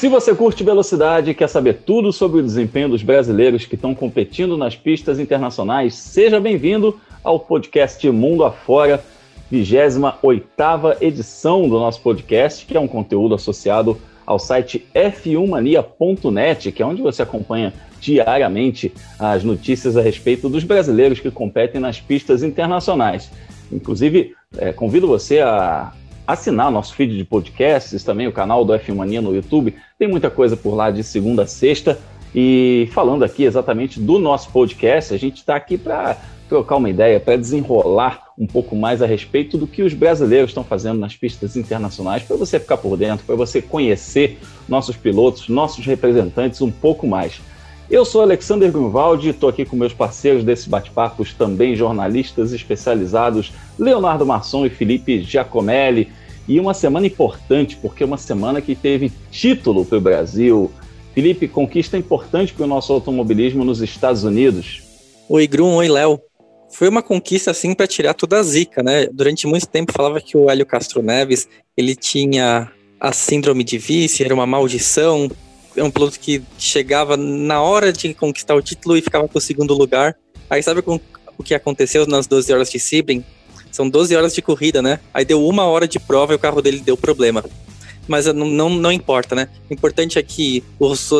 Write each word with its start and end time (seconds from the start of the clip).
Se 0.00 0.08
você 0.08 0.34
curte 0.34 0.64
velocidade 0.64 1.30
e 1.30 1.34
quer 1.34 1.46
saber 1.46 1.82
tudo 1.84 2.10
sobre 2.10 2.40
o 2.40 2.42
desempenho 2.42 2.88
dos 2.88 3.02
brasileiros 3.02 3.66
que 3.66 3.74
estão 3.74 3.94
competindo 3.94 4.56
nas 4.56 4.74
pistas 4.74 5.18
internacionais, 5.18 5.94
seja 5.94 6.40
bem-vindo 6.40 6.98
ao 7.22 7.38
podcast 7.38 8.10
Mundo 8.10 8.42
Afora, 8.42 9.04
28 9.50 10.96
edição 11.02 11.68
do 11.68 11.78
nosso 11.78 12.00
podcast, 12.00 12.64
que 12.64 12.74
é 12.74 12.80
um 12.80 12.88
conteúdo 12.88 13.34
associado 13.34 14.00
ao 14.24 14.38
site 14.38 14.86
f1mania.net, 14.94 16.72
que 16.72 16.82
é 16.82 16.86
onde 16.86 17.02
você 17.02 17.20
acompanha 17.20 17.70
diariamente 18.00 18.94
as 19.18 19.44
notícias 19.44 19.98
a 19.98 20.00
respeito 20.00 20.48
dos 20.48 20.64
brasileiros 20.64 21.20
que 21.20 21.30
competem 21.30 21.78
nas 21.78 22.00
pistas 22.00 22.42
internacionais. 22.42 23.30
Inclusive, 23.70 24.34
é, 24.56 24.72
convido 24.72 25.06
você 25.06 25.40
a 25.40 25.92
assinar 26.26 26.70
nosso 26.70 26.94
feed 26.94 27.16
de 27.16 27.24
podcasts, 27.24 28.04
também 28.04 28.26
o 28.26 28.32
canal 28.32 28.64
do 28.64 28.72
F1 28.72 28.94
Mania 28.94 29.20
no 29.20 29.34
YouTube. 29.34 29.74
Tem 30.00 30.08
muita 30.08 30.30
coisa 30.30 30.56
por 30.56 30.74
lá 30.74 30.90
de 30.90 31.04
segunda 31.04 31.42
a 31.42 31.46
sexta. 31.46 31.98
E 32.34 32.88
falando 32.90 33.22
aqui 33.22 33.44
exatamente 33.44 34.00
do 34.00 34.18
nosso 34.18 34.48
podcast, 34.48 35.12
a 35.12 35.18
gente 35.18 35.36
está 35.36 35.56
aqui 35.56 35.76
para 35.76 36.16
trocar 36.48 36.76
uma 36.76 36.88
ideia, 36.88 37.20
para 37.20 37.36
desenrolar 37.36 38.28
um 38.38 38.46
pouco 38.46 38.74
mais 38.74 39.02
a 39.02 39.06
respeito 39.06 39.58
do 39.58 39.66
que 39.66 39.82
os 39.82 39.92
brasileiros 39.92 40.52
estão 40.52 40.64
fazendo 40.64 40.98
nas 40.98 41.14
pistas 41.14 41.54
internacionais, 41.54 42.22
para 42.22 42.34
você 42.34 42.58
ficar 42.58 42.78
por 42.78 42.96
dentro, 42.96 43.26
para 43.26 43.36
você 43.36 43.60
conhecer 43.60 44.38
nossos 44.66 44.96
pilotos, 44.96 45.50
nossos 45.50 45.84
representantes 45.84 46.62
um 46.62 46.70
pouco 46.70 47.06
mais. 47.06 47.38
Eu 47.90 48.06
sou 48.06 48.22
Alexander 48.22 48.72
Grunwald, 48.72 49.28
estou 49.28 49.50
aqui 49.50 49.66
com 49.66 49.76
meus 49.76 49.92
parceiros 49.92 50.42
desse 50.42 50.66
bate-papos, 50.70 51.34
também 51.34 51.76
jornalistas 51.76 52.54
especializados, 52.54 53.52
Leonardo 53.78 54.24
Masson 54.24 54.64
e 54.64 54.70
Felipe 54.70 55.20
Giacomelli. 55.20 56.10
E 56.50 56.58
uma 56.58 56.74
semana 56.74 57.06
importante, 57.06 57.76
porque 57.76 58.02
é 58.02 58.06
uma 58.06 58.18
semana 58.18 58.60
que 58.60 58.74
teve 58.74 59.12
título 59.30 59.84
para 59.84 59.98
o 59.98 60.00
Brasil. 60.00 60.68
Felipe, 61.14 61.46
conquista 61.46 61.96
importante 61.96 62.52
para 62.52 62.64
o 62.64 62.66
nosso 62.66 62.92
automobilismo 62.92 63.64
nos 63.64 63.80
Estados 63.80 64.24
Unidos. 64.24 64.82
Oi, 65.28 65.46
Grum, 65.46 65.76
oi, 65.76 65.88
Léo. 65.88 66.20
Foi 66.72 66.88
uma 66.88 67.04
conquista 67.04 67.52
assim 67.52 67.72
para 67.72 67.86
tirar 67.86 68.14
toda 68.14 68.40
a 68.40 68.42
zica, 68.42 68.82
né? 68.82 69.06
Durante 69.12 69.46
muito 69.46 69.68
tempo 69.68 69.92
falava 69.92 70.20
que 70.20 70.36
o 70.36 70.50
Hélio 70.50 70.66
Castro 70.66 71.00
Neves 71.00 71.46
ele 71.76 71.94
tinha 71.94 72.68
a 72.98 73.12
síndrome 73.12 73.62
de 73.62 73.78
vice, 73.78 74.24
era 74.24 74.34
uma 74.34 74.44
maldição, 74.44 75.30
é 75.76 75.84
um 75.84 75.90
piloto 75.90 76.18
que 76.18 76.42
chegava 76.58 77.16
na 77.16 77.62
hora 77.62 77.92
de 77.92 78.12
conquistar 78.12 78.56
o 78.56 78.62
título 78.62 78.96
e 78.96 79.02
ficava 79.02 79.28
com 79.28 79.38
o 79.38 79.40
segundo 79.40 79.72
lugar. 79.72 80.16
Aí 80.50 80.60
sabe 80.64 80.82
o 80.84 81.44
que 81.44 81.54
aconteceu 81.54 82.08
nas 82.08 82.26
12 82.26 82.52
horas 82.52 82.68
de 82.68 82.80
Sebring? 82.80 83.24
São 83.70 83.88
12 83.88 84.14
horas 84.16 84.34
de 84.34 84.42
corrida, 84.42 84.82
né? 84.82 85.00
Aí 85.12 85.24
deu 85.24 85.46
uma 85.46 85.64
hora 85.64 85.86
de 85.86 85.98
prova 85.98 86.32
e 86.32 86.36
o 86.36 86.38
carro 86.38 86.60
dele 86.60 86.80
deu 86.80 86.96
problema. 86.96 87.44
Mas 88.08 88.26
não, 88.26 88.46
não, 88.46 88.70
não 88.70 88.92
importa, 88.92 89.34
né? 89.34 89.48
O 89.68 89.74
importante 89.74 90.18
é 90.18 90.22
que 90.22 90.64
os 90.78 91.10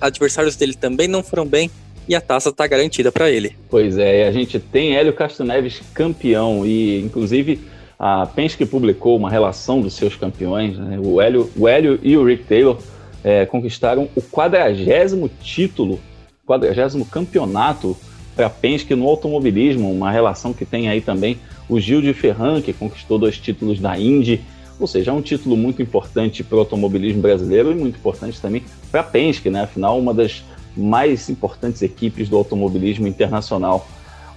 adversários 0.00 0.56
dele 0.56 0.74
também 0.74 1.08
não 1.08 1.22
foram 1.22 1.46
bem 1.46 1.70
e 2.08 2.14
a 2.14 2.20
taça 2.20 2.50
está 2.50 2.66
garantida 2.66 3.10
para 3.10 3.30
ele. 3.30 3.56
Pois 3.68 3.98
é, 3.98 4.26
a 4.28 4.32
gente 4.32 4.58
tem 4.58 4.96
Hélio 4.96 5.12
Castro 5.12 5.44
Neves 5.44 5.80
campeão 5.92 6.64
e, 6.64 7.00
inclusive, 7.00 7.60
a 7.98 8.26
Penske 8.26 8.64
publicou 8.64 9.16
uma 9.16 9.30
relação 9.30 9.80
dos 9.80 9.94
seus 9.94 10.14
campeões, 10.14 10.78
né? 10.78 10.98
o, 11.02 11.20
Hélio, 11.20 11.50
o 11.56 11.66
Hélio 11.66 11.98
e 12.02 12.16
o 12.16 12.24
Rick 12.24 12.44
Taylor 12.44 12.78
é, 13.24 13.44
conquistaram 13.46 14.08
o 14.14 14.22
quadragésimo 14.22 15.28
título, 15.42 15.98
quadragésimo 16.46 17.04
campeonato 17.04 17.96
para 18.36 18.46
a 18.46 18.50
Penske 18.50 18.94
no 18.94 19.08
automobilismo, 19.08 19.90
uma 19.90 20.10
relação 20.10 20.52
que 20.52 20.64
tem 20.64 20.88
aí 20.88 21.00
também 21.00 21.38
o 21.68 21.80
Gil 21.80 22.00
de 22.00 22.12
Ferran, 22.12 22.60
que 22.60 22.72
conquistou 22.72 23.18
dois 23.18 23.38
títulos 23.38 23.80
da 23.80 23.98
Indy, 23.98 24.40
ou 24.78 24.86
seja, 24.86 25.10
é 25.10 25.14
um 25.14 25.22
título 25.22 25.56
muito 25.56 25.80
importante 25.80 26.44
para 26.44 26.56
o 26.56 26.60
automobilismo 26.60 27.22
brasileiro 27.22 27.72
e 27.72 27.74
muito 27.74 27.96
importante 27.96 28.40
também 28.40 28.62
para 28.90 29.00
a 29.00 29.04
Penske, 29.04 29.48
né? 29.48 29.62
afinal, 29.62 29.98
uma 29.98 30.12
das 30.12 30.44
mais 30.76 31.30
importantes 31.30 31.80
equipes 31.82 32.28
do 32.28 32.36
automobilismo 32.36 33.06
internacional. 33.06 33.86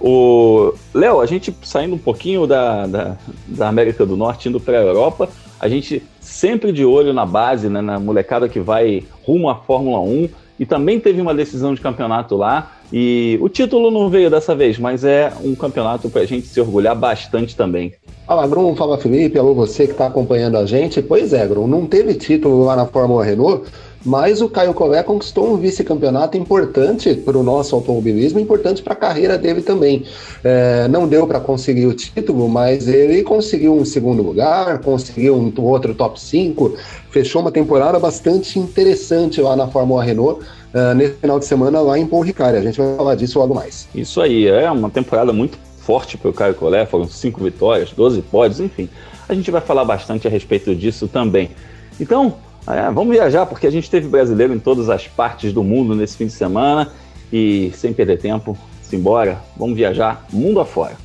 O 0.00 0.72
Léo, 0.94 1.20
a 1.20 1.26
gente 1.26 1.54
saindo 1.62 1.94
um 1.94 1.98
pouquinho 1.98 2.46
da, 2.46 2.86
da, 2.86 3.16
da 3.46 3.68
América 3.68 4.06
do 4.06 4.16
Norte, 4.16 4.48
indo 4.48 4.58
para 4.58 4.78
a 4.78 4.82
Europa, 4.82 5.28
a 5.60 5.68
gente 5.68 6.02
sempre 6.20 6.72
de 6.72 6.86
olho 6.86 7.12
na 7.12 7.26
base, 7.26 7.68
né, 7.68 7.82
na 7.82 8.00
molecada 8.00 8.48
que 8.48 8.58
vai 8.58 9.04
rumo 9.22 9.50
à 9.50 9.54
Fórmula 9.54 10.00
1, 10.00 10.28
e 10.58 10.64
também 10.64 10.98
teve 10.98 11.20
uma 11.20 11.34
decisão 11.34 11.74
de 11.74 11.82
campeonato 11.82 12.34
lá, 12.34 12.79
e 12.92 13.38
o 13.40 13.48
título 13.48 13.90
não 13.90 14.08
veio 14.08 14.30
dessa 14.30 14.54
vez, 14.54 14.78
mas 14.78 15.04
é 15.04 15.32
um 15.44 15.54
campeonato 15.54 16.08
para 16.10 16.22
a 16.22 16.26
gente 16.26 16.46
se 16.46 16.60
orgulhar 16.60 16.96
bastante 16.96 17.54
também. 17.54 17.92
Fala, 18.26 18.46
Grum, 18.46 18.76
fala 18.76 18.98
Felipe, 18.98 19.38
alô 19.38 19.54
você 19.54 19.86
que 19.86 19.92
está 19.92 20.06
acompanhando 20.06 20.56
a 20.56 20.64
gente. 20.64 21.02
Pois 21.02 21.32
é, 21.32 21.46
Grum, 21.46 21.66
não 21.66 21.86
teve 21.86 22.14
título 22.14 22.64
lá 22.64 22.76
na 22.76 22.86
Fórmula 22.86 23.24
Renault, 23.24 23.64
mas 24.04 24.40
o 24.40 24.48
Caio 24.48 24.72
Collet 24.72 25.04
conquistou 25.04 25.52
um 25.52 25.56
vice-campeonato 25.56 26.36
importante 26.36 27.14
para 27.14 27.36
o 27.36 27.42
nosso 27.42 27.74
automobilismo, 27.74 28.40
importante 28.40 28.82
para 28.82 28.94
a 28.94 28.96
carreira 28.96 29.36
dele 29.36 29.62
também. 29.62 30.04
É, 30.42 30.88
não 30.88 31.06
deu 31.06 31.26
para 31.26 31.38
conseguir 31.38 31.86
o 31.86 31.92
título, 31.92 32.48
mas 32.48 32.88
ele 32.88 33.22
conseguiu 33.22 33.74
um 33.74 33.84
segundo 33.84 34.22
lugar, 34.22 34.78
conseguiu 34.78 35.36
um 35.36 35.52
outro 35.62 35.94
top 35.94 36.20
5, 36.20 36.76
fechou 37.10 37.42
uma 37.42 37.52
temporada 37.52 37.98
bastante 37.98 38.58
interessante 38.58 39.40
lá 39.40 39.54
na 39.54 39.68
Fórmula 39.68 40.02
Renault. 40.02 40.40
Uh, 40.72 40.94
nesse 40.94 41.14
final 41.14 41.38
de 41.38 41.46
semana 41.46 41.80
lá 41.80 41.98
em 41.98 42.06
Paul 42.06 42.22
Ricard. 42.22 42.56
A 42.56 42.62
gente 42.62 42.78
vai 42.80 42.96
falar 42.96 43.14
disso 43.16 43.38
logo 43.38 43.54
mais. 43.54 43.88
Isso 43.94 44.20
aí, 44.20 44.46
é 44.46 44.70
uma 44.70 44.88
temporada 44.88 45.32
muito 45.32 45.58
forte 45.78 46.16
para 46.16 46.30
o 46.30 46.32
Caio 46.32 46.54
Collet, 46.54 46.88
foram 46.88 47.08
cinco 47.08 47.42
vitórias, 47.42 47.90
12 47.90 48.22
pódios, 48.22 48.60
enfim. 48.60 48.88
A 49.28 49.34
gente 49.34 49.50
vai 49.50 49.60
falar 49.60 49.84
bastante 49.84 50.28
a 50.28 50.30
respeito 50.30 50.74
disso 50.74 51.08
também. 51.08 51.50
Então, 51.98 52.34
é, 52.66 52.90
vamos 52.90 53.14
viajar, 53.14 53.46
porque 53.46 53.66
a 53.66 53.70
gente 53.70 53.90
teve 53.90 54.06
brasileiro 54.06 54.54
em 54.54 54.58
todas 54.58 54.88
as 54.88 55.08
partes 55.08 55.52
do 55.52 55.64
mundo 55.64 55.94
nesse 55.94 56.16
fim 56.16 56.26
de 56.26 56.32
semana. 56.32 56.90
E 57.32 57.72
sem 57.74 57.92
perder 57.92 58.18
tempo, 58.18 58.56
simbora, 58.82 59.40
vamos 59.56 59.76
viajar 59.76 60.24
mundo 60.32 60.60
afora. 60.60 60.96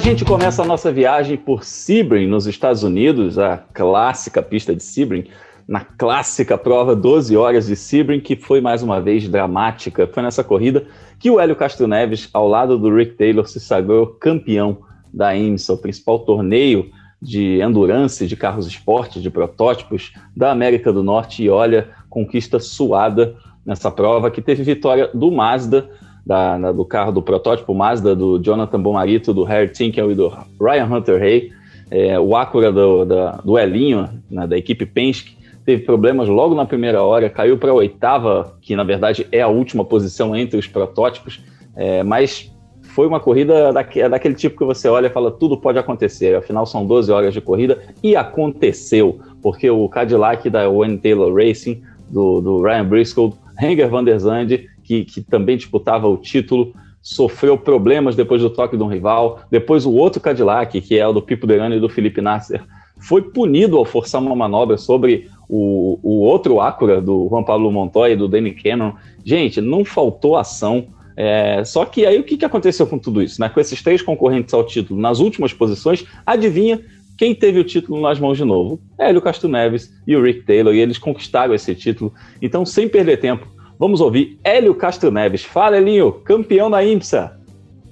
A 0.00 0.02
gente 0.02 0.24
começa 0.24 0.62
a 0.62 0.64
nossa 0.64 0.90
viagem 0.90 1.36
por 1.36 1.62
Sebring, 1.62 2.26
nos 2.26 2.46
Estados 2.46 2.82
Unidos, 2.82 3.38
a 3.38 3.58
clássica 3.58 4.40
pista 4.40 4.74
de 4.74 4.82
Sebring, 4.82 5.26
na 5.68 5.80
clássica 5.80 6.56
prova 6.56 6.96
12 6.96 7.36
horas 7.36 7.66
de 7.66 7.76
Sebring, 7.76 8.18
que 8.18 8.34
foi 8.34 8.62
mais 8.62 8.82
uma 8.82 8.98
vez 8.98 9.28
dramática. 9.28 10.08
Foi 10.10 10.22
nessa 10.22 10.42
corrida 10.42 10.86
que 11.18 11.30
o 11.30 11.38
Hélio 11.38 11.54
Castro 11.54 11.86
Neves, 11.86 12.30
ao 12.32 12.48
lado 12.48 12.78
do 12.78 12.96
Rick 12.96 13.12
Taylor, 13.16 13.46
se 13.46 13.60
sagrou 13.60 14.06
campeão 14.06 14.78
da 15.12 15.36
IMSA, 15.36 15.74
o 15.74 15.76
principal 15.76 16.20
torneio 16.20 16.90
de 17.20 17.60
endurance, 17.60 18.26
de 18.26 18.36
carros 18.36 18.66
esportes, 18.66 19.20
de 19.20 19.28
protótipos 19.28 20.14
da 20.34 20.50
América 20.50 20.90
do 20.90 21.02
Norte. 21.02 21.42
E 21.42 21.50
olha, 21.50 21.90
conquista 22.08 22.58
suada 22.58 23.36
nessa 23.66 23.90
prova, 23.90 24.30
que 24.30 24.40
teve 24.40 24.62
vitória 24.62 25.10
do 25.12 25.30
Mazda, 25.30 25.90
da, 26.24 26.72
do 26.72 26.84
carro 26.84 27.12
do 27.12 27.22
protótipo 27.22 27.74
Mazda 27.74 28.14
do 28.14 28.38
Jonathan 28.38 28.80
Bomarito, 28.80 29.32
do 29.32 29.44
Harry 29.44 29.68
Tinkel 29.68 30.12
e 30.12 30.14
do 30.14 30.32
Ryan 30.60 30.84
Hunter 30.84 31.22
Hay. 31.22 31.52
É, 31.90 32.20
o 32.20 32.36
Acura 32.36 32.70
do, 32.70 33.04
da, 33.04 33.32
do 33.44 33.58
Elinho, 33.58 34.08
né, 34.30 34.46
da 34.46 34.56
equipe 34.56 34.86
Penske, 34.86 35.36
teve 35.64 35.82
problemas 35.82 36.28
logo 36.28 36.54
na 36.54 36.64
primeira 36.64 37.02
hora, 37.02 37.28
caiu 37.28 37.58
para 37.58 37.70
a 37.70 37.74
oitava, 37.74 38.56
que 38.60 38.76
na 38.76 38.84
verdade 38.84 39.26
é 39.32 39.40
a 39.40 39.48
última 39.48 39.84
posição 39.84 40.36
entre 40.36 40.58
os 40.58 40.66
protótipos, 40.66 41.42
é, 41.74 42.02
mas 42.02 42.52
foi 42.90 43.06
uma 43.06 43.20
corrida 43.20 43.72
daque, 43.72 44.08
daquele 44.08 44.34
tipo 44.34 44.58
que 44.58 44.64
você 44.64 44.88
olha 44.88 45.06
e 45.06 45.10
fala 45.10 45.30
tudo 45.30 45.56
pode 45.56 45.78
acontecer. 45.78 46.36
Afinal, 46.36 46.66
são 46.66 46.86
12 46.86 47.10
horas 47.10 47.34
de 47.34 47.40
corrida 47.40 47.78
e 48.02 48.16
aconteceu, 48.16 49.20
porque 49.42 49.70
o 49.70 49.88
Cadillac 49.88 50.48
da 50.48 50.68
Wayne 50.68 50.98
Taylor 50.98 51.32
Racing, 51.34 51.82
do, 52.08 52.40
do 52.40 52.62
Ryan 52.62 52.84
Briscoe, 52.84 53.32
Henger 53.60 53.88
van 53.90 54.04
der 54.04 54.18
Zande 54.18 54.69
que, 54.90 55.04
que 55.04 55.20
também 55.20 55.56
disputava 55.56 56.08
o 56.08 56.16
título, 56.16 56.74
sofreu 57.00 57.56
problemas 57.56 58.16
depois 58.16 58.42
do 58.42 58.50
toque 58.50 58.76
de 58.76 58.82
um 58.82 58.88
rival. 58.88 59.40
Depois 59.48 59.86
o 59.86 59.92
outro 59.92 60.20
Cadillac, 60.20 60.80
que 60.80 60.98
é 60.98 61.06
o 61.06 61.12
do 61.12 61.22
Pipo 61.22 61.46
Derani 61.46 61.76
e 61.76 61.80
do 61.80 61.88
Felipe 61.88 62.20
Nasser, 62.20 62.60
foi 62.98 63.22
punido 63.22 63.78
ao 63.78 63.84
forçar 63.84 64.20
uma 64.20 64.34
manobra 64.34 64.76
sobre 64.76 65.30
o, 65.48 66.00
o 66.02 66.22
outro 66.22 66.60
Acura, 66.60 67.00
do 67.00 67.28
Juan 67.30 67.44
Pablo 67.44 67.70
Montoya 67.70 68.14
e 68.14 68.16
do 68.16 68.26
Danny 68.26 68.50
Cannon. 68.50 68.94
Gente, 69.24 69.60
não 69.60 69.84
faltou 69.84 70.36
ação. 70.36 70.88
É, 71.16 71.62
só 71.64 71.84
que 71.84 72.04
aí 72.04 72.18
o 72.18 72.24
que, 72.24 72.36
que 72.36 72.44
aconteceu 72.44 72.84
com 72.84 72.98
tudo 72.98 73.22
isso? 73.22 73.40
Né? 73.40 73.48
Com 73.48 73.60
esses 73.60 73.80
três 73.80 74.02
concorrentes 74.02 74.52
ao 74.52 74.66
título 74.66 75.00
nas 75.00 75.20
últimas 75.20 75.52
posições, 75.52 76.04
adivinha 76.26 76.80
quem 77.16 77.32
teve 77.32 77.60
o 77.60 77.64
título 77.64 78.00
nas 78.00 78.18
mãos 78.18 78.36
de 78.36 78.44
novo? 78.44 78.80
Hélio 78.98 79.22
Castro 79.22 79.48
Neves 79.48 79.94
e 80.04 80.16
o 80.16 80.22
Rick 80.22 80.42
Taylor, 80.42 80.74
e 80.74 80.80
eles 80.80 80.98
conquistaram 80.98 81.54
esse 81.54 81.76
título. 81.76 82.12
Então, 82.42 82.66
sem 82.66 82.88
perder 82.88 83.18
tempo, 83.18 83.46
Vamos 83.80 84.02
ouvir 84.02 84.38
Hélio 84.44 84.74
Castro 84.74 85.10
Neves. 85.10 85.42
Fala, 85.42 85.78
Elinho, 85.78 86.12
campeão 86.12 86.70
da 86.70 86.84
IMSA. 86.84 87.32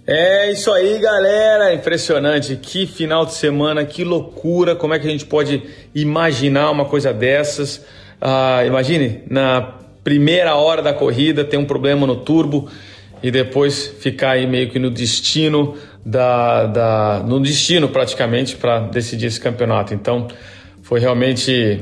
É 0.06 0.52
isso 0.52 0.70
aí, 0.70 0.99
galera. 0.99 1.73
Impressionante. 1.73 2.56
Que 2.56 2.87
final 2.87 3.25
de 3.25 3.32
semana, 3.32 3.87
que 3.87 4.05
loucura. 4.05 4.76
Como 4.76 4.93
é 4.93 4.99
que 4.99 5.08
a 5.08 5.11
gente 5.11 5.25
pode 5.25 5.62
imaginar 5.94 6.70
uma 6.70 6.85
coisa 6.85 7.11
dessas? 7.11 7.87
Ah, 8.20 8.62
imagine, 8.67 9.23
na 9.31 9.76
primeira 10.05 10.56
hora 10.56 10.82
da 10.82 10.93
corrida 10.93 11.43
tem 11.43 11.58
um 11.58 11.64
problema 11.64 12.06
no 12.06 12.17
turbo 12.17 12.69
e 13.23 13.31
depois 13.31 13.87
ficar 13.87 14.32
aí 14.32 14.46
meio 14.46 14.69
que 14.69 14.79
no 14.79 14.90
destino 14.90 15.75
da, 16.05 16.67
da 16.67 17.25
no 17.26 17.40
destino 17.40 17.88
praticamente 17.88 18.56
para 18.56 18.81
decidir 18.81 19.29
esse 19.29 19.40
campeonato. 19.40 19.94
Então 19.94 20.29
foi 20.82 21.00
realmente 21.00 21.81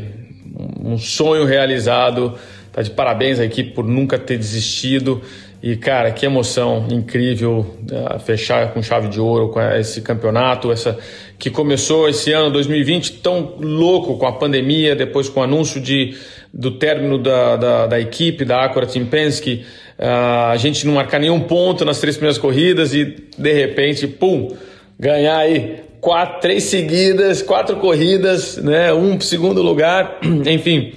um 0.80 0.96
sonho 0.96 1.44
realizado. 1.44 2.38
Tá 2.76 2.82
de 2.82 2.90
parabéns 2.90 3.40
à 3.40 3.44
equipe 3.46 3.70
por 3.70 3.86
nunca 3.86 4.18
ter 4.18 4.36
desistido. 4.36 5.22
E, 5.62 5.76
cara, 5.76 6.10
que 6.10 6.26
emoção 6.26 6.86
incrível 6.90 7.74
uh, 7.90 8.20
fechar 8.20 8.70
com 8.74 8.82
chave 8.82 9.08
de 9.08 9.18
ouro 9.18 9.48
com 9.48 9.58
esse 9.58 10.02
campeonato, 10.02 10.70
essa 10.70 10.98
que 11.38 11.48
começou 11.48 12.06
esse 12.06 12.32
ano 12.32 12.50
2020 12.50 13.14
tão 13.14 13.54
louco 13.58 14.18
com 14.18 14.26
a 14.26 14.32
pandemia, 14.32 14.94
depois 14.94 15.26
com 15.26 15.40
o 15.40 15.42
anúncio 15.42 15.80
de, 15.80 16.18
do 16.52 16.72
término 16.72 17.16
da, 17.16 17.56
da, 17.56 17.86
da 17.86 17.98
equipe 17.98 18.44
da 18.44 18.62
Acura 18.62 18.84
Team 18.86 19.06
Penske, 19.06 19.64
uh, 19.98 20.50
a 20.50 20.56
gente 20.58 20.86
não 20.86 20.92
marcar 20.92 21.18
nenhum 21.18 21.40
ponto 21.40 21.82
nas 21.82 21.98
três 21.98 22.16
primeiras 22.16 22.36
corridas 22.36 22.92
e 22.92 23.16
de 23.38 23.52
repente, 23.54 24.06
pum, 24.06 24.54
ganhar 25.00 25.38
aí 25.38 25.76
quatro, 25.98 26.40
três 26.42 26.64
seguidas, 26.64 27.40
quatro 27.40 27.76
corridas, 27.76 28.58
né, 28.58 28.92
um 28.92 29.18
segundo 29.18 29.62
lugar, 29.62 30.18
enfim, 30.46 30.92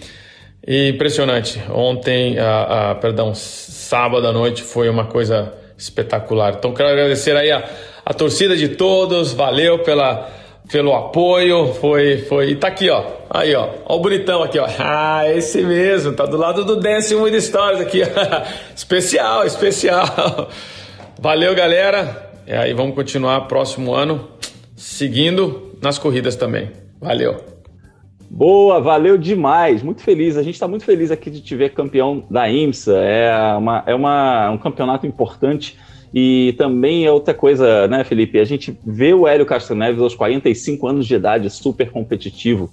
impressionante. 0.70 1.60
Ontem, 1.72 2.38
uh, 2.38 2.42
uh, 2.94 3.00
perdão, 3.00 3.34
sábado 3.34 4.28
à 4.28 4.32
noite 4.32 4.62
foi 4.62 4.88
uma 4.88 5.06
coisa 5.06 5.52
espetacular. 5.76 6.56
Então 6.58 6.74
quero 6.74 6.90
agradecer 6.90 7.36
aí 7.36 7.52
a, 7.52 7.68
a 8.06 8.14
torcida 8.14 8.56
de 8.56 8.70
todos, 8.70 9.34
valeu 9.34 9.80
pela, 9.80 10.30
pelo 10.72 10.94
apoio, 10.94 11.74
foi, 11.74 12.20
foi, 12.20 12.52
e 12.52 12.56
tá 12.56 12.68
aqui 12.68 12.90
ó, 12.90 13.04
aí 13.30 13.56
ó, 13.56 13.70
ó 13.86 13.96
o 13.96 14.00
bonitão 14.00 14.44
aqui 14.44 14.60
ó, 14.60 14.68
ah, 14.78 15.24
esse 15.32 15.62
mesmo, 15.62 16.14
tá 16.14 16.26
do 16.26 16.38
lado 16.38 16.64
do 16.64 16.76
Dance 16.76 17.16
With 17.16 17.40
Stories 17.42 17.82
aqui, 17.82 18.02
especial, 18.76 19.46
especial, 19.46 20.50
valeu 21.20 21.56
galera, 21.56 22.30
e 22.46 22.54
aí 22.54 22.74
vamos 22.74 22.94
continuar 22.94 23.42
próximo 23.48 23.96
ano, 23.96 24.28
seguindo 24.76 25.76
nas 25.82 25.98
corridas 25.98 26.36
também, 26.36 26.72
valeu. 27.02 27.59
Boa, 28.30 28.80
valeu 28.80 29.18
demais, 29.18 29.82
muito 29.82 30.04
feliz. 30.04 30.38
A 30.38 30.44
gente 30.44 30.54
está 30.54 30.68
muito 30.68 30.86
feliz 30.86 31.10
aqui 31.10 31.32
de 31.32 31.42
te 31.42 31.56
ver 31.56 31.74
campeão 31.74 32.24
da 32.30 32.50
IMSA. 32.50 32.96
É, 33.00 33.56
uma, 33.58 33.84
é 33.88 33.96
uma, 33.96 34.52
um 34.52 34.58
campeonato 34.58 35.08
importante 35.08 35.78
e 36.14 36.54
também 36.58 37.06
é 37.06 37.12
outra 37.12 37.34
coisa, 37.34 37.88
né, 37.88 38.04
Felipe? 38.04 38.40
A 38.40 38.46
gente 38.46 38.78
vê 38.86 39.16
o 39.16 39.28
Hélio 39.28 39.48
Castro 39.48 39.76
Neves 39.76 40.02
aos 40.02 40.14
45 40.14 40.88
anos 40.88 41.08
de 41.08 41.16
idade, 41.16 41.50
super 41.50 41.90
competitivo. 41.90 42.70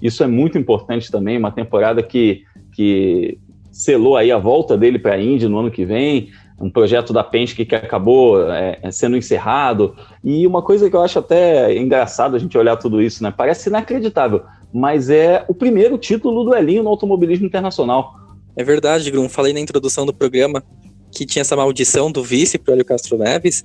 Isso 0.00 0.22
é 0.22 0.26
muito 0.26 0.58
importante 0.58 1.10
também. 1.10 1.38
Uma 1.38 1.50
temporada 1.50 2.02
que, 2.02 2.42
que 2.72 3.38
selou 3.72 4.14
aí 4.14 4.30
a 4.30 4.38
volta 4.38 4.76
dele 4.76 4.98
para 4.98 5.14
a 5.14 5.20
Indy 5.20 5.48
no 5.48 5.58
ano 5.58 5.70
que 5.70 5.86
vem 5.86 6.28
um 6.60 6.68
projeto 6.68 7.12
da 7.12 7.22
Penske 7.22 7.64
que 7.64 7.74
acabou 7.74 8.50
é, 8.50 8.90
sendo 8.90 9.16
encerrado. 9.16 9.94
E 10.24 10.46
uma 10.46 10.60
coisa 10.60 10.90
que 10.90 10.96
eu 10.96 11.02
acho 11.02 11.18
até 11.18 11.76
engraçado 11.76 12.34
a 12.34 12.38
gente 12.38 12.58
olhar 12.58 12.76
tudo 12.76 13.00
isso, 13.00 13.22
né? 13.22 13.32
Parece 13.34 13.68
inacreditável 13.68 14.42
mas 14.72 15.10
é 15.10 15.44
o 15.48 15.54
primeiro 15.54 15.96
título 15.96 16.44
do 16.44 16.54
Elinho 16.54 16.82
no 16.82 16.90
automobilismo 16.90 17.46
internacional. 17.46 18.14
É 18.56 18.64
verdade, 18.64 19.10
Grum. 19.10 19.28
Falei 19.28 19.52
na 19.52 19.60
introdução 19.60 20.04
do 20.04 20.12
programa 20.12 20.62
que 21.10 21.24
tinha 21.24 21.40
essa 21.40 21.56
maldição 21.56 22.10
do 22.10 22.22
vice 22.22 22.58
para 22.58 22.74
o 22.74 22.84
Castro 22.84 23.16
Neves, 23.16 23.64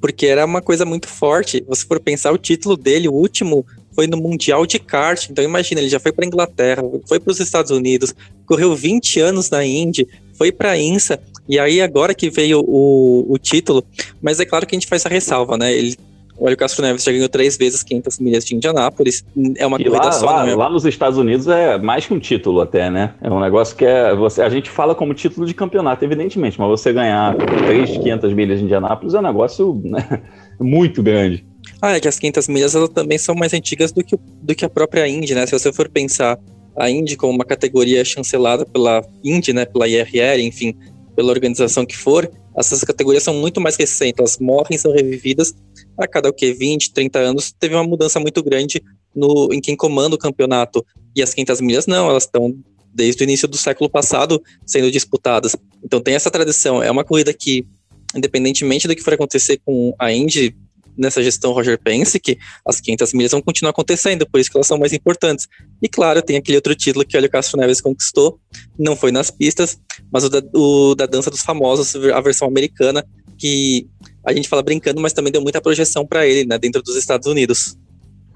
porque 0.00 0.26
era 0.26 0.44
uma 0.44 0.62
coisa 0.62 0.84
muito 0.84 1.08
forte. 1.08 1.64
Se 1.72 1.86
for 1.86 1.98
pensar, 1.98 2.32
o 2.32 2.38
título 2.38 2.76
dele, 2.76 3.08
o 3.08 3.12
último, 3.12 3.64
foi 3.94 4.06
no 4.06 4.16
Mundial 4.16 4.66
de 4.66 4.78
Kart. 4.78 5.28
Então 5.30 5.42
imagina, 5.42 5.80
ele 5.80 5.88
já 5.88 5.98
foi 5.98 6.12
para 6.12 6.26
Inglaterra, 6.26 6.82
foi 7.08 7.18
para 7.18 7.32
os 7.32 7.40
Estados 7.40 7.70
Unidos, 7.70 8.14
correu 8.44 8.76
20 8.76 9.20
anos 9.20 9.50
na 9.50 9.64
Indy, 9.64 10.06
foi 10.34 10.52
para 10.52 10.72
a 10.72 10.78
INSA, 10.78 11.18
e 11.48 11.58
aí 11.58 11.80
agora 11.80 12.14
que 12.14 12.28
veio 12.28 12.60
o, 12.60 13.24
o 13.32 13.38
título, 13.38 13.84
mas 14.20 14.38
é 14.38 14.44
claro 14.44 14.66
que 14.66 14.74
a 14.74 14.78
gente 14.78 14.88
faz 14.88 15.02
essa 15.02 15.08
ressalva, 15.08 15.56
né? 15.56 15.72
Ele 15.72 15.96
o 16.38 16.46
Hélio 16.46 16.56
Castro 16.56 16.82
Neves 16.82 17.02
já 17.02 17.12
ganhou 17.12 17.28
três 17.28 17.56
vezes 17.56 17.82
500 17.82 18.18
milhas 18.18 18.44
de 18.44 18.54
Indianápolis. 18.54 19.24
É 19.56 19.66
uma 19.66 19.80
e 19.80 19.84
corrida 19.84 20.04
lá, 20.04 20.12
só, 20.12 20.26
lá, 20.26 20.42
lá 20.54 20.70
nos 20.70 20.84
Estados 20.84 21.18
Unidos 21.18 21.48
é 21.48 21.78
mais 21.78 22.06
que 22.06 22.12
um 22.12 22.18
título 22.18 22.60
até, 22.60 22.90
né? 22.90 23.14
É 23.22 23.30
um 23.30 23.40
negócio 23.40 23.76
que 23.76 23.84
é, 23.84 24.14
você, 24.14 24.42
a 24.42 24.48
gente 24.48 24.70
fala 24.70 24.94
como 24.94 25.14
título 25.14 25.46
de 25.46 25.54
campeonato, 25.54 26.04
evidentemente, 26.04 26.58
mas 26.58 26.68
você 26.68 26.92
ganhar 26.92 27.34
três 27.36 27.90
500 27.90 28.32
milhas 28.34 28.58
de 28.58 28.64
Indianápolis 28.64 29.14
é 29.14 29.18
um 29.18 29.22
negócio 29.22 29.80
né, 29.84 30.22
muito 30.60 31.02
grande. 31.02 31.46
Ah, 31.80 31.96
é 31.96 32.00
que 32.00 32.08
as 32.08 32.18
500 32.18 32.48
milhas 32.48 32.74
elas 32.74 32.88
também 32.90 33.18
são 33.18 33.34
mais 33.34 33.52
antigas 33.52 33.92
do 33.92 34.04
que, 34.04 34.16
do 34.42 34.54
que 34.54 34.64
a 34.64 34.68
própria 34.68 35.08
Indy, 35.08 35.34
né? 35.34 35.46
Se 35.46 35.58
você 35.58 35.72
for 35.72 35.88
pensar 35.88 36.38
a 36.76 36.90
Indy 36.90 37.16
como 37.16 37.32
uma 37.32 37.44
categoria 37.44 38.04
chancelada 38.04 38.66
pela 38.66 39.02
Indy, 39.24 39.52
né, 39.52 39.64
pela 39.64 39.88
IRL, 39.88 40.42
enfim, 40.42 40.76
pela 41.14 41.30
organização 41.30 41.86
que 41.86 41.96
for, 41.96 42.30
essas 42.56 42.84
categorias 42.84 43.22
são 43.22 43.34
muito 43.34 43.60
mais 43.60 43.76
recentes, 43.76 44.18
elas 44.18 44.38
morrem, 44.38 44.78
são 44.78 44.92
revividas 44.92 45.54
a 45.98 46.06
cada 46.06 46.28
o 46.28 46.32
que 46.32 46.52
20, 46.52 46.92
30 46.92 47.18
anos, 47.18 47.52
teve 47.58 47.74
uma 47.74 47.84
mudança 47.84 48.20
muito 48.20 48.42
grande 48.42 48.82
no 49.14 49.52
em 49.52 49.60
quem 49.60 49.76
comanda 49.76 50.14
o 50.14 50.18
campeonato. 50.18 50.84
E 51.14 51.22
as 51.22 51.32
500 51.32 51.60
milhas 51.60 51.86
não, 51.86 52.08
elas 52.08 52.24
estão 52.24 52.56
desde 52.92 53.22
o 53.22 53.24
início 53.24 53.46
do 53.46 53.56
século 53.56 53.90
passado 53.90 54.42
sendo 54.64 54.90
disputadas. 54.90 55.54
Então 55.82 56.00
tem 56.00 56.14
essa 56.14 56.30
tradição, 56.30 56.82
é 56.82 56.90
uma 56.90 57.04
corrida 57.04 57.32
que 57.32 57.66
independentemente 58.14 58.88
do 58.88 58.94
que 58.94 59.02
for 59.02 59.14
acontecer 59.14 59.60
com 59.64 59.94
a 59.98 60.12
Indy 60.12 60.56
nessa 60.96 61.22
gestão 61.22 61.52
Roger 61.52 61.78
Pence, 61.78 62.18
que 62.18 62.38
as 62.64 62.80
500 62.80 63.12
milhas 63.12 63.32
vão 63.32 63.42
continuar 63.42 63.70
acontecendo, 63.70 64.26
por 64.26 64.40
isso 64.40 64.50
que 64.50 64.56
elas 64.56 64.66
são 64.66 64.78
mais 64.78 64.92
importantes. 64.92 65.46
E 65.82 65.88
claro, 65.88 66.22
tem 66.22 66.36
aquele 66.36 66.56
outro 66.56 66.74
título 66.74 67.04
que 67.04 67.16
o 67.16 67.18
Hélio 67.18 67.30
Castro 67.30 67.60
Neves 67.60 67.82
conquistou, 67.82 68.40
não 68.78 68.96
foi 68.96 69.12
nas 69.12 69.30
pistas, 69.30 69.78
mas 70.10 70.24
o 70.24 70.30
da, 70.30 70.42
o 70.54 70.94
da 70.94 71.04
Dança 71.04 71.30
dos 71.30 71.42
Famosos, 71.42 71.94
a 71.94 72.20
versão 72.20 72.48
americana, 72.48 73.04
que 73.36 73.86
a 74.26 74.32
gente 74.32 74.48
fala 74.48 74.62
brincando, 74.62 75.00
mas 75.00 75.12
também 75.12 75.32
deu 75.32 75.40
muita 75.40 75.60
projeção 75.60 76.04
para 76.04 76.26
ele, 76.26 76.44
né, 76.46 76.58
dentro 76.58 76.82
dos 76.82 76.96
Estados 76.96 77.28
Unidos. 77.28 77.76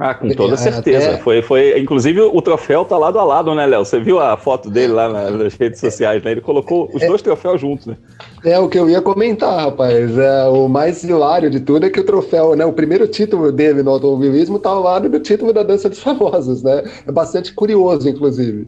Ah, 0.03 0.15
com 0.15 0.31
toda 0.31 0.55
é, 0.55 0.57
certeza. 0.57 1.11
Até... 1.11 1.19
Foi, 1.19 1.43
foi, 1.43 1.79
inclusive 1.79 2.23
o 2.23 2.41
troféu 2.41 2.87
tá 2.87 2.97
lado 2.97 3.19
a 3.19 3.25
lado, 3.25 3.55
né, 3.55 3.67
Léo? 3.67 3.85
Você 3.85 4.01
viu 4.01 4.19
a 4.19 4.35
foto 4.35 4.71
dele 4.71 4.95
lá 4.95 5.11
nas 5.11 5.53
redes 5.57 5.79
sociais, 5.79 6.23
né? 6.23 6.31
Ele 6.31 6.41
colocou 6.41 6.89
os 6.95 7.03
é, 7.03 7.07
dois 7.07 7.21
troféus 7.21 7.61
juntos, 7.61 7.85
né? 7.85 7.99
É 8.43 8.59
o 8.59 8.67
que 8.67 8.79
eu 8.79 8.89
ia 8.89 9.03
comentar, 9.03 9.61
rapaz. 9.61 10.17
É, 10.17 10.45
o 10.45 10.69
mais 10.69 11.05
hilário 11.05 11.51
de 11.51 11.61
tudo 11.61 11.85
é 11.85 11.91
que 11.91 12.01
o 12.01 12.05
troféu, 12.05 12.57
né? 12.57 12.65
O 12.65 12.73
primeiro 12.73 13.07
título 13.07 13.53
dele 13.53 13.83
no 13.83 13.91
automobilismo 13.91 14.59
tá 14.59 14.71
ao 14.71 14.83
lado 14.83 15.07
do 15.07 15.21
título 15.21 15.53
da 15.53 15.63
Dança 15.63 15.91
dos 15.91 15.99
Famosos, 15.99 16.63
né? 16.63 16.83
É 17.07 17.13
bastante 17.13 17.53
curioso, 17.53 18.09
inclusive. 18.09 18.67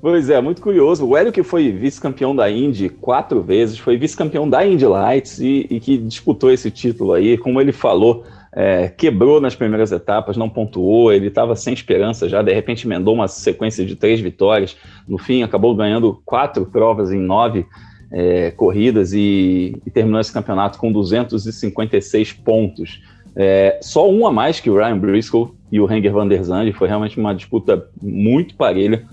Pois 0.00 0.30
é, 0.30 0.40
muito 0.40 0.62
curioso. 0.62 1.04
O 1.04 1.16
Hélio 1.16 1.32
que 1.32 1.42
foi 1.42 1.72
vice-campeão 1.72 2.34
da 2.34 2.48
Indy 2.48 2.88
quatro 2.88 3.42
vezes, 3.42 3.78
foi 3.78 3.96
vice-campeão 3.96 4.48
da 4.48 4.64
Indy 4.64 4.86
Lights 4.86 5.40
e, 5.40 5.66
e, 5.68 5.80
que 5.80 5.98
disputou 5.98 6.52
esse 6.52 6.70
título 6.70 7.12
aí, 7.12 7.36
como 7.36 7.60
ele 7.60 7.72
falou, 7.72 8.24
é, 8.52 8.88
quebrou 8.88 9.40
nas 9.40 9.56
primeiras 9.56 9.90
etapas, 9.90 10.36
não 10.36 10.48
pontuou, 10.48 11.12
ele 11.12 11.26
estava 11.26 11.56
sem 11.56 11.74
esperança 11.74 12.28
já, 12.28 12.42
de 12.42 12.52
repente 12.52 12.86
emendou 12.86 13.12
uma 13.12 13.26
sequência 13.26 13.84
de 13.84 13.96
três 13.96 14.20
vitórias, 14.20 14.76
no 15.06 15.18
fim 15.18 15.42
acabou 15.42 15.74
ganhando 15.74 16.22
quatro 16.24 16.64
provas 16.64 17.10
em 17.10 17.18
nove 17.18 17.66
é, 18.12 18.52
corridas 18.52 19.12
e, 19.12 19.76
e, 19.84 19.90
terminou 19.90 20.20
esse 20.20 20.32
campeonato 20.32 20.78
com 20.78 20.92
256 20.92 22.34
pontos. 22.34 23.02
É, 23.34 23.78
só 23.82 24.08
um 24.08 24.26
a 24.26 24.32
mais 24.32 24.60
que 24.60 24.70
o 24.70 24.76
Ryan 24.76 24.98
Briscoe 24.98 25.50
e 25.70 25.80
o 25.80 25.92
Henger 25.92 26.12
van 26.12 26.26
der 26.26 26.42
Zandt, 26.42 26.72
foi 26.72 26.88
realmente 26.88 27.18
uma 27.18 27.34
disputa 27.34 27.88
muito 28.00 28.54
parelha 28.54 29.04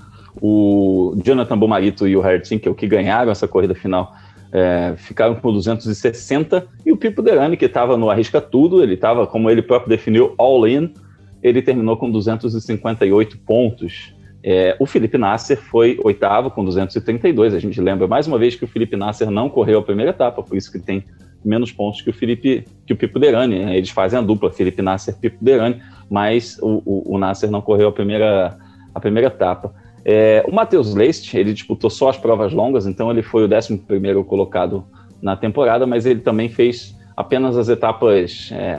o 0.42 1.16
Jonathan 1.24 1.58
Bomarito 1.58 2.08
e 2.08 2.16
o 2.16 2.22
Harry 2.22 2.42
Tinkel, 2.42 2.76
que 2.76 2.88
ganharam 2.88 3.32
essa 3.32 3.48
corrida 3.48 3.76
final, 3.76 4.14
é, 4.52 4.94
ficaram 4.98 5.36
com 5.36 5.52
260, 5.52 6.68
e 6.86 6.92
o 6.92 6.98
Pipo 6.98 7.22
Derani, 7.22 7.58
que 7.58 7.66
estava 7.66 7.98
no 7.98 8.10
Arrisca 8.10 8.40
Tudo, 8.40 8.82
ele 8.82 8.94
estava, 8.94 9.28
como 9.28 9.50
ele 9.50 9.62
próprio 9.62 9.90
definiu, 9.90 10.34
all-in, 10.38 10.94
ele 11.44 11.62
terminou 11.62 11.98
com 11.98 12.10
258 12.10 13.38
pontos. 13.40 14.14
É, 14.44 14.76
o 14.80 14.86
Felipe 14.86 15.18
Nasser 15.18 15.58
foi 15.58 16.00
oitavo 16.04 16.50
com 16.52 16.64
232. 16.64 17.54
A 17.54 17.60
gente 17.60 17.80
lembra 17.82 18.08
mais 18.08 18.28
uma 18.28 18.38
vez 18.38 18.56
que 18.56 18.64
o 18.64 18.68
Felipe 18.68 18.96
Nasser 18.96 19.30
não 19.30 19.50
correu 19.50 19.80
a 19.80 19.84
primeira 19.84 20.12
etapa, 20.12 20.42
por 20.42 20.56
isso 20.56 20.72
que 20.72 20.80
tem 20.80 21.04
menos 21.44 21.72
pontos 21.72 22.02
que 22.02 22.10
o 22.10 22.14
Felipe, 22.14 22.66
que 22.86 22.94
o 22.94 22.96
Pipo 22.96 23.20
Derani. 23.20 23.64
Né? 23.64 23.78
Eles 23.78 23.90
fazem 23.92 24.18
a 24.18 24.22
dupla 24.22 24.52
Felipe 24.52 24.82
Nasser, 24.82 25.16
Pipo 25.18 25.38
Derani, 25.44 25.82
mas 26.10 26.58
o, 26.62 26.82
o, 26.86 27.16
o 27.16 27.18
Nasser 27.18 27.52
não 27.52 27.62
correu 27.62 27.90
a 27.90 27.92
primeira, 27.92 28.58
a 28.94 29.00
primeira 29.00 29.28
etapa. 29.28 29.74
É, 30.06 30.46
o 30.48 30.54
Matheus 30.54 30.94
Leist, 30.94 31.34
ele 31.36 31.52
disputou 31.52 31.90
só 31.90 32.10
as 32.10 32.18
provas 32.18 32.54
longas, 32.54 32.86
então 32.86 33.10
ele 33.10 33.24
foi 33.24 33.44
o 33.44 33.50
11 33.52 33.84
colocado 34.28 34.86
na 35.20 35.36
temporada, 35.36 35.88
mas 35.88 36.06
ele 36.06 36.20
também 36.20 36.48
fez 36.48 36.96
apenas 37.18 37.58
as 37.58 37.70
etapas, 37.70 38.50
é, 38.52 38.78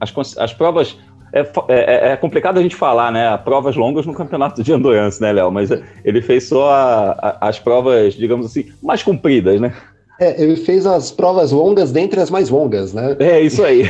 as, 0.00 0.36
as 0.36 0.52
provas. 0.52 0.98
É, 1.32 1.40
é, 1.40 1.48
é, 1.68 2.12
é, 2.12 2.16
complicado 2.16 2.58
a 2.58 2.62
gente 2.62 2.74
falar, 2.74 3.12
né? 3.12 3.36
Provas 3.38 3.76
longas 3.76 4.06
no 4.06 4.14
campeonato 4.14 4.62
de 4.62 4.72
endurance, 4.72 5.20
né, 5.20 5.32
Léo? 5.32 5.50
Mas 5.52 5.70
ele 6.04 6.22
fez 6.22 6.48
só 6.48 6.70
a, 6.70 7.10
a, 7.10 7.48
as 7.48 7.58
provas, 7.58 8.14
digamos 8.14 8.46
assim, 8.46 8.72
mais 8.82 9.02
compridas, 9.02 9.60
né? 9.60 9.74
É, 10.18 10.42
ele 10.42 10.56
fez 10.56 10.86
as 10.86 11.10
provas 11.10 11.52
longas 11.52 11.92
dentre 11.92 12.20
as 12.20 12.30
mais 12.30 12.48
longas, 12.48 12.92
né? 12.94 13.16
É, 13.18 13.40
isso 13.40 13.62
aí. 13.62 13.82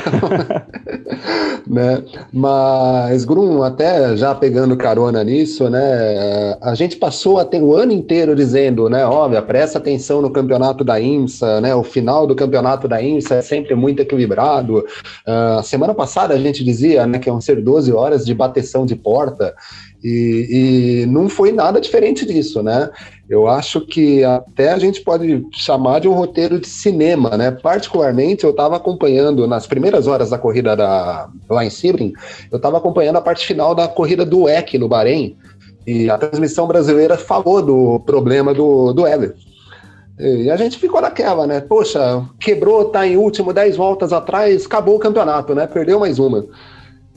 né? 1.67 2.03
Mas, 2.33 3.25
Grum, 3.25 3.63
até 3.63 4.17
já 4.17 4.35
pegando 4.35 4.77
carona 4.77 5.23
nisso, 5.23 5.71
né? 5.71 6.57
A 6.61 6.75
gente 6.75 6.97
passou 6.97 7.39
a 7.39 7.45
ter 7.45 7.63
o 7.63 7.75
ano 7.75 7.93
inteiro 7.93 8.35
dizendo, 8.35 8.89
né? 8.89 9.07
Óbvio, 9.07 9.41
presta 9.43 9.79
atenção 9.79 10.21
no 10.21 10.31
campeonato 10.31 10.83
da 10.83 11.01
IMSA, 11.01 11.61
né? 11.61 11.75
O 11.75 11.85
final 11.85 12.27
do 12.27 12.35
campeonato 12.35 12.89
da 12.89 13.01
IMSA 13.01 13.37
é 13.37 13.43
sempre 13.43 13.75
muito 13.75 14.01
equilibrado. 14.01 14.79
Uh, 15.27 15.63
semana 15.63 15.95
passada 15.95 16.35
a 16.35 16.39
gente 16.39 16.65
dizia 16.65 17.07
né, 17.07 17.19
que 17.19 17.29
iam 17.29 17.41
ser 17.41 17.63
12 17.63 17.93
horas 17.93 18.25
de 18.25 18.35
bateção 18.35 18.85
de 18.85 18.97
porta. 18.97 19.55
E, 20.09 21.03
e, 21.03 21.07
não 21.07 21.29
foi 21.29 21.51
nada 21.51 21.81
diferente 21.81 22.25
disso, 22.25 22.63
né? 22.63 22.89
Eu 23.29 23.49
acho 23.49 23.81
que 23.81 24.23
até 24.23 24.73
a 24.73 24.79
gente 24.79 25.01
pode 25.01 25.45
chamar 25.51 25.99
de 25.99 26.07
um 26.07 26.13
roteiro 26.13 26.61
de 26.61 26.69
cinema, 26.69 27.37
né? 27.37 27.51
Particularmente, 27.51 28.45
eu 28.45 28.51
estava 28.51 28.77
acompanhando 28.77 29.49
nas 29.49 29.67
primeiras 29.67 30.07
horas 30.07 30.31
da 30.31 30.39
corrida 30.39 30.77
da, 30.77 31.29
lá 31.51 31.65
em 31.65 31.71
Sebring, 31.71 32.13
eu 32.53 32.57
estava 32.57 32.79
acompanhando 32.79 33.17
a 33.17 33.21
parte 33.21 33.45
final 33.45 33.75
da 33.75 33.89
corrida 33.89 34.25
do 34.25 34.49
EC 34.49 34.75
no 34.75 34.89
Bahrein, 34.89 35.37
e 35.85 36.09
a 36.09 36.17
transmissão 36.17 36.69
brasileira 36.69 37.19
falou 37.19 37.61
do 37.61 37.99
problema 38.07 38.55
do, 38.55 38.93
do 38.93 39.05
Ever. 39.09 39.35
E 40.21 40.49
a 40.49 40.57
gente 40.57 40.79
ficou 40.79 41.01
naquela, 41.01 41.49
né? 41.49 41.61
Poxa, 41.61 42.25
quebrou, 42.39 42.85
tá 42.85 43.05
em 43.05 43.17
último, 43.17 43.53
10 43.53 43.77
voltas 43.77 44.13
atrás, 44.13 44.67
acabou 44.67 44.95
o 44.95 45.01
campeonato, 45.01 45.53
né? 45.53 45.67
Perdeu 45.67 45.99
mais 45.99 46.21
uma. 46.21 46.47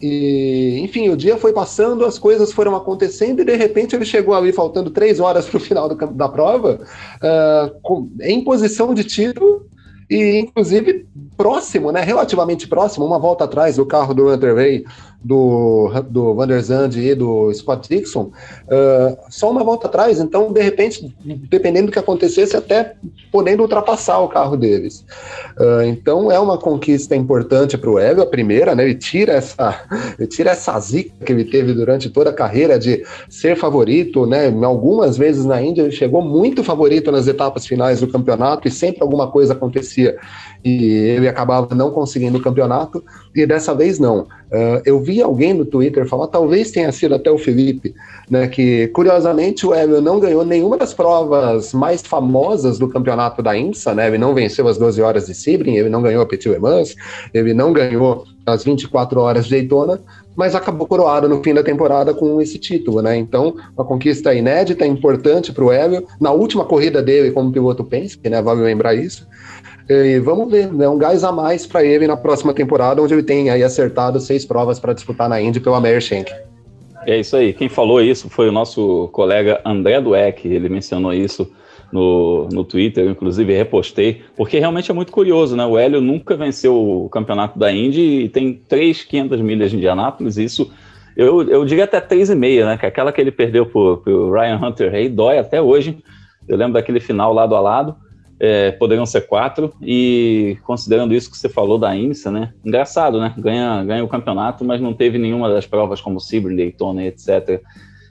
E, 0.01 0.79
enfim, 0.81 1.09
o 1.09 1.17
dia 1.17 1.37
foi 1.37 1.51
passando, 1.51 2.05
as 2.05 2.17
coisas 2.17 2.51
foram 2.53 2.75
acontecendo 2.75 3.41
e 3.41 3.45
de 3.45 3.55
repente 3.55 3.95
ele 3.95 4.05
chegou 4.05 4.33
ali 4.33 4.53
faltando 4.53 4.89
três 4.89 5.19
horas 5.19 5.45
para 5.45 5.57
o 5.57 5.59
final 5.59 5.89
do, 5.89 5.95
da 5.95 6.29
prova, 6.29 6.79
uh, 7.17 7.79
com, 7.81 8.09
em 8.21 8.43
posição 8.43 8.93
de 8.93 9.03
título 9.03 9.65
e 10.09 10.39
inclusive 10.39 11.05
próximo, 11.37 11.91
né, 11.91 12.01
relativamente 12.01 12.67
próximo, 12.67 13.05
uma 13.05 13.19
volta 13.19 13.43
atrás 13.43 13.75
do 13.75 13.85
carro 13.85 14.13
do 14.13 14.29
Hunter 14.29 14.55
Ray 14.55 14.83
do, 15.23 15.91
do 16.09 16.33
Van 16.33 16.47
der 16.47 16.63
e 16.97 17.15
do 17.15 17.53
Scott 17.53 17.89
Dixon, 17.89 18.31
uh, 18.67 19.17
só 19.29 19.51
uma 19.51 19.63
volta 19.63 19.87
atrás, 19.87 20.19
então, 20.19 20.51
de 20.51 20.61
repente, 20.61 21.13
dependendo 21.49 21.87
do 21.87 21.91
que 21.91 21.99
acontecesse, 21.99 22.55
até 22.55 22.95
podendo 23.31 23.61
ultrapassar 23.61 24.19
o 24.19 24.29
carro 24.29 24.55
deles. 24.55 25.05
Uh, 25.57 25.83
então, 25.83 26.31
é 26.31 26.39
uma 26.39 26.57
conquista 26.57 27.15
importante 27.15 27.77
para 27.77 27.89
o 27.89 27.99
Hélio, 27.99 28.23
a 28.23 28.25
primeira, 28.25 28.73
né? 28.73 28.83
Ele 28.83 28.95
tira 28.95 29.33
essa, 29.33 29.85
ele 30.17 30.27
tira 30.27 30.51
essa 30.51 30.79
zica 30.79 31.11
que 31.25 31.31
ele 31.31 31.45
teve 31.45 31.73
durante 31.73 32.09
toda 32.09 32.29
a 32.29 32.33
carreira 32.33 32.79
de 32.79 33.03
ser 33.29 33.57
favorito, 33.57 34.25
né? 34.25 34.47
Algumas 34.63 35.17
vezes 35.17 35.45
na 35.45 35.61
Índia 35.61 35.81
ele 35.81 35.91
chegou 35.91 36.21
muito 36.21 36.63
favorito 36.63 37.11
nas 37.11 37.27
etapas 37.27 37.65
finais 37.65 37.99
do 37.99 38.07
campeonato 38.07 38.67
e 38.67 38.71
sempre 38.71 39.01
alguma 39.01 39.29
coisa 39.29 39.53
acontecia 39.53 40.17
e 40.63 40.93
ele 40.93 41.27
acabava 41.27 41.73
não 41.73 41.91
conseguindo 41.91 42.37
o 42.37 42.41
campeonato, 42.41 43.03
e 43.35 43.45
dessa 43.45 43.73
vez 43.73 43.99
não. 43.99 44.21
Uh, 44.51 44.81
eu 44.83 44.99
vi 44.99 45.21
alguém 45.21 45.53
no 45.53 45.65
Twitter 45.65 46.07
falar, 46.07 46.27
talvez 46.27 46.71
tenha 46.71 46.91
sido 46.91 47.15
até 47.15 47.29
o 47.29 47.37
Felipe, 47.37 47.93
né, 48.29 48.47
que 48.47 48.87
curiosamente 48.87 49.65
o 49.65 49.73
Hélio 49.73 50.01
não 50.01 50.19
ganhou 50.19 50.43
nenhuma 50.43 50.77
das 50.77 50.93
provas 50.93 51.71
mais 51.71 52.01
famosas 52.01 52.79
do 52.79 52.89
campeonato 52.89 53.41
da 53.43 53.55
IMSA, 53.55 53.93
né, 53.93 54.07
ele 54.07 54.17
não 54.17 54.33
venceu 54.33 54.67
as 54.67 54.77
12 54.77 55.01
horas 55.01 55.27
de 55.27 55.35
Sebring, 55.35 55.77
ele 55.77 55.89
não 55.89 56.01
ganhou 56.01 56.23
a 56.23 56.25
Petit 56.25 56.49
Le 56.49 56.59
Mans, 56.59 56.95
ele 57.33 57.53
não 57.53 57.71
ganhou 57.71 58.25
as 58.45 58.63
24 58.63 59.19
horas 59.19 59.45
de 59.45 59.51
Daytona, 59.51 60.01
mas 60.35 60.55
acabou 60.55 60.87
coroado 60.87 61.27
no 61.27 61.43
fim 61.43 61.53
da 61.53 61.61
temporada 61.61 62.13
com 62.13 62.41
esse 62.41 62.57
título, 62.57 63.01
né? 63.01 63.15
Então, 63.17 63.55
uma 63.75 63.85
conquista 63.85 64.33
inédita, 64.33 64.85
importante 64.85 65.51
para 65.51 65.65
o 65.65 65.71
Hélio. 65.71 66.07
Na 66.19 66.31
última 66.31 66.63
corrida 66.63 67.01
dele 67.01 67.31
como 67.31 67.51
piloto 67.51 67.83
Penske, 67.83 68.29
né? 68.29 68.41
Vale 68.41 68.61
lembrar 68.61 68.95
isso. 68.95 69.27
E 69.89 70.19
vamos 70.19 70.51
ver, 70.51 70.71
né? 70.71 70.87
Um 70.87 70.99
gás 70.99 71.23
a 71.23 71.31
mais 71.31 71.65
para 71.65 71.83
ele 71.83 72.05
na 72.05 72.15
próxima 72.15 72.53
temporada, 72.53 73.01
onde 73.01 73.11
ele 73.11 73.23
tem 73.23 73.49
aí 73.49 73.63
acertado 73.63 74.19
seis 74.19 74.45
provas 74.45 74.79
para 74.79 74.93
disputar 74.93 75.27
na 75.27 75.41
Indy 75.41 75.59
pela 75.59 75.81
Meyer 75.81 75.99
Shank. 75.99 76.31
É 77.07 77.17
isso 77.19 77.35
aí. 77.35 77.53
Quem 77.53 77.67
falou 77.67 77.99
isso 77.99 78.29
foi 78.29 78.47
o 78.47 78.51
nosso 78.51 79.09
colega 79.11 79.59
André 79.65 79.99
Dueck. 79.99 80.47
Ele 80.47 80.69
mencionou 80.69 81.11
isso 81.11 81.51
no, 81.91 82.47
no 82.53 82.63
Twitter, 82.63 83.03
eu 83.03 83.09
inclusive 83.09 83.51
repostei, 83.55 84.21
porque 84.37 84.59
realmente 84.59 84.91
é 84.91 84.93
muito 84.93 85.11
curioso, 85.11 85.55
né? 85.55 85.65
O 85.65 85.75
Hélio 85.75 85.99
nunca 85.99 86.35
venceu 86.35 86.75
o 86.75 87.09
campeonato 87.09 87.57
da 87.57 87.71
Indy 87.71 88.25
e 88.25 88.29
tem 88.29 88.61
3,500 88.67 89.41
milhas 89.41 89.71
de 89.71 89.77
Indianápolis. 89.77 90.37
Isso, 90.37 90.71
eu, 91.17 91.41
eu 91.49 91.65
diria 91.65 91.85
até 91.85 91.99
3,5, 91.99 92.63
né? 92.63 92.77
Que 92.77 92.85
é 92.85 92.89
aquela 92.89 93.11
que 93.11 93.19
ele 93.19 93.31
perdeu 93.31 93.65
para 93.65 94.11
o 94.13 94.31
Ryan 94.31 94.59
Hunter 94.63 94.93
Hay 94.93 95.09
dói 95.09 95.39
até 95.39 95.59
hoje. 95.59 95.97
Eu 96.47 96.57
lembro 96.57 96.73
daquele 96.73 96.99
final 96.99 97.33
lado 97.33 97.55
a 97.55 97.59
lado 97.59 97.95
é, 98.39 98.71
poderiam 98.71 99.05
ser 99.05 99.21
quatro, 99.27 99.73
e 99.81 100.57
considerando 100.63 101.13
isso 101.13 101.29
que 101.29 101.37
você 101.37 101.49
falou 101.49 101.77
da 101.77 101.95
IMSA, 101.95 102.31
né? 102.31 102.53
Engraçado, 102.63 103.19
né? 103.19 103.33
Ganha, 103.37 103.83
ganha 103.83 104.03
o 104.03 104.07
campeonato, 104.07 104.63
mas 104.63 104.79
não 104.79 104.93
teve 104.93 105.17
nenhuma 105.17 105.49
das 105.49 105.65
provas 105.67 105.99
como 105.99 106.19
Sebring, 106.19 106.55
Daytona, 106.55 107.03
etc. 107.03 107.61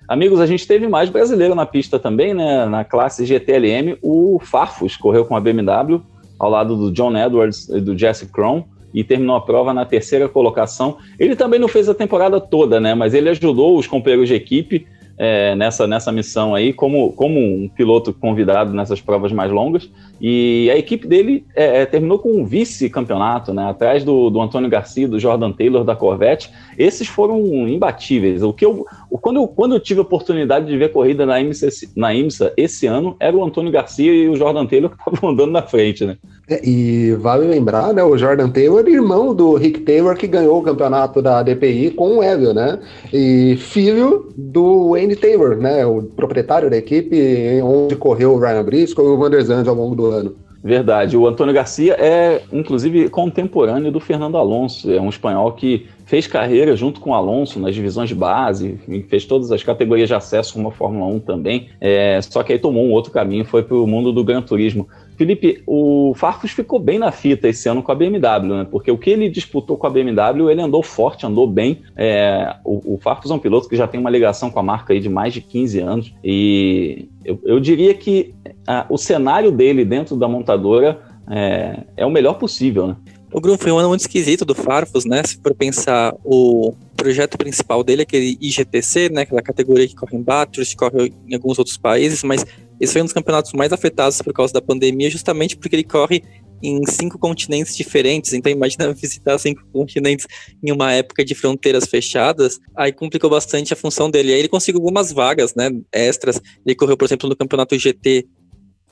Amigos, 0.06 0.40
a 0.40 0.46
gente 0.46 0.66
teve 0.66 0.86
mais 0.86 1.08
brasileiro 1.08 1.54
na 1.54 1.66
pista 1.66 1.98
também, 1.98 2.34
né? 2.34 2.66
Na 2.66 2.84
classe 2.84 3.24
GTLM, 3.24 3.98
o 4.02 4.38
Farfus 4.42 4.96
correu 4.96 5.24
com 5.24 5.36
a 5.36 5.40
BMW 5.40 6.02
ao 6.38 6.50
lado 6.50 6.76
do 6.76 6.92
John 6.92 7.16
Edwards 7.16 7.68
e 7.68 7.80
do 7.80 7.96
Jesse 7.96 8.26
Krohn 8.26 8.62
e 8.92 9.04
terminou 9.04 9.36
a 9.36 9.40
prova 9.40 9.74
na 9.74 9.84
terceira 9.84 10.28
colocação. 10.28 10.98
Ele 11.18 11.36
também 11.36 11.58
não 11.58 11.68
fez 11.68 11.88
a 11.88 11.94
temporada 11.94 12.40
toda, 12.40 12.80
né? 12.80 12.94
Mas 12.94 13.12
ele 13.12 13.28
ajudou 13.28 13.78
os 13.78 13.86
companheiros 13.86 14.28
de 14.28 14.34
equipe 14.34 14.86
é, 15.18 15.54
nessa, 15.56 15.86
nessa 15.86 16.12
missão 16.12 16.54
aí, 16.54 16.72
como, 16.72 17.12
como 17.12 17.40
um 17.40 17.68
piloto 17.68 18.12
convidado 18.12 18.72
nessas 18.72 19.00
provas 19.00 19.32
mais 19.32 19.50
longas. 19.50 19.90
E 20.20 20.70
a 20.72 20.78
equipe 20.78 21.06
dele 21.06 21.44
é, 21.54 21.82
é, 21.82 21.86
terminou 21.86 22.18
com 22.18 22.30
um 22.30 22.44
vice-campeonato, 22.44 23.52
né? 23.52 23.68
Atrás 23.68 24.04
do, 24.04 24.30
do 24.30 24.40
Antônio 24.40 24.70
Garcia, 24.70 25.08
do 25.08 25.18
Jordan 25.18 25.52
Taylor 25.52 25.84
da 25.84 25.96
Corvette. 25.96 26.50
Esses 26.78 27.08
foram 27.08 27.40
imbatíveis. 27.68 28.42
O 28.42 28.52
que 28.52 28.64
eu, 28.64 28.86
quando, 29.20 29.36
eu, 29.36 29.48
quando 29.48 29.74
eu 29.74 29.80
tive 29.80 29.98
a 29.98 30.02
oportunidade 30.02 30.66
de 30.66 30.76
ver 30.76 30.92
corrida 30.92 31.26
na 31.26 31.40
IMSA, 31.40 31.68
na 31.96 32.14
IMSA 32.14 32.52
esse 32.56 32.86
ano, 32.86 33.16
era 33.18 33.36
o 33.36 33.44
Antônio 33.44 33.72
Garcia 33.72 34.12
e 34.12 34.28
o 34.28 34.36
Jordan 34.36 34.66
Taylor 34.66 34.90
que 34.90 34.96
estavam 34.96 35.30
andando 35.30 35.50
na 35.50 35.62
frente, 35.62 36.06
né? 36.06 36.16
É, 36.48 36.66
e 36.66 37.12
vale 37.12 37.46
lembrar, 37.46 37.92
né, 37.92 38.02
o 38.02 38.16
Jordan 38.16 38.48
Taylor, 38.48 38.86
irmão 38.88 39.34
do 39.34 39.54
Rick 39.54 39.80
Taylor, 39.80 40.16
que 40.16 40.26
ganhou 40.26 40.58
o 40.58 40.62
campeonato 40.62 41.20
da 41.20 41.42
DPI 41.42 41.90
com 41.90 42.18
o 42.18 42.22
Evil, 42.22 42.54
né? 42.54 42.78
E 43.12 43.56
filho 43.58 44.32
do 44.34 44.90
Wayne 44.90 45.14
Taylor, 45.14 45.56
né? 45.56 45.84
O 45.84 46.02
proprietário 46.02 46.70
da 46.70 46.76
equipe, 46.76 47.60
onde 47.62 47.96
correu 47.96 48.32
o 48.32 48.38
Ryan 48.38 48.64
Briscoe 48.64 49.04
e 49.04 49.08
o 49.08 49.18
Van 49.18 49.30
ao 49.66 49.74
longo 49.74 49.94
do 49.94 50.06
ano. 50.06 50.36
Verdade. 50.62 51.16
O 51.16 51.26
Antônio 51.26 51.54
Garcia 51.54 51.94
é, 51.94 52.42
inclusive, 52.52 53.08
contemporâneo 53.08 53.92
do 53.92 54.00
Fernando 54.00 54.36
Alonso. 54.36 54.90
É 54.92 55.00
um 55.00 55.08
espanhol 55.08 55.52
que 55.52 55.86
fez 56.04 56.26
carreira 56.26 56.74
junto 56.74 57.00
com 57.00 57.10
o 57.10 57.14
Alonso 57.14 57.60
nas 57.60 57.74
divisões 57.74 58.08
de 58.08 58.14
base, 58.14 58.78
fez 59.08 59.24
todas 59.24 59.52
as 59.52 59.62
categorias 59.62 60.08
de 60.08 60.14
acesso 60.14 60.54
como 60.54 60.68
a 60.68 60.72
Fórmula 60.72 61.06
1 61.14 61.20
também. 61.20 61.68
É, 61.80 62.20
só 62.22 62.42
que 62.42 62.52
aí 62.52 62.58
tomou 62.58 62.84
um 62.84 62.90
outro 62.90 63.12
caminho, 63.12 63.44
foi 63.44 63.62
para 63.62 63.76
o 63.76 63.86
mundo 63.86 64.12
do 64.12 64.24
Gran 64.24 64.42
Turismo. 64.42 64.88
Felipe, 65.18 65.64
o 65.66 66.14
Farfus 66.14 66.52
ficou 66.52 66.78
bem 66.78 66.96
na 66.96 67.10
fita 67.10 67.48
esse 67.48 67.68
ano 67.68 67.82
com 67.82 67.90
a 67.90 67.94
BMW, 67.96 68.54
né? 68.54 68.66
Porque 68.70 68.88
o 68.88 68.96
que 68.96 69.10
ele 69.10 69.28
disputou 69.28 69.76
com 69.76 69.84
a 69.84 69.90
BMW, 69.90 70.48
ele 70.48 70.62
andou 70.62 70.80
forte, 70.80 71.26
andou 71.26 71.44
bem. 71.44 71.82
É, 71.96 72.54
o, 72.64 72.94
o 72.94 72.98
Farfus 72.98 73.28
é 73.28 73.34
um 73.34 73.38
piloto 73.40 73.68
que 73.68 73.74
já 73.74 73.88
tem 73.88 73.98
uma 73.98 74.10
ligação 74.10 74.48
com 74.48 74.60
a 74.60 74.62
marca 74.62 74.92
aí 74.92 75.00
de 75.00 75.08
mais 75.08 75.34
de 75.34 75.40
15 75.40 75.80
anos. 75.80 76.14
E 76.22 77.08
eu, 77.24 77.40
eu 77.42 77.58
diria 77.58 77.92
que 77.94 78.32
a, 78.64 78.86
o 78.88 78.96
cenário 78.96 79.50
dele 79.50 79.84
dentro 79.84 80.14
da 80.14 80.28
montadora 80.28 81.00
é, 81.28 81.80
é 81.96 82.06
o 82.06 82.10
melhor 82.10 82.34
possível, 82.34 82.86
né? 82.86 82.96
O 83.32 83.40
Grum 83.40 83.58
foi 83.58 83.72
um 83.72 83.78
ano 83.78 83.88
muito 83.88 84.02
esquisito 84.02 84.44
do 84.44 84.54
Farfus, 84.54 85.04
né? 85.04 85.22
Se 85.24 85.36
for 85.42 85.52
pensar, 85.52 86.14
o 86.24 86.72
projeto 86.96 87.36
principal 87.36 87.82
dele 87.82 88.02
é 88.02 88.04
aquele 88.04 88.38
IGTC, 88.40 89.10
né? 89.10 89.22
Aquela 89.22 89.42
categoria 89.42 89.86
que 89.86 89.96
corre 89.96 90.16
em 90.16 90.22
Bathurst, 90.22 90.76
corre 90.76 91.12
em 91.28 91.34
alguns 91.34 91.58
outros 91.58 91.76
países, 91.76 92.22
mas 92.22 92.46
esse 92.80 92.92
foi 92.92 93.02
um 93.02 93.04
dos 93.04 93.14
campeonatos 93.14 93.52
mais 93.52 93.72
afetados 93.72 94.22
por 94.22 94.32
causa 94.32 94.52
da 94.52 94.62
pandemia, 94.62 95.10
justamente 95.10 95.56
porque 95.56 95.74
ele 95.76 95.84
corre 95.84 96.22
em 96.62 96.80
cinco 96.86 97.18
continentes 97.18 97.76
diferentes. 97.76 98.32
Então, 98.32 98.50
imagina 98.50 98.92
visitar 98.94 99.38
cinco 99.38 99.64
continentes 99.72 100.26
em 100.62 100.72
uma 100.72 100.92
época 100.92 101.24
de 101.24 101.34
fronteiras 101.34 101.86
fechadas. 101.86 102.58
Aí 102.76 102.92
complicou 102.92 103.30
bastante 103.30 103.72
a 103.72 103.76
função 103.76 104.10
dele. 104.10 104.32
Aí 104.32 104.40
ele 104.40 104.48
conseguiu 104.48 104.80
algumas 104.80 105.12
vagas, 105.12 105.54
né, 105.54 105.70
extras. 105.92 106.40
Ele 106.64 106.74
correu, 106.74 106.96
por 106.96 107.04
exemplo, 107.04 107.28
no 107.28 107.36
campeonato 107.36 107.78
GT 107.78 108.26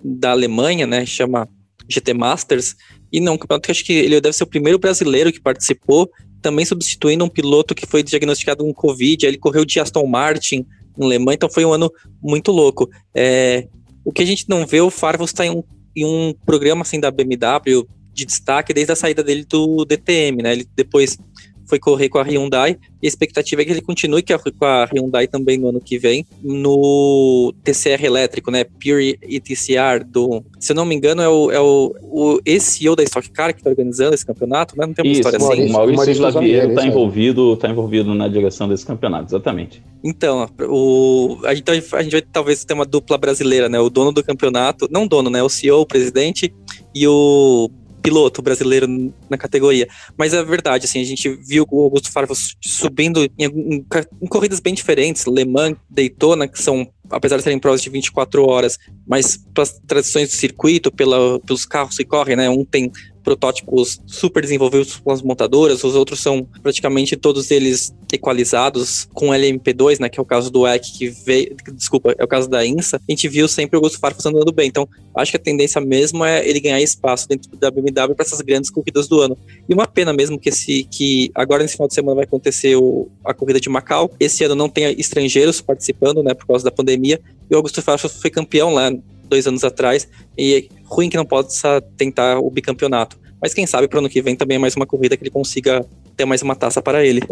da 0.03 0.31
Alemanha, 0.31 0.87
né, 0.87 1.05
chama 1.05 1.49
GT 1.89 2.15
Masters. 2.15 2.75
E 3.13 3.21
não, 3.21 3.35
um 3.35 3.39
campeonato 3.39 3.67
que 3.67 3.73
acho 3.73 3.85
que 3.85 3.93
ele 3.93 4.21
deve 4.21 4.37
ser 4.37 4.45
o 4.45 4.49
primeiro 4.49 4.79
brasileiro 4.79 5.33
que 5.33 5.41
participou, 5.41 6.11
também 6.43 6.65
substituindo 6.65 7.25
um 7.25 7.29
piloto 7.29 7.75
que 7.75 7.87
foi 7.87 8.03
diagnosticado 8.03 8.65
com 8.65 8.75
Covid. 8.75 9.27
Aí 9.27 9.31
ele 9.31 9.39
correu 9.39 9.65
de 9.65 9.81
Aston 9.81 10.07
Martin 10.07 10.67
em 10.99 11.09
Le 11.09 11.19
Mans, 11.19 11.35
então 11.35 11.51
foi 11.51 11.65
um 11.65 11.73
ano 11.73 11.91
muito 12.23 12.51
louco. 12.51 12.89
É, 13.15 13.69
o 14.07 14.13
que 14.13 14.23
a 14.23 14.25
gente 14.25 14.49
não 14.49 14.65
vê, 14.65 14.81
o 14.81 14.89
Farvos 14.89 15.31
está 15.31 15.45
em 15.45 15.51
um, 15.51 15.65
em 15.97 16.05
um 16.05 16.33
programa 16.47 16.83
assim 16.83 17.01
da 17.01 17.11
BMW 17.11 17.85
de 18.13 18.25
destaque 18.25 18.73
desde 18.73 18.93
a 18.93 18.97
saída 18.97 19.23
dele 19.23 19.45
do 19.45 19.85
DTM, 19.85 20.45
né? 20.45 20.53
Ele 20.53 20.67
depois 20.77 21.19
foi 21.67 21.79
correr 21.79 22.09
com 22.09 22.19
a 22.19 22.23
Hyundai. 22.23 22.77
E 23.03 23.07
a 23.07 23.09
expectativa 23.09 23.63
é 23.63 23.65
que 23.65 23.73
ele 23.73 23.83
continue 23.83 24.23
com 24.23 24.65
a 24.65 24.85
Hyundai 24.87 25.27
também 25.27 25.59
no 25.59 25.69
ano 25.69 25.81
que 25.81 25.99
vem, 25.99 26.27
no 26.43 27.53
TCR 27.63 28.05
elétrico, 28.05 28.51
né? 28.51 28.65
Pure 28.65 29.19
ETCR 29.23 30.05
do. 30.07 30.43
Se 30.59 30.73
eu 30.73 30.77
não 30.77 30.85
me 30.85 30.95
engano, 30.95 31.23
é 31.23 31.29
o, 31.29 31.51
é 31.51 31.61
o, 31.61 31.95
o 32.03 32.41
ex-CEO 32.45 32.97
da 32.97 33.03
Stock 33.03 33.31
Car 33.31 33.53
que 33.53 33.61
está 33.61 33.71
organizando 33.71 34.15
esse 34.15 34.25
campeonato, 34.25 34.77
né? 34.77 34.87
Não 34.87 34.95
tem 34.95 35.05
uma 35.05 35.13
Isso, 35.13 35.21
história 35.21 35.39
Maurício, 35.39 35.65
assim. 35.65 35.73
O 35.73 35.77
Maurício 35.77 36.13
Slaviero 36.13 36.69
está 36.71 36.87
envolvido, 36.87 37.57
tá 37.57 37.69
envolvido 37.69 38.15
na 38.15 38.29
direção 38.29 38.69
desse 38.69 38.87
campeonato, 38.87 39.27
exatamente. 39.27 39.83
Então, 40.03 40.49
o, 40.69 41.39
a, 41.45 41.55
gente, 41.55 41.71
a 41.71 42.03
gente 42.03 42.13
vai 42.13 42.23
talvez 42.23 42.65
ter 42.65 42.75
uma 42.75 42.87
dupla 42.87 43.19
brasileira, 43.19 43.69
né? 43.69 43.79
O 43.79 43.91
dono 43.91 44.13
do 44.13 44.23
campeonato, 44.23 44.89
não 44.91 45.07
dono, 45.07 45.29
né? 45.29 45.43
O 45.43 45.49
CEO, 45.49 45.81
o 45.81 45.87
presidente, 45.87 46.53
e 46.95 47.07
o 47.07 47.71
piloto 48.07 48.41
brasileiro 48.41 49.13
na 49.29 49.37
categoria. 49.37 49.89
Mas 50.17 50.33
é 50.33 50.43
verdade, 50.45 50.85
assim, 50.85 51.01
a 51.01 51.05
gente 51.05 51.29
viu 51.29 51.67
o 51.69 51.83
Augusto 51.83 52.13
Farfus 52.13 52.55
subindo 52.63 53.25
em, 53.25 53.31
em, 53.37 53.85
em, 54.23 54.27
corridas 54.29 54.61
bem 54.61 54.75
diferentes, 54.75 55.25
Le 55.27 55.45
Mans, 55.45 55.77
Daytona, 55.91 56.47
que 56.47 56.63
são, 56.63 56.89
apesar 57.11 57.37
de 57.37 57.43
serem 57.43 57.59
provas 57.59 57.83
de 57.83 57.91
24 57.91 58.47
horas, 58.47 58.79
mas 59.05 59.37
pelas 59.53 59.81
tradições 59.85 60.29
do 60.29 60.37
circuito, 60.37 60.93
pela, 60.93 61.41
pelos 61.41 61.67
carros 61.67 61.97
que 61.97 62.05
correm, 62.05 62.37
né? 62.37 62.49
Um 62.49 62.65
tem 62.65 62.93
protótipos 63.27 64.01
super 64.07 64.41
desenvolvidos 64.41 65.01
pelas 65.01 65.21
montadoras, 65.21 65.83
os 65.83 65.97
outros 65.97 66.21
são 66.21 66.47
praticamente 66.63 67.17
todos 67.17 67.51
eles 67.51 67.93
equalizados 68.13 69.09
com 69.13 69.31
LMP2, 69.31 69.99
né, 69.99 70.09
que 70.09 70.21
é 70.21 70.23
o 70.23 70.25
caso 70.25 70.49
do 70.49 70.65
EC 70.65 70.85
que 70.97 71.09
veio, 71.09 71.57
desculpa, 71.73 72.15
é 72.17 72.23
o 72.23 72.29
caso 72.29 72.49
da 72.49 72.65
INSA, 72.65 72.99
a 72.99 73.11
gente 73.11 73.29
viu 73.29 73.49
sempre 73.49 73.77
o 73.77 73.79
Augusto 73.79 73.99
Farfus 73.99 74.25
andando 74.27 74.53
bem. 74.53 74.69
Então, 74.69 74.89
acho 75.13 75.33
que 75.33 75.37
a 75.37 75.41
tendência 75.41 75.81
mesmo 75.81 76.25
é 76.25 76.49
ele 76.49 76.61
ganhar 76.61 76.81
espaço 76.81 77.29
dentro 77.29 77.51
da 77.57 77.69
BMW 77.69 78.15
para 78.15 78.25
essas 78.25 78.41
grandes 78.43 78.71
corridas 78.71 79.09
do 79.09 79.21
ano. 79.21 79.37
E 79.69 79.75
uma 79.75 79.89
pena 79.89 80.13
mesmo 80.13 80.39
que 80.39 80.51
esse 80.51 80.85
que 80.85 81.33
agora 81.35 81.65
nesse 81.65 81.75
final 81.75 81.89
de 81.89 81.95
semana 81.95 82.15
vai 82.15 82.25
acontecer 82.25 82.77
o, 82.77 83.09
a 83.25 83.35
corrida 83.35 83.59
de 83.59 83.69
Macau. 83.69 84.09
Esse 84.21 84.45
ano 84.45 84.55
não 84.55 84.69
tem 84.69 84.95
estrangeiros 85.01 85.61
participando, 85.61 86.23
né, 86.23 86.33
por 86.33 86.47
causa 86.47 86.65
da 86.65 86.71
pandemia. 86.71 87.21
E 87.51 87.55
o 87.55 87.57
Augusto 87.57 87.83
Farfus 87.83 88.21
foi 88.21 88.31
campeão 88.31 88.73
lá 88.73 88.93
dois 89.27 89.47
anos 89.47 89.65
atrás, 89.65 90.09
e 90.37 90.55
é 90.55 90.75
ruim 90.85 91.11
que 91.11 91.17
não 91.17 91.25
possa 91.25 91.81
tentar 91.97 92.39
o 92.39 92.51
bicampeonato. 92.51 93.19
Mas 93.41 93.53
quem 93.53 93.67
sabe 93.67 93.87
para 93.89 93.97
o 93.97 94.01
ano 94.01 94.09
que 94.09 94.23
vem 94.23 94.35
também 94.35 94.57
é 94.57 94.59
mais 94.59 94.75
uma 94.75 94.87
corrida 94.87 95.17
que 95.17 95.23
ele 95.23 95.31
consiga 95.31 95.85
ter 96.17 96.25
mais 96.25 96.43
uma 96.43 96.57
taça 96.57 96.81
para 96.81 97.05
ele. 97.05 97.23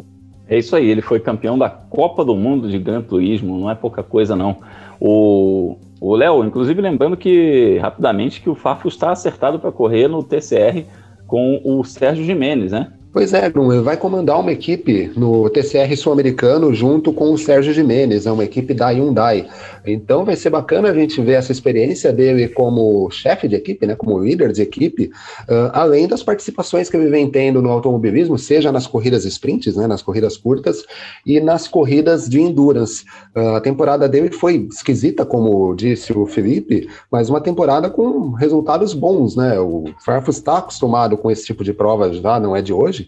É 0.47 0.59
isso 0.59 0.77
aí, 0.77 0.91
ele 0.91 1.01
foi 1.01 1.19
campeão 1.19 1.59
da 1.59 1.71
Copa 1.71 2.23
do 2.25 2.37
Mundo 2.37 2.69
de 2.69 2.79
Gran 2.79 3.01
Turismo, 3.01 3.59
não 3.59 3.71
é 3.71 3.75
pouca 3.75 4.03
coisa 4.03 4.37
não. 4.37 4.59
O 5.01 5.77
Léo, 6.01 6.45
inclusive 6.45 6.83
lembrando 6.83 7.17
que, 7.17 7.79
rapidamente, 7.79 8.43
que 8.43 8.51
o 8.51 8.55
Fafo 8.55 8.89
está 8.89 9.11
acertado 9.11 9.59
para 9.59 9.73
correr 9.73 10.07
no 10.07 10.23
TCR 10.23 10.85
com 11.27 11.61
o 11.65 11.83
Sérgio 11.83 12.25
Jimenez, 12.25 12.73
né? 12.73 12.93
Pois 13.15 13.33
é, 13.33 13.49
vai 13.81 13.97
comandar 13.97 14.41
uma 14.41 14.51
equipe 14.51 15.13
no 15.17 15.49
TCR 15.49 15.97
sul-americano 15.97 16.75
junto 16.75 17.13
com 17.13 17.33
o 17.33 17.39
Sérgio 17.39 17.73
Jimenez, 17.73 18.27
é 18.27 18.33
uma 18.33 18.43
equipe 18.43 18.75
da 18.75 18.89
Hyundai. 18.89 19.49
Então 19.87 20.25
vai 20.25 20.35
ser 20.35 20.51
bacana 20.51 20.91
a 20.91 20.95
gente 20.95 21.23
ver 21.23 21.35
essa 21.35 21.53
experiência 21.53 22.13
dele 22.13 22.49
como 22.49 23.09
chefe 23.13 23.47
de 23.47 23.55
equipe, 23.55 23.87
né, 23.87 23.95
como 23.95 24.19
líder 24.19 24.51
de 24.51 24.63
equipe, 24.63 25.13
uh, 25.49 25.71
além 25.73 26.09
das 26.09 26.25
participações 26.25 26.91
que 26.91 26.97
ele 26.97 27.09
vem 27.09 27.31
tendo 27.31 27.63
no 27.63 27.71
automobilismo, 27.71 28.37
seja 28.37 28.73
nas 28.73 28.85
corridas 28.85 29.25
sprints, 29.25 29.77
né, 29.77 29.87
nas 29.87 30.03
corridas 30.03 30.37
curtas, 30.37 30.85
e 31.25 31.39
nas 31.39 31.69
corridas 31.69 32.29
de 32.29 32.41
endurance. 32.41 33.05
Uh, 33.37 33.55
a 33.55 33.61
temporada 33.61 34.09
dele 34.09 34.33
foi 34.33 34.67
esquisita, 34.69 35.25
como 35.25 35.73
disse 35.77 36.13
o 36.13 36.27
Felipe, 36.27 36.89
mas 37.13 37.31
uma 37.31 37.41
temporada 37.41 37.89
com 37.89 38.31
resultados 38.31 38.93
bons, 38.93 39.37
né? 39.37 39.57
O 39.61 39.85
Farfus 40.05 40.39
está 40.39 40.59
acostumado 40.59 41.17
com 41.17 41.31
esse 41.31 41.47
tipo 41.47 41.63
de 41.63 41.73
prova 41.73 42.13
já, 42.13 42.41
não 42.41 42.57
é 42.57 42.61
de 42.61 42.73
hoje 42.73 43.04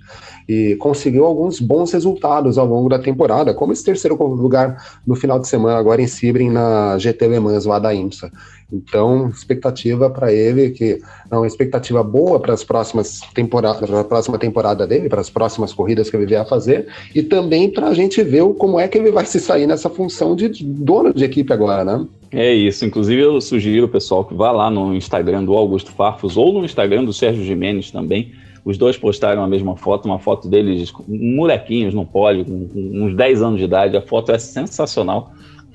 e 0.49 0.77
conseguiu 0.77 1.25
alguns 1.25 1.61
bons 1.61 1.93
resultados 1.93 2.57
ao 2.59 2.67
longo 2.67 2.89
da 2.89 2.99
temporada, 2.99 3.53
como 3.53 3.73
esse 3.73 3.85
terceiro 3.85 4.17
lugar 4.17 4.77
no 5.07 5.17
final 5.17 5.39
de 5.39 5.49
semana, 5.49 5.79
agora 5.79 6.01
em 6.01 6.07
Sebring, 6.07 6.51
na 6.51 6.97
GT 6.99 7.29
Le 7.29 7.41
Mans 7.41 7.65
lá 7.65 7.79
da 7.79 7.93
IMSA. 7.95 8.31
Então, 8.73 9.29
expectativa 9.29 10.11
para 10.11 10.33
ele, 10.33 10.71
que 10.71 10.99
é 11.31 11.37
uma 11.37 11.47
expectativa 11.47 12.03
boa 12.03 12.41
para 12.41 12.53
as 12.53 12.65
próximas 12.65 13.21
temporadas, 13.33 13.89
para 13.89 14.01
a 14.01 14.05
próxima 14.05 14.39
temporada 14.39 14.87
dele, 14.87 15.09
para 15.09 15.21
as 15.21 15.31
próximas 15.31 15.73
corridas 15.73 16.11
que 16.11 16.17
ele 16.17 16.27
vier 16.27 16.41
a 16.41 16.45
fazer, 16.45 16.89
e 17.15 17.23
também 17.23 17.71
para 17.71 17.89
a 17.89 17.95
gente 17.95 18.23
ver 18.23 18.45
como 18.55 18.79
é 18.81 18.89
que 18.89 18.99
ele 18.99 19.13
vai 19.13 19.25
se 19.25 19.39
sair 19.39 19.67
nessa 19.67 19.89
função 19.89 20.35
de 20.35 20.49
dono 20.65 21.15
de 21.15 21.25
equipe 21.25 21.53
agora, 21.53 21.85
né? 21.85 22.07
É 22.33 22.53
isso, 22.53 22.85
inclusive 22.85 23.23
eu 23.23 23.41
sugiro, 23.41 23.89
pessoal, 23.89 24.25
que 24.25 24.35
vá 24.35 24.51
lá 24.51 24.69
no 24.69 24.95
Instagram 24.95 25.45
do 25.45 25.55
Augusto 25.55 25.93
Farfus 25.93 26.37
ou 26.37 26.53
no 26.53 26.65
Instagram 26.65 27.05
do 27.05 27.13
Sérgio 27.13 27.45
Jimenez 27.45 27.93
também, 27.93 28.33
os 28.67 28.77
dois 28.77 28.99
postaram 28.99 29.45
a 29.45 29.47
mesma 29.47 29.77
foto, 29.77 30.07
uma 30.07 30.19
foto 30.19 30.49
deles 30.49 30.93
molequinhos 31.07 31.95
no 31.95 32.05
pódio, 32.05 32.45
com, 32.45 32.69
uns 32.75 33.15
10 33.15 33.41
anos 33.41 33.59
de 33.61 33.65
idade. 33.65 33.97
A 33.97 34.03
foto 34.03 34.33
é 34.33 34.39
sensacional. 34.39 35.31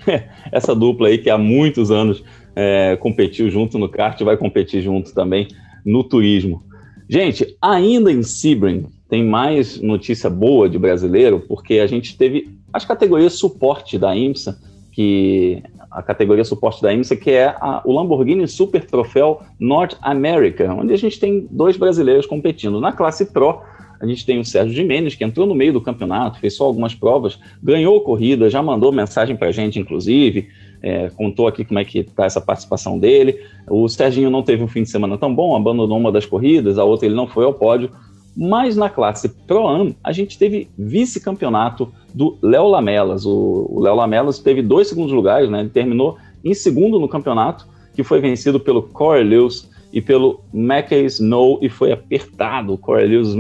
Essa 0.52 0.76
dupla 0.76 1.08
aí 1.08 1.18
que 1.18 1.30
há 1.30 1.38
muitos 1.38 1.90
anos 1.90 2.22
é, 2.54 2.98
competiu 2.98 3.50
junto 3.50 3.80
no 3.80 3.88
kart, 3.88 4.22
vai 4.24 4.36
competir 4.36 4.82
junto 4.82 5.14
também 5.14 5.48
no 5.86 6.04
turismo. 6.04 6.64
Gente, 7.08 7.56
ainda 7.62 8.12
em 8.12 8.22
Sebring, 8.24 8.88
tem 9.08 9.24
mais 9.24 9.80
notícia 9.80 10.30
boa 10.30 10.68
de 10.68 10.78
brasileiro, 10.78 11.40
porque 11.48 11.76
a 11.76 11.88
gente 11.88 12.18
teve 12.18 12.50
as 12.74 12.84
categorias 12.84 13.34
suporte 13.34 13.98
da 13.98 14.14
IMSA, 14.14 14.60
que 14.92 15.64
a 15.92 16.02
categoria 16.02 16.46
suporte 16.46 16.82
da 16.82 16.94
IMSA, 16.94 17.16
que 17.16 17.32
é 17.32 17.48
a, 17.60 17.82
o 17.84 17.92
Lamborghini 17.92 18.48
Super 18.48 18.86
Troféu 18.86 19.42
North 19.60 19.98
America, 20.02 20.74
onde 20.74 20.94
a 20.94 20.98
gente 20.98 21.20
tem 21.20 21.48
dois 21.52 21.76
brasileiros 21.76 22.26
competindo. 22.26 22.80
Na 22.80 22.94
classe 22.94 23.26
Pro, 23.26 23.62
a 24.00 24.06
gente 24.06 24.26
tem 24.26 24.40
o 24.40 24.46
Sérgio 24.46 24.74
Jimenez, 24.74 25.14
que 25.14 25.24
entrou 25.24 25.46
no 25.46 25.54
meio 25.54 25.74
do 25.74 25.82
campeonato, 25.82 26.40
fez 26.40 26.56
só 26.56 26.66
algumas 26.66 26.96
provas, 26.96 27.38
ganhou 27.62 28.02
corrida, 28.02 28.50
já 28.50 28.64
mandou 28.64 28.92
mensagem 28.92 29.36
para 29.36 29.50
a 29.50 29.52
gente, 29.52 29.80
inclusive, 29.80 30.48
é, 30.82 31.10
contou 31.10 31.48
aqui 31.48 31.64
como 31.64 31.80
é 31.80 31.86
que 31.86 32.00
está 32.00 32.26
essa 32.26 32.42
participação 32.42 32.98
dele. 32.98 33.40
O 33.70 33.88
Serginho 33.88 34.32
não 34.32 34.42
teve 34.42 34.64
um 34.64 34.68
fim 34.68 34.82
de 34.82 34.90
semana 34.90 35.18
tão 35.18 35.34
bom, 35.34 35.56
abandonou 35.56 35.98
uma 35.98 36.12
das 36.12 36.26
corridas, 36.26 36.80
a 36.80 36.84
outra 36.84 37.06
ele 37.06 37.16
não 37.16 37.28
foi 37.28 37.46
ao 37.46 37.54
pódio, 37.54 37.92
mas 38.36 38.78
na 38.78 38.89
classe 38.89 39.30
Pro-Am, 39.30 39.96
a 40.04 40.12
gente 40.12 40.38
teve 40.38 40.70
vice-campeonato 40.78 41.91
do 42.13 42.38
Léo 42.41 42.67
Lamelas. 42.67 43.26
O 43.26 43.80
Léo 43.80 43.96
Lamelas 43.96 44.39
teve 44.39 44.62
dois 44.62 44.88
segundos 44.88 45.12
lugares, 45.12 45.50
né? 45.50 45.62
Ele 45.62 45.70
terminou 45.70 46.17
em 46.44 46.54
segundo 46.54 47.00
no 47.00 47.08
campeonato, 47.08 47.67
que 47.94 48.04
foi 48.04 48.20
vencido 48.20 48.60
pelo 48.60 48.84
Corey 48.84 49.24
Lewis 49.24 49.70
e 49.91 50.02
pelo 50.02 50.41
Mackey 50.54 51.06
Snow, 51.06 51.60
e 51.62 51.70
foi 51.70 51.91
apertado. 51.91 52.74
O 52.74 52.78
Corey 52.78 53.08
Lewis 53.08 53.36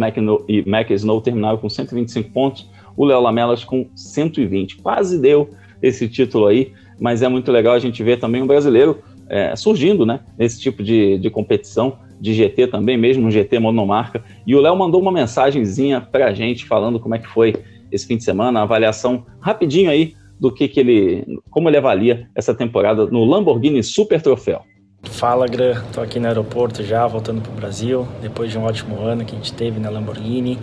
e 0.47 0.69
Mackey 0.69 0.93
Snow 0.95 1.21
terminaram 1.21 1.57
com 1.57 1.69
125 1.69 2.29
pontos, 2.31 2.69
o 2.97 3.05
Léo 3.05 3.21
Lamelas 3.21 3.63
com 3.63 3.87
120. 3.95 4.77
Quase 4.77 5.17
deu 5.17 5.49
esse 5.81 6.07
título 6.07 6.47
aí, 6.47 6.73
mas 6.99 7.21
é 7.21 7.29
muito 7.29 7.51
legal 7.51 7.73
a 7.73 7.79
gente 7.79 8.03
ver 8.03 8.19
também 8.19 8.41
um 8.41 8.47
brasileiro 8.47 8.99
é, 9.29 9.55
surgindo, 9.55 10.05
né? 10.05 10.19
Nesse 10.37 10.59
tipo 10.59 10.83
de, 10.83 11.17
de 11.17 11.29
competição 11.29 11.97
de 12.21 12.33
GT 12.35 12.67
também, 12.67 12.95
mesmo 12.95 13.25
um 13.25 13.31
GT 13.31 13.57
monomarca. 13.57 14.23
E 14.45 14.55
o 14.55 14.61
Léo 14.61 14.77
mandou 14.77 15.01
uma 15.01 15.11
mensagenzinha 15.11 15.99
para 15.99 16.27
a 16.27 16.33
gente 16.33 16.65
falando 16.65 16.99
como 16.99 17.15
é 17.15 17.19
que 17.19 17.27
foi 17.27 17.55
esse 17.91 18.05
fim 18.05 18.15
de 18.15 18.23
semana, 18.23 18.59
a 18.59 18.63
avaliação 18.63 19.25
rapidinho 19.39 19.89
aí 19.89 20.13
do 20.39 20.53
que, 20.53 20.67
que 20.67 20.79
ele, 20.79 21.39
como 21.49 21.67
ele 21.67 21.77
avalia 21.77 22.29
essa 22.35 22.53
temporada 22.53 23.05
no 23.07 23.25
Lamborghini 23.25 23.83
Super 23.83 24.21
Troféu. 24.21 24.61
Fala, 25.03 25.47
Gran, 25.47 25.81
tô 25.91 25.99
aqui 25.99 26.19
no 26.19 26.27
aeroporto 26.27 26.83
já, 26.83 27.05
voltando 27.07 27.41
para 27.41 27.51
o 27.51 27.55
Brasil, 27.55 28.07
depois 28.21 28.51
de 28.51 28.57
um 28.57 28.63
ótimo 28.63 29.01
ano 29.01 29.25
que 29.25 29.33
a 29.33 29.37
gente 29.37 29.53
teve 29.53 29.79
na 29.79 29.89
Lamborghini. 29.89 30.59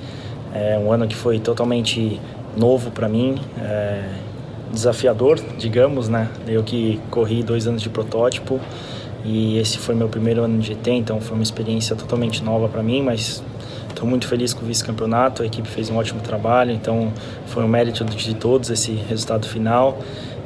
É 0.55 0.79
um 0.79 0.93
ano 0.93 1.07
que 1.07 1.15
foi 1.15 1.39
totalmente 1.39 2.21
novo 2.57 2.91
para 2.91 3.09
mim, 3.09 3.37
é, 3.61 4.09
desafiador, 4.73 5.39
digamos, 5.59 6.09
né? 6.09 6.29
Eu 6.47 6.63
que 6.63 7.01
corri 7.11 7.43
dois 7.43 7.67
anos 7.67 7.83
de 7.83 7.89
protótipo, 7.89 8.61
e 9.25 9.59
esse 9.59 9.79
foi 9.79 9.95
meu 9.95 10.09
primeiro 10.09 10.43
ano 10.43 10.59
de 10.59 10.69
GT, 10.69 10.91
então 10.93 11.21
foi 11.21 11.35
uma 11.35 11.43
experiência 11.43 11.97
totalmente 11.97 12.43
nova 12.43 12.69
para 12.69 12.83
mim, 12.83 13.03
mas 13.03 13.43
estou 13.89 14.09
muito 14.09 14.27
feliz 14.29 14.55
com 14.55 14.65
o 14.65 14.67
vice-campeonato. 14.67 15.43
A 15.43 15.47
equipe 15.47 15.69
fez 15.69 15.91
um 15.91 15.97
ótimo 15.97 16.21
trabalho, 16.21 16.71
então 16.71 17.13
foi 17.47 17.65
um 17.65 17.69
mérito 17.69 18.05
de 18.05 18.35
todos 18.35 18.71
esse 18.71 18.93
resultado 18.93 19.47
final. 19.47 19.99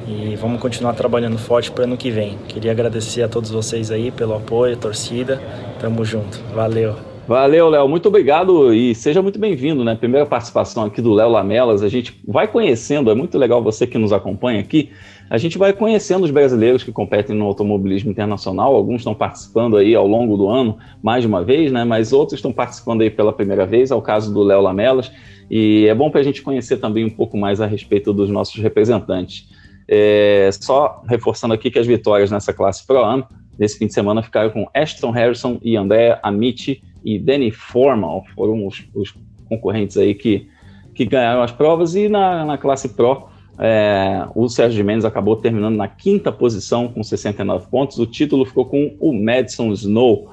E 0.08 0.34
vamos 0.36 0.60
continuar 0.60 0.94
trabalhando 0.94 1.38
forte 1.38 1.70
para 1.70 1.84
ano 1.84 1.96
que 1.96 2.10
vem. 2.10 2.36
Queria 2.48 2.72
agradecer 2.72 3.22
a 3.22 3.28
todos 3.28 3.50
vocês 3.50 3.90
aí 3.90 4.10
pelo 4.10 4.34
apoio, 4.34 4.76
torcida. 4.76 5.40
Tamo 5.78 6.04
junto. 6.04 6.40
Valeu. 6.52 6.96
Valeu, 7.28 7.68
Léo. 7.68 7.88
Muito 7.88 8.08
obrigado 8.08 8.74
e 8.74 8.96
seja 8.96 9.22
muito 9.22 9.38
bem-vindo, 9.38 9.84
né? 9.84 9.94
Primeira 9.94 10.26
participação 10.26 10.84
aqui 10.84 11.00
do 11.00 11.12
Léo 11.12 11.28
Lamelas. 11.28 11.82
A 11.82 11.88
gente 11.88 12.20
vai 12.26 12.48
conhecendo, 12.48 13.12
é 13.12 13.14
muito 13.14 13.38
legal 13.38 13.62
você 13.62 13.86
que 13.86 13.96
nos 13.96 14.12
acompanha 14.12 14.58
aqui 14.58 14.90
a 15.32 15.38
gente 15.38 15.56
vai 15.56 15.72
conhecendo 15.72 16.24
os 16.24 16.30
brasileiros 16.30 16.84
que 16.84 16.92
competem 16.92 17.34
no 17.34 17.46
automobilismo 17.46 18.10
internacional. 18.10 18.76
Alguns 18.76 18.96
estão 18.96 19.14
participando 19.14 19.78
aí 19.78 19.94
ao 19.94 20.06
longo 20.06 20.36
do 20.36 20.46
ano, 20.46 20.76
mais 21.02 21.22
de 21.22 21.26
uma 21.26 21.42
vez, 21.42 21.72
né? 21.72 21.84
Mas 21.84 22.12
outros 22.12 22.36
estão 22.36 22.52
participando 22.52 23.00
aí 23.00 23.08
pela 23.08 23.32
primeira 23.32 23.64
vez, 23.64 23.90
é 23.90 23.94
o 23.94 24.02
caso 24.02 24.30
do 24.30 24.42
Léo 24.42 24.60
Lamelas. 24.60 25.10
E 25.50 25.86
é 25.88 25.94
bom 25.94 26.10
para 26.10 26.20
a 26.20 26.22
gente 26.22 26.42
conhecer 26.42 26.76
também 26.76 27.06
um 27.06 27.08
pouco 27.08 27.38
mais 27.38 27.62
a 27.62 27.66
respeito 27.66 28.12
dos 28.12 28.28
nossos 28.28 28.62
representantes. 28.62 29.48
É, 29.88 30.50
só 30.52 31.02
reforçando 31.08 31.54
aqui 31.54 31.70
que 31.70 31.78
as 31.78 31.86
vitórias 31.86 32.30
nessa 32.30 32.52
classe 32.52 32.86
Pro 32.86 33.02
Am 33.02 33.24
nesse 33.58 33.78
fim 33.78 33.86
de 33.86 33.94
semana 33.94 34.22
ficaram 34.22 34.50
com 34.50 34.68
Ashton 34.74 35.12
Harrison 35.12 35.58
e 35.62 35.76
André 35.76 36.20
Amici 36.22 36.82
e 37.02 37.18
Danny 37.18 37.50
Formal, 37.50 38.22
foram 38.34 38.66
os, 38.66 38.86
os 38.94 39.14
concorrentes 39.48 39.96
aí 39.96 40.14
que 40.14 40.46
que 40.94 41.06
ganharam 41.06 41.42
as 41.42 41.50
provas, 41.50 41.94
e 41.94 42.06
na, 42.06 42.44
na 42.44 42.58
classe 42.58 42.90
Pro, 42.90 43.28
é, 43.58 44.26
o 44.34 44.48
Sérgio 44.48 44.76
de 44.76 44.82
Mendes 44.82 45.04
acabou 45.04 45.36
terminando 45.36 45.76
na 45.76 45.88
quinta 45.88 46.32
posição 46.32 46.88
com 46.88 47.02
69 47.02 47.66
pontos. 47.70 47.98
O 47.98 48.06
título 48.06 48.44
ficou 48.44 48.64
com 48.64 48.94
o 48.98 49.12
Madison 49.12 49.72
Snow. 49.72 50.32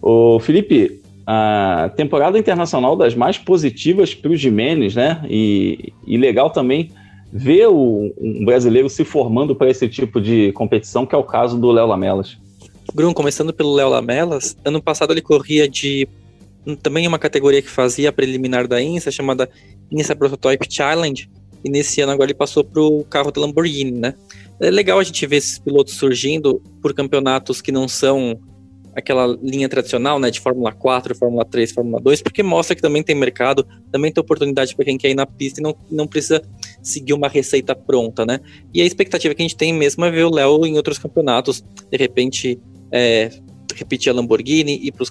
O 0.00 0.38
Felipe, 0.40 1.00
a 1.26 1.90
temporada 1.96 2.38
internacional 2.38 2.96
das 2.96 3.14
mais 3.14 3.38
positivas 3.38 4.14
para 4.14 4.30
o 4.30 4.36
Jimenez, 4.36 4.94
né? 4.94 5.22
E, 5.28 5.92
e 6.06 6.16
legal 6.16 6.50
também 6.50 6.90
ver 7.32 7.68
o, 7.68 8.12
um 8.18 8.44
brasileiro 8.44 8.88
se 8.88 9.04
formando 9.04 9.54
para 9.54 9.70
esse 9.70 9.88
tipo 9.88 10.20
de 10.20 10.52
competição, 10.52 11.06
que 11.06 11.14
é 11.14 11.18
o 11.18 11.24
caso 11.24 11.58
do 11.58 11.70
Léo 11.70 11.86
Lamelas. 11.86 12.36
Bruno, 12.92 13.14
começando 13.14 13.52
pelo 13.52 13.72
Léo 13.74 13.88
Lamelas, 13.88 14.56
ano 14.64 14.82
passado 14.82 15.12
ele 15.12 15.22
corria 15.22 15.68
de 15.68 16.08
também 16.82 17.06
uma 17.06 17.18
categoria 17.18 17.62
que 17.62 17.70
fazia 17.70 18.12
preliminar 18.12 18.66
da 18.66 18.82
INSA, 18.82 19.10
chamada 19.10 19.48
INSA 19.90 20.14
Prototype 20.16 20.66
Challenge, 20.68 21.28
e 21.64 21.70
nesse 21.70 22.00
ano 22.00 22.12
agora 22.12 22.30
ele 22.30 22.38
passou 22.38 22.64
para 22.64 22.80
o 22.82 23.04
carro 23.04 23.30
da 23.30 23.40
Lamborghini, 23.40 23.92
né? 23.92 24.14
É 24.60 24.70
legal 24.70 24.98
a 24.98 25.04
gente 25.04 25.26
ver 25.26 25.36
esses 25.36 25.58
pilotos 25.58 25.94
surgindo 25.94 26.62
por 26.82 26.92
campeonatos 26.92 27.60
que 27.60 27.72
não 27.72 27.88
são 27.88 28.38
aquela 28.94 29.38
linha 29.42 29.68
tradicional, 29.68 30.18
né, 30.18 30.30
de 30.30 30.40
Fórmula 30.40 30.72
4, 30.72 31.14
Fórmula 31.14 31.44
3, 31.44 31.72
Fórmula 31.72 32.00
2, 32.00 32.22
porque 32.22 32.42
mostra 32.42 32.74
que 32.74 32.82
também 32.82 33.02
tem 33.02 33.14
mercado, 33.14 33.66
também 33.90 34.12
tem 34.12 34.20
oportunidade 34.20 34.74
para 34.74 34.84
quem 34.84 34.98
quer 34.98 35.10
ir 35.10 35.14
na 35.14 35.26
pista 35.26 35.60
e 35.60 35.62
não, 35.62 35.76
não 35.90 36.06
precisa 36.06 36.42
seguir 36.82 37.12
uma 37.12 37.28
receita 37.28 37.74
pronta, 37.74 38.26
né? 38.26 38.40
E 38.74 38.82
a 38.82 38.84
expectativa 38.84 39.34
que 39.34 39.42
a 39.42 39.44
gente 39.44 39.56
tem 39.56 39.72
mesmo 39.72 40.04
é 40.04 40.10
ver 40.10 40.24
o 40.24 40.34
Léo 40.34 40.66
em 40.66 40.76
outros 40.76 40.98
campeonatos, 40.98 41.64
de 41.90 41.96
repente 41.96 42.58
é, 42.92 43.30
repetir 43.80 44.10
a 44.10 44.14
Lamborghini 44.14 44.80
e 44.82 44.92
para 44.92 45.04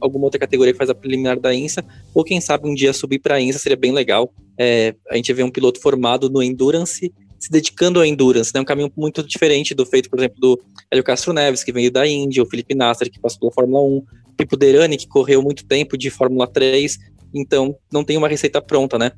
alguma 0.00 0.24
outra 0.24 0.38
categoria 0.38 0.72
que 0.72 0.78
faz 0.78 0.90
a 0.90 0.94
preliminar 0.94 1.40
da 1.40 1.54
INSA, 1.54 1.84
ou 2.14 2.22
quem 2.22 2.40
sabe 2.40 2.68
um 2.68 2.74
dia 2.74 2.92
subir 2.92 3.18
para 3.18 3.36
a 3.36 3.40
INSA 3.40 3.58
seria 3.58 3.76
bem 3.76 3.92
legal. 3.92 4.32
É, 4.58 4.94
a 5.10 5.16
gente 5.16 5.32
vê 5.32 5.42
um 5.42 5.50
piloto 5.50 5.80
formado 5.80 6.28
no 6.28 6.42
Endurance 6.42 7.12
se 7.38 7.50
dedicando 7.50 7.98
ao 7.98 8.04
endurance, 8.04 8.50
né? 8.54 8.60
Um 8.60 8.64
caminho 8.64 8.90
muito 8.96 9.22
diferente 9.22 9.74
do 9.74 9.84
feito, 9.84 10.08
por 10.08 10.18
exemplo, 10.18 10.40
do 10.40 10.60
Hélio 10.90 11.04
Castro 11.04 11.32
Neves, 11.32 11.62
que 11.62 11.72
veio 11.72 11.90
da 11.90 12.06
Indy, 12.06 12.40
o 12.40 12.46
Felipe 12.46 12.74
Nasser, 12.74 13.10
que 13.10 13.20
passou 13.20 13.38
pela 13.40 13.52
Fórmula 13.52 13.82
1, 13.82 14.02
Pipo 14.36 14.56
Derani, 14.56 14.96
que 14.96 15.06
correu 15.06 15.42
muito 15.42 15.64
tempo 15.66 15.96
de 15.96 16.10
Fórmula 16.10 16.46
3, 16.46 16.98
então 17.34 17.76
não 17.92 18.04
tem 18.04 18.16
uma 18.16 18.28
receita 18.28 18.60
pronta, 18.60 18.98
né? 18.98 19.12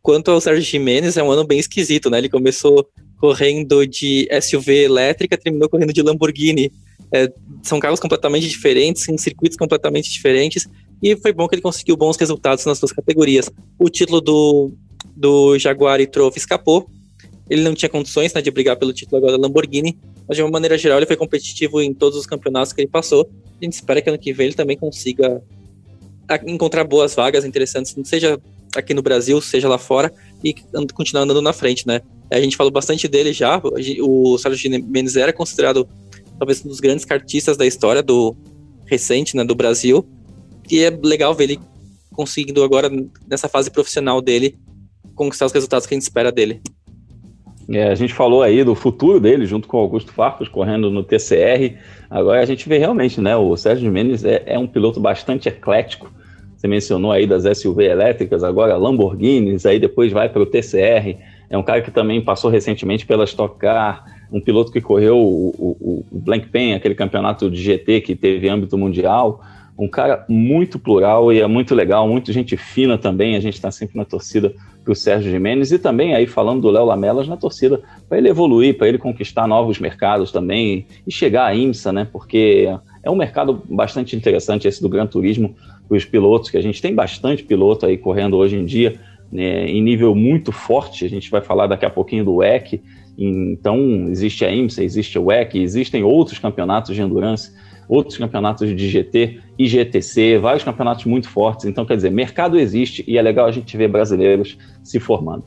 Quanto 0.00 0.30
ao 0.30 0.40
Sérgio 0.40 0.62
Jimenez, 0.62 1.16
é 1.16 1.22
um 1.22 1.30
ano 1.30 1.44
bem 1.44 1.58
esquisito, 1.58 2.08
né? 2.08 2.18
Ele 2.18 2.28
começou 2.28 2.88
correndo 3.18 3.86
de 3.86 4.28
SUV 4.40 4.84
elétrica, 4.84 5.36
terminou 5.36 5.68
correndo 5.68 5.92
de 5.92 6.02
Lamborghini. 6.02 6.70
É, 7.12 7.32
são 7.62 7.78
carros 7.78 8.00
completamente 8.00 8.48
diferentes, 8.48 9.08
em 9.08 9.16
circuitos 9.16 9.56
completamente 9.56 10.10
diferentes, 10.10 10.66
e 11.02 11.16
foi 11.16 11.32
bom 11.32 11.46
que 11.48 11.54
ele 11.54 11.62
conseguiu 11.62 11.96
bons 11.96 12.16
resultados 12.16 12.64
nas 12.64 12.80
duas 12.80 12.92
categorias. 12.92 13.50
O 13.78 13.88
título 13.88 14.20
do, 14.20 14.72
do 15.14 15.58
Jaguar 15.58 16.00
e 16.00 16.06
Trophy 16.06 16.38
escapou, 16.38 16.88
ele 17.48 17.62
não 17.62 17.74
tinha 17.74 17.88
condições 17.88 18.32
né, 18.34 18.42
de 18.42 18.50
brigar 18.50 18.76
pelo 18.76 18.92
título 18.92 19.18
agora 19.18 19.32
da 19.32 19.38
Lamborghini, 19.38 19.98
mas 20.28 20.36
de 20.36 20.42
uma 20.42 20.50
maneira 20.50 20.76
geral 20.76 20.98
ele 20.98 21.06
foi 21.06 21.16
competitivo 21.16 21.80
em 21.80 21.94
todos 21.94 22.18
os 22.18 22.26
campeonatos 22.26 22.72
que 22.72 22.80
ele 22.80 22.88
passou. 22.88 23.28
A 23.60 23.64
gente 23.64 23.74
espera 23.74 24.02
que 24.02 24.08
ano 24.08 24.18
que 24.18 24.32
vem 24.32 24.46
ele 24.46 24.54
também 24.54 24.76
consiga 24.76 25.40
encontrar 26.46 26.82
boas 26.84 27.14
vagas 27.14 27.44
interessantes, 27.44 27.94
seja 28.04 28.40
aqui 28.74 28.92
no 28.92 29.00
Brasil, 29.00 29.40
seja 29.40 29.68
lá 29.68 29.78
fora, 29.78 30.12
e 30.42 30.54
continuar 30.92 31.22
andando 31.22 31.40
na 31.40 31.52
frente, 31.52 31.86
né? 31.86 32.00
A 32.30 32.40
gente 32.40 32.56
falou 32.56 32.72
bastante 32.72 33.06
dele 33.06 33.32
já, 33.32 33.60
o 34.00 34.36
Sérgio 34.36 34.70
Mendes 34.84 35.16
era 35.16 35.32
considerado 35.32 35.88
talvez 36.38 36.64
um 36.64 36.68
dos 36.68 36.80
grandes 36.80 37.04
cartistas 37.04 37.56
da 37.56 37.66
história 37.66 38.02
do 38.02 38.36
recente, 38.84 39.36
né, 39.36 39.44
do 39.44 39.54
Brasil, 39.54 40.06
e 40.70 40.82
é 40.82 40.90
legal 40.90 41.34
ver 41.34 41.44
ele 41.44 41.60
conseguindo 42.12 42.64
agora, 42.64 42.90
nessa 43.28 43.48
fase 43.48 43.70
profissional 43.70 44.20
dele, 44.22 44.56
conquistar 45.14 45.46
os 45.46 45.52
resultados 45.52 45.86
que 45.86 45.94
a 45.94 45.96
gente 45.96 46.02
espera 46.02 46.32
dele. 46.32 46.60
É, 47.68 47.88
a 47.88 47.94
gente 47.94 48.14
falou 48.14 48.42
aí 48.42 48.62
do 48.62 48.74
futuro 48.74 49.18
dele, 49.18 49.44
junto 49.44 49.66
com 49.66 49.76
o 49.76 49.80
Augusto 49.80 50.12
Farfus, 50.12 50.48
correndo 50.48 50.90
no 50.90 51.02
TCR. 51.02 51.76
Agora 52.08 52.40
a 52.40 52.44
gente 52.44 52.68
vê 52.68 52.78
realmente, 52.78 53.20
né? 53.20 53.36
O 53.36 53.56
Sérgio 53.56 53.90
Mendes 53.90 54.24
é, 54.24 54.42
é 54.46 54.58
um 54.58 54.68
piloto 54.68 55.00
bastante 55.00 55.48
eclético. 55.48 56.10
Você 56.56 56.68
mencionou 56.68 57.10
aí 57.10 57.26
das 57.26 57.44
SUV 57.58 57.84
elétricas, 57.84 58.44
agora 58.44 58.76
Lamborghinis, 58.76 59.66
aí 59.66 59.80
depois 59.80 60.12
vai 60.12 60.28
para 60.28 60.42
o 60.42 60.46
TCR. 60.46 61.18
É 61.50 61.58
um 61.58 61.62
cara 61.62 61.82
que 61.82 61.90
também 61.90 62.22
passou 62.22 62.50
recentemente 62.50 63.04
pela 63.04 63.24
Stock 63.24 63.58
Car, 63.58 64.04
um 64.30 64.40
piloto 64.40 64.72
que 64.72 64.80
correu 64.80 65.18
o, 65.18 65.48
o, 65.58 66.04
o 66.12 66.18
Blank 66.18 66.48
Pen, 66.48 66.74
aquele 66.74 66.94
campeonato 66.94 67.50
de 67.50 67.62
GT 67.62 68.00
que 68.00 68.14
teve 68.14 68.48
âmbito 68.48 68.76
mundial. 68.76 69.40
Um 69.78 69.88
cara 69.88 70.24
muito 70.26 70.78
plural 70.78 71.30
e 71.32 71.40
é 71.40 71.46
muito 71.46 71.74
legal, 71.74 72.08
muito 72.08 72.32
gente 72.32 72.56
fina 72.56 72.96
também. 72.96 73.36
A 73.36 73.40
gente 73.40 73.54
está 73.54 73.70
sempre 73.70 73.96
na 73.96 74.04
torcida 74.04 74.54
para 74.82 74.92
o 74.92 74.96
Sérgio 74.96 75.30
Jimenez 75.30 75.70
e 75.72 75.78
também 75.78 76.14
aí 76.14 76.26
falando 76.26 76.62
do 76.62 76.70
Léo 76.70 76.84
Lamelas 76.84 77.28
na 77.28 77.36
torcida 77.36 77.82
para 78.08 78.16
ele 78.16 78.28
evoluir, 78.28 78.78
para 78.78 78.88
ele 78.88 78.98
conquistar 78.98 79.46
novos 79.46 79.78
mercados 79.78 80.32
também 80.32 80.86
e 81.06 81.12
chegar 81.12 81.46
à 81.46 81.54
IMSA, 81.54 81.92
né? 81.92 82.08
Porque 82.10 82.68
é 83.02 83.10
um 83.10 83.16
mercado 83.16 83.62
bastante 83.68 84.16
interessante 84.16 84.66
esse 84.66 84.80
do 84.80 84.88
Gran 84.88 85.06
Turismo 85.06 85.54
os 85.88 86.04
pilotos, 86.04 86.50
que 86.50 86.56
a 86.56 86.62
gente 86.62 86.82
tem 86.82 86.94
bastante 86.94 87.44
piloto 87.44 87.86
aí 87.86 87.96
correndo 87.96 88.36
hoje 88.36 88.56
em 88.56 88.64
dia, 88.64 88.98
né, 89.30 89.68
em 89.68 89.82
nível 89.82 90.14
muito 90.14 90.52
forte. 90.52 91.04
A 91.04 91.08
gente 91.08 91.30
vai 91.30 91.40
falar 91.40 91.66
daqui 91.66 91.84
a 91.84 91.90
pouquinho 91.90 92.24
do 92.24 92.36
WEC. 92.36 92.82
Então, 93.18 94.08
existe 94.08 94.44
a 94.44 94.52
IMSA, 94.52 94.82
existe 94.82 95.18
o 95.18 95.26
WEC, 95.26 95.58
existem 95.58 96.02
outros 96.04 96.38
campeonatos 96.38 96.94
de 96.94 97.00
endurance 97.00 97.50
outros 97.88 98.16
campeonatos 98.16 98.74
de 98.74 98.88
GT 98.88 99.40
e 99.58 99.66
GTC, 99.66 100.38
vários 100.38 100.64
campeonatos 100.64 101.04
muito 101.04 101.28
fortes. 101.28 101.66
Então, 101.66 101.84
quer 101.84 101.96
dizer, 101.96 102.10
mercado 102.10 102.58
existe 102.58 103.04
e 103.06 103.16
é 103.16 103.22
legal 103.22 103.46
a 103.46 103.52
gente 103.52 103.76
ver 103.76 103.88
brasileiros 103.88 104.58
se 104.82 104.98
formando. 104.98 105.44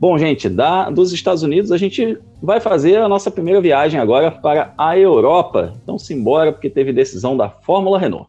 Bom, 0.00 0.16
gente, 0.16 0.48
da, 0.48 0.90
dos 0.90 1.12
Estados 1.12 1.42
Unidos 1.42 1.72
a 1.72 1.76
gente 1.76 2.16
vai 2.40 2.60
fazer 2.60 2.98
a 2.98 3.08
nossa 3.08 3.30
primeira 3.30 3.60
viagem 3.60 3.98
agora 3.98 4.30
para 4.30 4.72
a 4.78 4.96
Europa. 4.96 5.74
Então, 5.82 5.98
simbora, 5.98 6.52
porque 6.52 6.70
teve 6.70 6.92
decisão 6.92 7.36
da 7.36 7.50
Fórmula 7.50 7.98
Renault. 7.98 8.28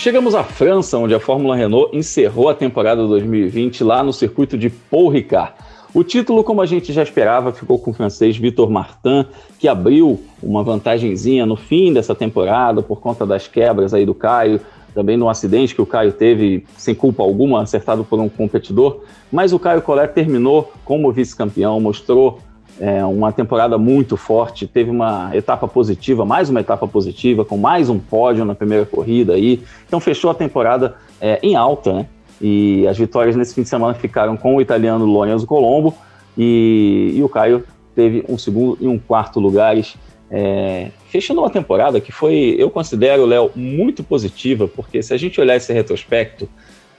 Chegamos 0.00 0.34
à 0.34 0.42
França, 0.42 0.96
onde 0.96 1.14
a 1.14 1.20
Fórmula 1.20 1.54
Renault 1.54 1.94
encerrou 1.94 2.48
a 2.48 2.54
temporada 2.54 3.06
2020 3.06 3.84
lá 3.84 4.02
no 4.02 4.14
circuito 4.14 4.56
de 4.56 4.70
Paul 4.70 5.10
Ricard. 5.10 5.52
O 5.92 6.02
título, 6.02 6.42
como 6.42 6.62
a 6.62 6.64
gente 6.64 6.90
já 6.90 7.02
esperava, 7.02 7.52
ficou 7.52 7.78
com 7.78 7.90
o 7.90 7.92
francês 7.92 8.34
Vitor 8.34 8.70
Martin, 8.70 9.26
que 9.58 9.68
abriu 9.68 10.18
uma 10.42 10.62
vantagenzinha 10.64 11.44
no 11.44 11.54
fim 11.54 11.92
dessa 11.92 12.14
temporada 12.14 12.80
por 12.80 12.98
conta 12.98 13.26
das 13.26 13.46
quebras 13.46 13.92
aí 13.92 14.06
do 14.06 14.14
Caio, 14.14 14.62
também 14.94 15.18
no 15.18 15.28
acidente 15.28 15.74
que 15.74 15.82
o 15.82 15.86
Caio 15.86 16.12
teve, 16.12 16.64
sem 16.78 16.94
culpa 16.94 17.22
alguma, 17.22 17.60
acertado 17.60 18.02
por 18.02 18.18
um 18.18 18.28
competidor. 18.30 19.02
Mas 19.30 19.52
o 19.52 19.58
Caio 19.58 19.82
Collet 19.82 20.14
terminou 20.14 20.72
como 20.82 21.12
vice-campeão, 21.12 21.78
mostrou 21.78 22.38
é, 22.78 23.04
uma 23.04 23.32
temporada 23.32 23.76
muito 23.76 24.16
forte, 24.16 24.66
teve 24.66 24.90
uma 24.90 25.30
etapa 25.34 25.66
positiva, 25.66 26.24
mais 26.24 26.48
uma 26.48 26.60
etapa 26.60 26.86
positiva, 26.86 27.44
com 27.44 27.56
mais 27.56 27.88
um 27.88 27.98
pódio 27.98 28.44
na 28.44 28.54
primeira 28.54 28.86
corrida 28.86 29.34
aí. 29.34 29.62
Então 29.86 30.00
fechou 30.00 30.30
a 30.30 30.34
temporada 30.34 30.94
é, 31.20 31.38
em 31.42 31.56
alta, 31.56 31.92
né? 31.92 32.06
E 32.40 32.86
as 32.88 32.96
vitórias 32.96 33.36
nesse 33.36 33.54
fim 33.54 33.62
de 33.62 33.68
semana 33.68 33.92
ficaram 33.94 34.36
com 34.36 34.56
o 34.56 34.60
italiano 34.60 35.04
Lorenzo 35.04 35.46
Colombo 35.46 35.94
e, 36.38 37.12
e 37.14 37.22
o 37.22 37.28
Caio 37.28 37.62
teve 37.94 38.24
um 38.28 38.38
segundo 38.38 38.78
e 38.80 38.88
um 38.88 38.98
quarto 38.98 39.38
lugares. 39.38 39.94
É, 40.30 40.90
fechando 41.08 41.40
uma 41.40 41.50
temporada 41.50 42.00
que 42.00 42.12
foi, 42.12 42.54
eu 42.56 42.70
considero, 42.70 43.26
Léo, 43.26 43.50
muito 43.54 44.02
positiva, 44.02 44.68
porque 44.68 45.02
se 45.02 45.12
a 45.12 45.16
gente 45.16 45.40
olhar 45.40 45.56
esse 45.56 45.72
retrospecto, 45.72 46.48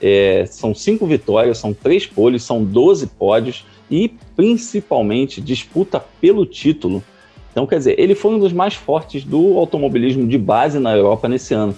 é, 0.00 0.44
são 0.46 0.74
cinco 0.74 1.06
vitórias, 1.06 1.58
são 1.58 1.72
três 1.72 2.06
poles, 2.06 2.42
são 2.42 2.62
12 2.62 3.06
pódios, 3.06 3.64
e 3.92 4.08
principalmente 4.34 5.38
disputa 5.40 6.02
pelo 6.18 6.46
título. 6.46 7.04
Então, 7.50 7.66
quer 7.66 7.76
dizer, 7.76 8.00
ele 8.00 8.14
foi 8.14 8.32
um 8.32 8.38
dos 8.38 8.52
mais 8.52 8.74
fortes 8.74 9.22
do 9.22 9.58
automobilismo 9.58 10.26
de 10.26 10.38
base 10.38 10.78
na 10.78 10.96
Europa 10.96 11.28
nesse 11.28 11.52
ano. 11.52 11.76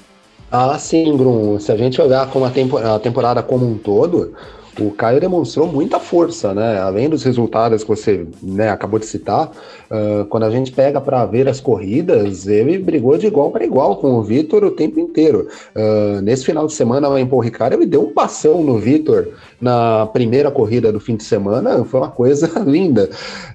Ah, 0.50 0.78
sim, 0.78 1.16
Bruno. 1.16 1.58
Se 1.58 1.72
a 1.72 1.76
gente 1.76 2.00
olhar 2.00 2.30
como 2.30 2.44
a, 2.44 2.50
temporada, 2.50 2.94
a 2.94 2.98
temporada 3.00 3.42
como 3.42 3.68
um 3.68 3.76
todo, 3.76 4.32
o 4.80 4.90
Caio 4.90 5.20
demonstrou 5.20 5.66
muita 5.66 5.98
força, 5.98 6.54
né? 6.54 6.78
Além 6.78 7.08
dos 7.08 7.22
resultados 7.22 7.82
que 7.82 7.88
você 7.88 8.26
né, 8.42 8.70
acabou 8.70 8.98
de 8.98 9.06
citar, 9.06 9.50
uh, 9.90 10.24
quando 10.26 10.44
a 10.44 10.50
gente 10.50 10.72
pega 10.72 11.00
para 11.00 11.24
ver 11.26 11.48
as 11.48 11.60
corridas, 11.60 12.46
ele 12.46 12.78
brigou 12.78 13.16
de 13.16 13.26
igual 13.26 13.50
para 13.50 13.64
igual 13.64 13.96
com 13.96 14.14
o 14.14 14.22
Vitor 14.22 14.64
o 14.64 14.70
tempo 14.70 14.98
inteiro. 14.98 15.48
Uh, 15.74 16.20
nesse 16.22 16.44
final 16.44 16.66
de 16.66 16.72
semana 16.72 17.20
em 17.20 17.26
Paul 17.26 17.42
Ricard, 17.42 17.76
ele 17.76 17.86
deu 17.86 18.02
um 18.02 18.12
passão 18.12 18.62
no 18.62 18.78
Vitor 18.78 19.28
na 19.64 20.06
primeira 20.12 20.50
corrida 20.50 20.92
do 20.92 21.00
fim 21.00 21.16
de 21.16 21.24
semana, 21.24 21.82
foi 21.86 22.00
uma 22.00 22.10
coisa 22.10 22.50
linda. 22.66 23.08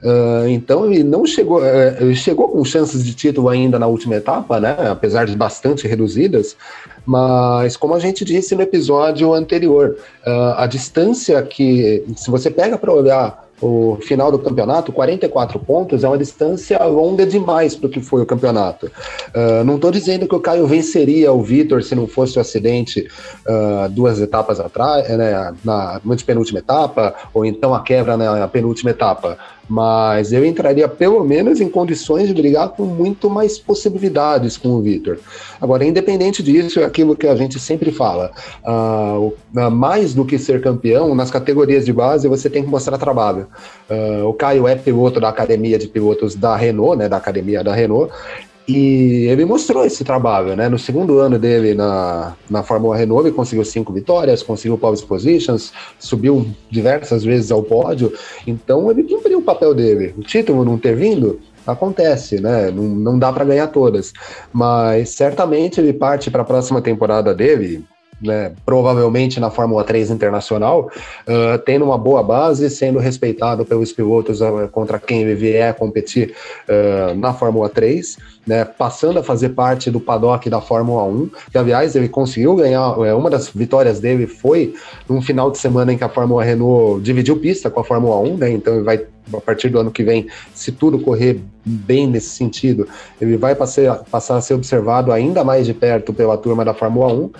Uh, 0.03 0.49
então 0.49 0.91
ele 0.91 1.03
não 1.03 1.23
chegou, 1.23 1.63
ele 1.63 2.15
chegou 2.15 2.49
com 2.49 2.65
chances 2.65 3.05
de 3.05 3.13
título 3.13 3.47
ainda 3.47 3.77
na 3.77 3.85
última 3.85 4.15
etapa, 4.15 4.59
né? 4.59 4.75
Apesar 4.89 5.27
de 5.27 5.35
bastante 5.35 5.87
reduzidas. 5.87 6.57
Mas, 7.05 7.77
como 7.77 7.93
a 7.93 7.99
gente 7.99 8.25
disse 8.25 8.55
no 8.55 8.63
episódio 8.63 9.33
anterior, 9.35 9.97
uh, 10.25 10.55
a 10.57 10.65
distância 10.65 11.39
que, 11.43 12.03
se 12.15 12.31
você 12.31 12.49
pega 12.49 12.75
para 12.75 12.91
olhar 12.91 13.48
o 13.61 13.97
final 14.01 14.31
do 14.31 14.39
campeonato, 14.39 14.91
44 14.91 15.59
pontos, 15.59 16.03
é 16.03 16.07
uma 16.07 16.17
distância 16.17 16.83
longa 16.85 17.25
demais 17.25 17.75
para 17.75 17.87
o 17.87 17.89
que 17.89 18.01
foi 18.01 18.21
o 18.21 18.25
campeonato. 18.25 18.87
Uh, 18.87 19.63
não 19.65 19.75
estou 19.75 19.91
dizendo 19.91 20.27
que 20.27 20.35
o 20.35 20.39
Caio 20.39 20.65
venceria 20.65 21.31
o 21.31 21.41
Vitor 21.41 21.83
se 21.83 21.95
não 21.95 22.07
fosse 22.07 22.37
o 22.37 22.41
acidente 22.41 23.07
uh, 23.47 23.89
duas 23.89 24.19
etapas 24.21 24.59
atrás, 24.59 25.07
né, 25.09 25.53
na 25.63 26.01
penúltima 26.25 26.59
etapa, 26.59 27.13
ou 27.33 27.45
então 27.45 27.73
a 27.73 27.81
quebra 27.81 28.15
na 28.15 28.47
penúltima 28.47 28.91
etapa 28.91 29.37
mas 29.69 30.33
eu 30.33 30.43
entraria 30.43 30.87
pelo 30.87 31.23
menos 31.23 31.61
em 31.61 31.69
condições 31.69 32.27
de 32.27 32.33
brigar 32.33 32.69
com 32.69 32.83
muito 32.83 33.29
mais 33.29 33.59
possibilidades 33.59 34.57
com 34.57 34.69
o 34.69 34.81
Vitor. 34.81 35.19
Agora, 35.61 35.85
independente 35.85 36.41
disso, 36.41 36.79
é 36.79 36.85
aquilo 36.85 37.15
que 37.15 37.27
a 37.27 37.35
gente 37.35 37.59
sempre 37.59 37.91
fala: 37.91 38.31
uh, 38.65 39.69
mais 39.69 40.13
do 40.13 40.25
que 40.25 40.39
ser 40.39 40.61
campeão, 40.61 41.13
nas 41.13 41.29
categorias 41.29 41.85
de 41.85 41.93
base 41.93 42.27
você 42.27 42.49
tem 42.49 42.63
que 42.63 42.69
mostrar 42.69 42.97
trabalho. 42.97 43.47
Uh, 43.89 44.27
o 44.27 44.33
Caio 44.33 44.67
é 44.67 44.75
piloto 44.75 45.19
da 45.19 45.29
academia 45.29 45.77
de 45.77 45.87
pilotos 45.87 46.33
da 46.33 46.55
Renault, 46.55 46.97
né, 46.97 47.07
da 47.07 47.17
academia 47.17 47.63
da 47.63 47.73
Renault, 47.73 48.11
e 48.69 49.25
ele 49.27 49.45
mostrou 49.45 49.83
esse 49.83 50.03
trabalho, 50.03 50.55
né? 50.55 50.69
No 50.69 50.77
segundo 50.77 51.17
ano 51.17 51.39
dele 51.39 51.73
na, 51.73 52.35
na 52.47 52.61
Fórmula 52.61 52.95
Renault, 52.95 53.25
ele 53.25 53.35
conseguiu 53.35 53.65
cinco 53.65 53.91
vitórias, 53.91 54.43
conseguiu 54.43 54.77
pole 54.77 55.01
positions, 55.01 55.73
subiu 55.97 56.45
diversas 56.69 57.23
vezes 57.23 57.51
ao 57.51 57.63
pódio. 57.63 58.13
Então 58.45 58.91
ele 58.91 59.03
cumpriu 59.03 59.39
o 59.39 59.41
papel 59.41 59.73
dele. 59.73 60.13
O 60.15 60.21
título 60.21 60.63
não 60.63 60.77
ter 60.77 60.95
vindo, 60.95 61.39
acontece, 61.65 62.39
né? 62.39 62.69
Não, 62.69 62.83
não 62.83 63.17
dá 63.17 63.33
para 63.33 63.43
ganhar 63.43 63.67
todas. 63.67 64.13
Mas 64.53 65.09
certamente 65.09 65.81
ele 65.81 65.91
parte 65.91 66.29
para 66.29 66.43
a 66.43 66.45
próxima 66.45 66.79
temporada 66.79 67.33
dele, 67.33 67.83
né, 68.21 68.51
provavelmente 68.65 69.39
na 69.39 69.49
Fórmula 69.49 69.83
3 69.83 70.11
internacional, 70.11 70.91
uh, 71.27 71.57
tendo 71.65 71.85
uma 71.85 71.97
boa 71.97 72.21
base, 72.21 72.69
sendo 72.69 72.99
respeitado 72.99 73.65
pelos 73.65 73.91
pilotos 73.91 74.41
uh, 74.41 74.67
contra 74.71 74.99
quem 74.99 75.21
ele 75.21 75.35
vier 75.35 75.73
competir 75.75 76.33
uh, 76.67 77.15
na 77.15 77.33
Fórmula 77.33 77.69
3, 77.69 78.17
né, 78.45 78.65
passando 78.65 79.19
a 79.19 79.23
fazer 79.23 79.49
parte 79.49 79.91
do 79.91 79.99
paddock 79.99 80.49
da 80.49 80.59
Fórmula 80.59 81.03
1, 81.03 81.29
que 81.51 81.57
aliás 81.57 81.95
ele 81.95 82.09
conseguiu 82.09 82.55
ganhar, 82.55 82.97
é, 83.05 83.13
uma 83.13 83.29
das 83.29 83.49
vitórias 83.49 83.99
dele 83.99 84.25
foi 84.27 84.73
num 85.07 85.21
final 85.21 85.51
de 85.51 85.57
semana 85.57 85.93
em 85.93 85.97
que 85.97 86.03
a 86.03 86.09
Fórmula 86.09 86.43
Renault 86.43 87.01
dividiu 87.01 87.37
pista 87.37 87.69
com 87.69 87.79
a 87.79 87.83
Fórmula 87.83 88.17
1, 88.17 88.37
né, 88.37 88.51
então 88.51 88.73
ele 88.73 88.83
vai 88.83 89.05
a 89.33 89.41
partir 89.41 89.69
do 89.69 89.79
ano 89.79 89.91
que 89.91 90.03
vem, 90.03 90.27
se 90.53 90.71
tudo 90.71 90.99
correr 90.99 91.41
bem 91.65 92.07
nesse 92.07 92.29
sentido, 92.29 92.87
ele 93.19 93.37
vai 93.37 93.55
passar, 93.55 94.03
a 94.11 94.41
ser 94.41 94.53
observado 94.53 95.11
ainda 95.11 95.43
mais 95.43 95.65
de 95.65 95.73
perto 95.73 96.13
pela 96.13 96.37
turma 96.37 96.65
da 96.65 96.73
Fórmula 96.73 97.13
1. 97.13 97.31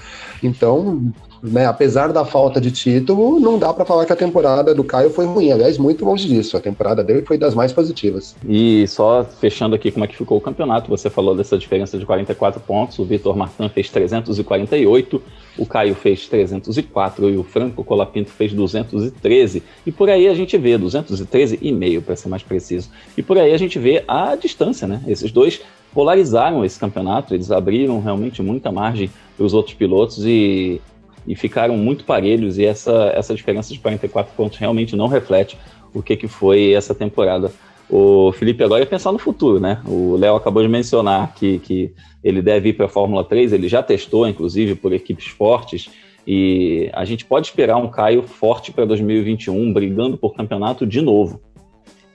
Então, 0.44 1.12
né, 1.42 1.66
apesar 1.66 2.12
da 2.12 2.26
falta 2.26 2.60
de 2.60 2.72
título, 2.72 3.40
não 3.40 3.58
dá 3.58 3.74
para 3.74 3.86
falar 3.86 4.06
que 4.06 4.14
a 4.14 4.16
temporada 4.16 4.74
do 4.74 4.84
Caio 4.84 5.10
foi 5.10 5.26
ruim. 5.26 5.52
Aliás, 5.52 5.78
muito 5.78 6.04
longe 6.04 6.28
disso. 6.28 6.58
A 6.58 6.60
temporada 6.60 7.04
dele 7.04 7.22
foi 7.22 7.38
das 7.38 7.56
mais 7.56 7.72
positivas. 7.72 8.36
E 8.48 8.86
só 8.88 9.24
fechando 9.24 9.76
aqui 9.76 9.92
como 9.92 10.06
é 10.06 10.08
que 10.08 10.16
ficou 10.16 10.38
o 10.38 10.42
campeonato, 10.42 10.90
você 10.90 11.10
falou 11.10 11.36
dessa 11.36 11.58
diferença 11.58 11.98
de 11.98 12.06
44 12.06 12.60
pontos. 12.62 13.00
O 13.00 13.06
Vitor 13.06 13.36
Martin 13.36 13.70
fez 13.70 13.90
348, 13.90 15.22
o 15.58 15.66
Caio 15.66 15.96
fez 15.96 16.28
304 16.28 17.30
e 17.30 17.38
o 17.38 17.44
Franco 17.44 17.84
Colapinto 17.84 18.32
fez 18.32 18.54
213. 18.54 19.64
E 19.86 19.92
por 19.92 20.10
aí 20.10 20.28
a 20.28 20.34
gente 20.34 20.58
vê 20.58 20.78
213 20.78 21.60
e 21.62 21.72
meio, 21.72 22.02
para 22.02 22.16
ser 22.16 22.30
mais 22.30 22.44
preciso. 22.44 22.90
E 23.18 23.24
por 23.24 23.38
aí 23.38 23.54
a 23.54 23.58
gente 23.58 23.80
vê 23.80 24.04
a 24.08 24.36
distância, 24.36 24.88
né? 24.88 25.02
Esses 25.08 25.32
dois 25.32 25.62
polarizaram 25.94 26.64
esse 26.64 26.80
campeonato, 26.80 27.34
eles 27.34 27.52
abriram 27.52 28.00
realmente 28.00 28.42
muita 28.42 28.72
margem 28.72 29.10
para 29.36 29.46
os 29.46 29.54
outros 29.54 29.74
pilotos 29.76 30.24
e 30.26 30.82
e 31.30 31.36
ficaram 31.36 31.78
muito 31.78 32.04
parelhos 32.06 32.58
e 32.58 32.66
essa, 32.66 33.12
essa 33.14 33.36
diferença 33.36 33.72
de 33.72 33.78
44 33.80 34.34
pontos 34.36 34.58
realmente 34.58 34.96
não 34.96 35.08
reflete 35.08 35.56
o 35.94 36.02
que, 36.02 36.18
que 36.18 36.28
foi 36.28 36.74
essa 36.74 36.96
temporada. 36.96 37.52
O 37.88 38.32
Felipe 38.32 38.64
agora 38.64 38.82
é 38.82 38.86
pensar 38.86 39.12
no 39.12 39.20
futuro, 39.20 39.60
né? 39.60 39.80
O 39.86 40.16
Léo 40.16 40.36
acabou 40.36 40.64
de 40.64 40.68
mencionar 40.68 41.36
que, 41.36 41.60
que 41.60 41.94
ele 42.24 42.42
deve 42.42 42.70
ir 42.70 42.74
para 42.74 42.88
a 42.88 42.90
Fórmula 42.90 43.24
3, 43.24 43.54
ele 43.54 43.68
já 43.68 43.84
testou, 43.84 44.28
inclusive, 44.28 44.74
por 44.74 44.92
equipes 44.92 45.28
fortes, 45.28 45.90
e 46.26 46.90
a 46.94 47.06
gente 47.06 47.26
pode 47.26 47.48
esperar 47.48 47.78
um 47.78 47.90
Caio 47.90 48.24
forte 48.24 48.72
para 48.72 48.86
2021, 48.86 49.72
brigando 49.72 50.18
por 50.18 50.36
campeonato 50.36 50.86
de 50.86 51.00
novo. 51.00 51.40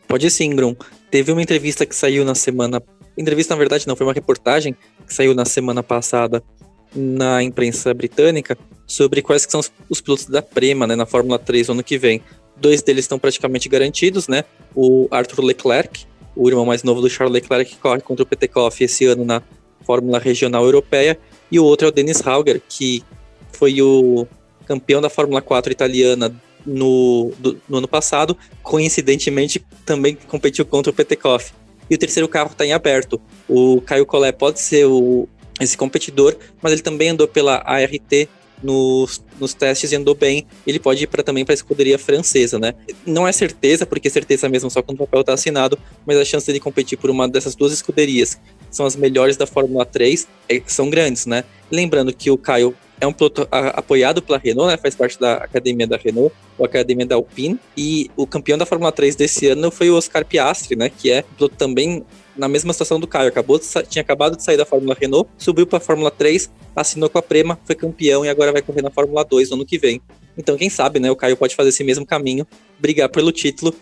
Pode 0.09 0.29
sim, 0.29 0.51
Grum. 0.51 0.75
Teve 1.09 1.31
uma 1.31 1.43
entrevista 1.43 1.87
que 1.87 1.95
saiu 1.95 2.25
na 2.25 2.35
semana. 2.35 2.83
Entrevista, 3.17 3.55
na 3.55 3.59
verdade, 3.59 3.87
não, 3.87 3.95
foi 3.95 4.07
uma 4.07 4.13
reportagem 4.13 4.75
que 5.07 5.15
saiu 5.15 5.35
na 5.35 5.45
semana 5.45 5.85
passada 5.85 6.43
na 6.95 7.43
imprensa 7.43 7.93
britânica 7.93 8.57
sobre 8.87 9.23
quais 9.23 9.47
são 9.49 9.61
os, 9.61 9.73
os 9.89 10.01
pilotos 10.01 10.27
da 10.27 10.43
Prema 10.43 10.87
né, 10.87 10.95
na 10.95 11.07
Fórmula 11.07 11.39
3 11.39 11.69
no 11.69 11.75
ano 11.75 11.83
que 11.83 11.99
vem. 11.99 12.23
Dois 12.57 12.83
deles 12.83 13.05
estão 13.05 13.19
praticamente 13.19 13.69
garantidos, 13.69 14.29
né? 14.29 14.45
O 14.75 15.09
Arthur 15.11 15.43
Leclerc, 15.43 16.07
o 16.37 16.49
irmão 16.49 16.65
mais 16.65 16.83
novo 16.83 17.01
do 17.01 17.11
Charles 17.11 17.33
Leclerc, 17.33 17.73
que 17.73 17.79
corre 17.79 18.01
contra 18.01 18.23
o 18.23 18.27
Petekoff 18.27 18.83
esse 18.83 19.05
ano 19.07 19.25
na 19.25 19.43
Fórmula 19.85 20.19
Regional 20.19 20.65
Europeia, 20.65 21.19
e 21.51 21.59
o 21.59 21.65
outro 21.65 21.87
é 21.87 21.91
o 21.91 21.93
Dennis 21.93 22.25
Hauger, 22.25 22.63
que 22.69 23.03
foi 23.53 23.81
o 23.83 24.27
campeão 24.67 25.01
da 25.01 25.11
Fórmula 25.11 25.43
4 25.43 25.73
italiana 25.73 26.35
no, 26.65 27.33
do, 27.39 27.61
no 27.69 27.79
ano 27.79 27.89
passado, 27.89 28.37
coincidentemente 28.63 29.65
também 29.85 30.17
competiu 30.29 30.65
contra 30.65 30.91
o 30.91 30.95
Petekoff. 30.95 31.53
E 31.89 31.95
o 31.95 31.99
terceiro 31.99 32.29
carro 32.29 32.51
está 32.51 32.65
em 32.65 32.73
aberto. 32.73 33.21
O 33.49 33.81
Caio 33.83 34.07
Collet 34.07 34.37
pode 34.37 34.59
ser 34.59 34.87
o, 34.87 35.29
esse 35.61 35.77
competidor, 35.77 36.37
mas 36.61 36.73
ele 36.73 36.83
também 36.83 37.11
andou 37.11 37.29
pela 37.29 37.63
ART 37.65 38.29
nos, 38.63 39.23
nos 39.39 39.53
testes 39.53 39.93
e 39.93 39.97
andou 39.97 40.15
bem, 40.15 40.47
ele 40.67 40.79
pode 40.79 41.05
ir 41.05 41.07
pra, 41.07 41.23
também 41.23 41.45
para 41.45 41.53
a 41.53 41.55
escuderia 41.55 41.99
francesa, 41.99 42.59
né? 42.59 42.75
Não 43.05 43.29
é 43.29 43.33
certeza, 43.33 43.85
porque 43.85 44.09
certeza 44.09 44.49
mesmo 44.49 44.71
só 44.71 44.83
quando 44.83 44.97
o 44.97 45.07
papel 45.07 45.21
está 45.21 45.35
assinado, 45.35 45.79
mas 46.07 46.17
a 46.17 46.25
chance 46.25 46.47
dele 46.47 46.61
competir 46.61 46.97
por 46.99 47.11
uma 47.11 47.29
dessas 47.29 47.55
duas 47.55 47.73
escuderias, 47.73 48.35
que 48.35 48.41
são 48.71 48.87
as 48.87 48.97
melhores 48.97 49.37
da 49.37 49.47
Fórmula 49.47 49.85
3, 49.85 50.27
é, 50.49 50.63
são 50.67 50.89
grandes, 50.89 51.27
né? 51.27 51.45
Lembrando 51.71 52.13
que 52.13 52.31
o 52.31 52.39
Caio 52.39 52.75
é 53.01 53.07
um 53.07 53.13
piloto 53.13 53.47
apoiado 53.51 54.23
pela 54.23 54.39
Renault, 54.39 54.71
né? 54.71 54.77
Faz 54.77 54.95
parte 54.95 55.19
da 55.19 55.35
academia 55.35 55.87
da 55.87 55.97
Renault, 55.97 56.35
ou 56.57 56.65
academia 56.65 57.05
da 57.05 57.17
Alpine, 57.17 57.59
e 57.77 58.11
o 58.17 58.27
campeão 58.27 58.57
da 58.57 58.65
Fórmula 58.65 58.93
3 58.93 59.17
desse 59.17 59.49
ano 59.49 59.71
foi 59.71 59.91
o 59.91 59.97
Oscar 59.97 60.25
Piastri, 60.25 60.77
né? 60.77 60.89
Que 60.89 61.11
é 61.11 61.21
um 61.21 61.35
piloto 61.35 61.57
também 61.57 62.05
na 62.37 62.49
mesma 62.49 62.73
situação 62.73 62.99
do 62.99 63.07
Caio. 63.07 63.29
Acabou 63.29 63.59
de, 63.59 63.67
tinha 63.89 64.03
acabado 64.03 64.37
de 64.37 64.43
sair 64.43 64.57
da 64.57 64.65
Fórmula 64.65 64.97
Renault, 64.99 65.29
subiu 65.39 65.67
para 65.67 65.79
a 65.79 65.81
Fórmula 65.81 66.11
3, 66.11 66.51
assinou 66.75 67.09
com 67.09 67.19
a 67.19 67.23
Prema, 67.23 67.59
foi 67.65 67.75
campeão 67.75 68.25
e 68.25 68.29
agora 68.29 68.53
vai 68.53 68.63
correr 68.63 68.83
na 68.83 68.91
Fórmula 68.91 69.25
2 69.25 69.51
no 69.51 69.57
ano 69.57 69.67
que 69.67 69.79
vem. 69.79 70.01
Então, 70.37 70.57
quem 70.57 70.69
sabe, 70.69 70.99
né? 70.99 71.11
O 71.11 71.17
Caio 71.17 71.37
pode 71.37 71.55
fazer 71.55 71.69
esse 71.69 71.85
mesmo 71.85 72.05
caminho, 72.05 72.47
brigar 72.79 73.09
pelo 73.09 73.31
título. 73.31 73.75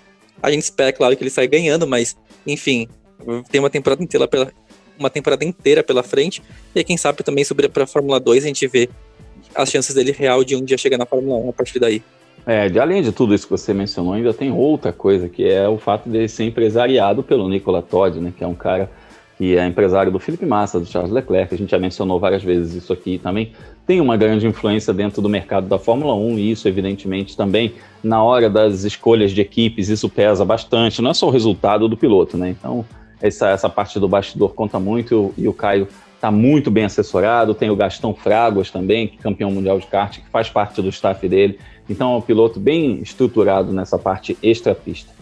A 0.42 0.50
gente 0.50 0.62
espera, 0.62 0.92
claro, 0.92 1.16
que 1.16 1.22
ele 1.22 1.30
saia 1.30 1.46
ganhando, 1.46 1.86
mas, 1.86 2.16
enfim, 2.46 2.88
tem 3.50 3.60
uma 3.60 3.70
temporada 3.70 4.02
inteira 4.02 4.28
pela, 4.28 4.52
uma 4.98 5.08
temporada 5.08 5.44
inteira 5.44 5.82
pela 5.82 6.02
frente. 6.02 6.42
E 6.74 6.78
aí, 6.78 6.84
quem 6.84 6.96
sabe 6.96 7.22
também 7.22 7.44
subir 7.44 7.68
para 7.70 7.84
a 7.84 7.86
Fórmula 7.86 8.20
2 8.20 8.44
a 8.44 8.46
gente 8.48 8.66
vê 8.66 8.88
as 9.54 9.70
chances 9.70 9.94
dele 9.94 10.12
real 10.12 10.44
de 10.44 10.56
um 10.56 10.64
dia 10.64 10.78
chegar 10.78 10.98
na 10.98 11.06
Fórmula 11.06 11.36
1 11.36 11.50
a 11.50 11.52
partir 11.52 11.78
daí. 11.78 12.02
É, 12.44 12.68
de, 12.68 12.78
além 12.78 13.02
de 13.02 13.12
tudo 13.12 13.34
isso 13.34 13.46
que 13.46 13.50
você 13.52 13.72
mencionou, 13.72 14.14
ainda 14.14 14.34
tem 14.34 14.50
outra 14.50 14.92
coisa, 14.92 15.28
que 15.28 15.48
é 15.48 15.68
o 15.68 15.78
fato 15.78 16.08
de 16.08 16.26
ser 16.26 16.44
empresariado 16.44 17.22
pelo 17.22 17.48
Nicola 17.48 17.80
Todd, 17.80 18.18
né, 18.20 18.32
que 18.36 18.42
é 18.42 18.46
um 18.46 18.54
cara 18.54 18.90
que 19.38 19.56
é 19.56 19.66
empresário 19.66 20.10
do 20.12 20.18
Felipe 20.18 20.44
Massa, 20.44 20.78
do 20.78 20.86
Charles 20.86 21.12
Leclerc, 21.12 21.54
a 21.54 21.58
gente 21.58 21.70
já 21.70 21.78
mencionou 21.78 22.18
várias 22.18 22.42
vezes 22.42 22.74
isso 22.74 22.92
aqui 22.92 23.18
também, 23.18 23.52
tem 23.86 24.00
uma 24.00 24.16
grande 24.16 24.46
influência 24.46 24.92
dentro 24.92 25.22
do 25.22 25.28
mercado 25.28 25.66
da 25.66 25.78
Fórmula 25.78 26.14
1 26.14 26.38
e 26.38 26.50
isso, 26.50 26.68
evidentemente, 26.68 27.36
também 27.36 27.74
na 28.02 28.22
hora 28.22 28.50
das 28.50 28.84
escolhas 28.84 29.32
de 29.32 29.40
equipes, 29.40 29.88
isso 29.88 30.08
pesa 30.08 30.44
bastante, 30.44 31.00
não 31.00 31.10
é 31.10 31.14
só 31.14 31.28
o 31.28 31.30
resultado 31.30 31.88
do 31.88 31.96
piloto, 31.96 32.36
né? 32.36 32.50
Então, 32.50 32.84
essa, 33.20 33.48
essa 33.48 33.68
parte 33.68 33.98
do 33.98 34.08
bastidor 34.08 34.52
conta 34.52 34.78
muito 34.78 35.32
e 35.38 35.46
o 35.48 35.52
Caio 35.52 35.88
está 36.14 36.30
muito 36.30 36.70
bem 36.70 36.84
assessorado, 36.84 37.54
tem 37.54 37.70
o 37.70 37.74
Gastão 37.74 38.14
Fraguas 38.14 38.70
também, 38.70 39.08
que 39.08 39.16
é 39.18 39.22
campeão 39.22 39.50
mundial 39.50 39.78
de 39.80 39.86
kart, 39.86 40.18
que 40.18 40.28
faz 40.30 40.48
parte 40.48 40.80
do 40.80 40.88
staff 40.88 41.28
dele, 41.28 41.58
então 41.88 42.14
é 42.14 42.16
um 42.16 42.20
piloto 42.20 42.60
bem 42.60 43.00
estruturado 43.00 43.72
nessa 43.72 43.98
parte 43.98 44.36
extra-pista. 44.42 45.12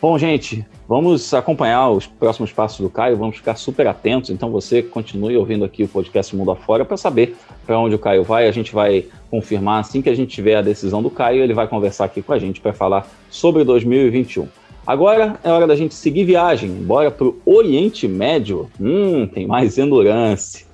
Bom, 0.00 0.18
gente, 0.18 0.64
vamos 0.86 1.32
acompanhar 1.32 1.88
os 1.88 2.06
próximos 2.06 2.52
passos 2.52 2.80
do 2.80 2.90
Caio, 2.90 3.16
vamos 3.16 3.36
ficar 3.36 3.56
super 3.56 3.86
atentos. 3.86 4.28
Então 4.28 4.50
você 4.50 4.82
continue 4.82 5.36
ouvindo 5.36 5.64
aqui 5.64 5.84
o 5.84 5.88
podcast 5.88 6.36
Mundo 6.36 6.50
Afora 6.50 6.84
para 6.84 6.98
saber 6.98 7.34
para 7.64 7.78
onde 7.78 7.94
o 7.94 7.98
Caio 7.98 8.22
vai. 8.22 8.46
A 8.46 8.52
gente 8.52 8.74
vai 8.74 9.06
confirmar 9.30 9.80
assim 9.80 10.02
que 10.02 10.10
a 10.10 10.14
gente 10.14 10.34
tiver 10.34 10.56
a 10.56 10.62
decisão 10.62 11.02
do 11.02 11.10
Caio, 11.10 11.42
ele 11.42 11.54
vai 11.54 11.66
conversar 11.66 12.04
aqui 12.04 12.20
com 12.20 12.32
a 12.32 12.38
gente 12.38 12.60
para 12.60 12.74
falar 12.74 13.08
sobre 13.30 13.64
2021. 13.64 14.46
Agora 14.86 15.40
é 15.42 15.50
hora 15.50 15.66
da 15.66 15.74
gente 15.74 15.94
seguir 15.94 16.24
viagem, 16.24 16.70
bora 16.70 17.10
para 17.10 17.26
o 17.26 17.36
Oriente 17.44 18.06
Médio. 18.06 18.70
Hum, 18.80 19.26
tem 19.26 19.46
mais 19.46 19.78
endurance. 19.78 20.66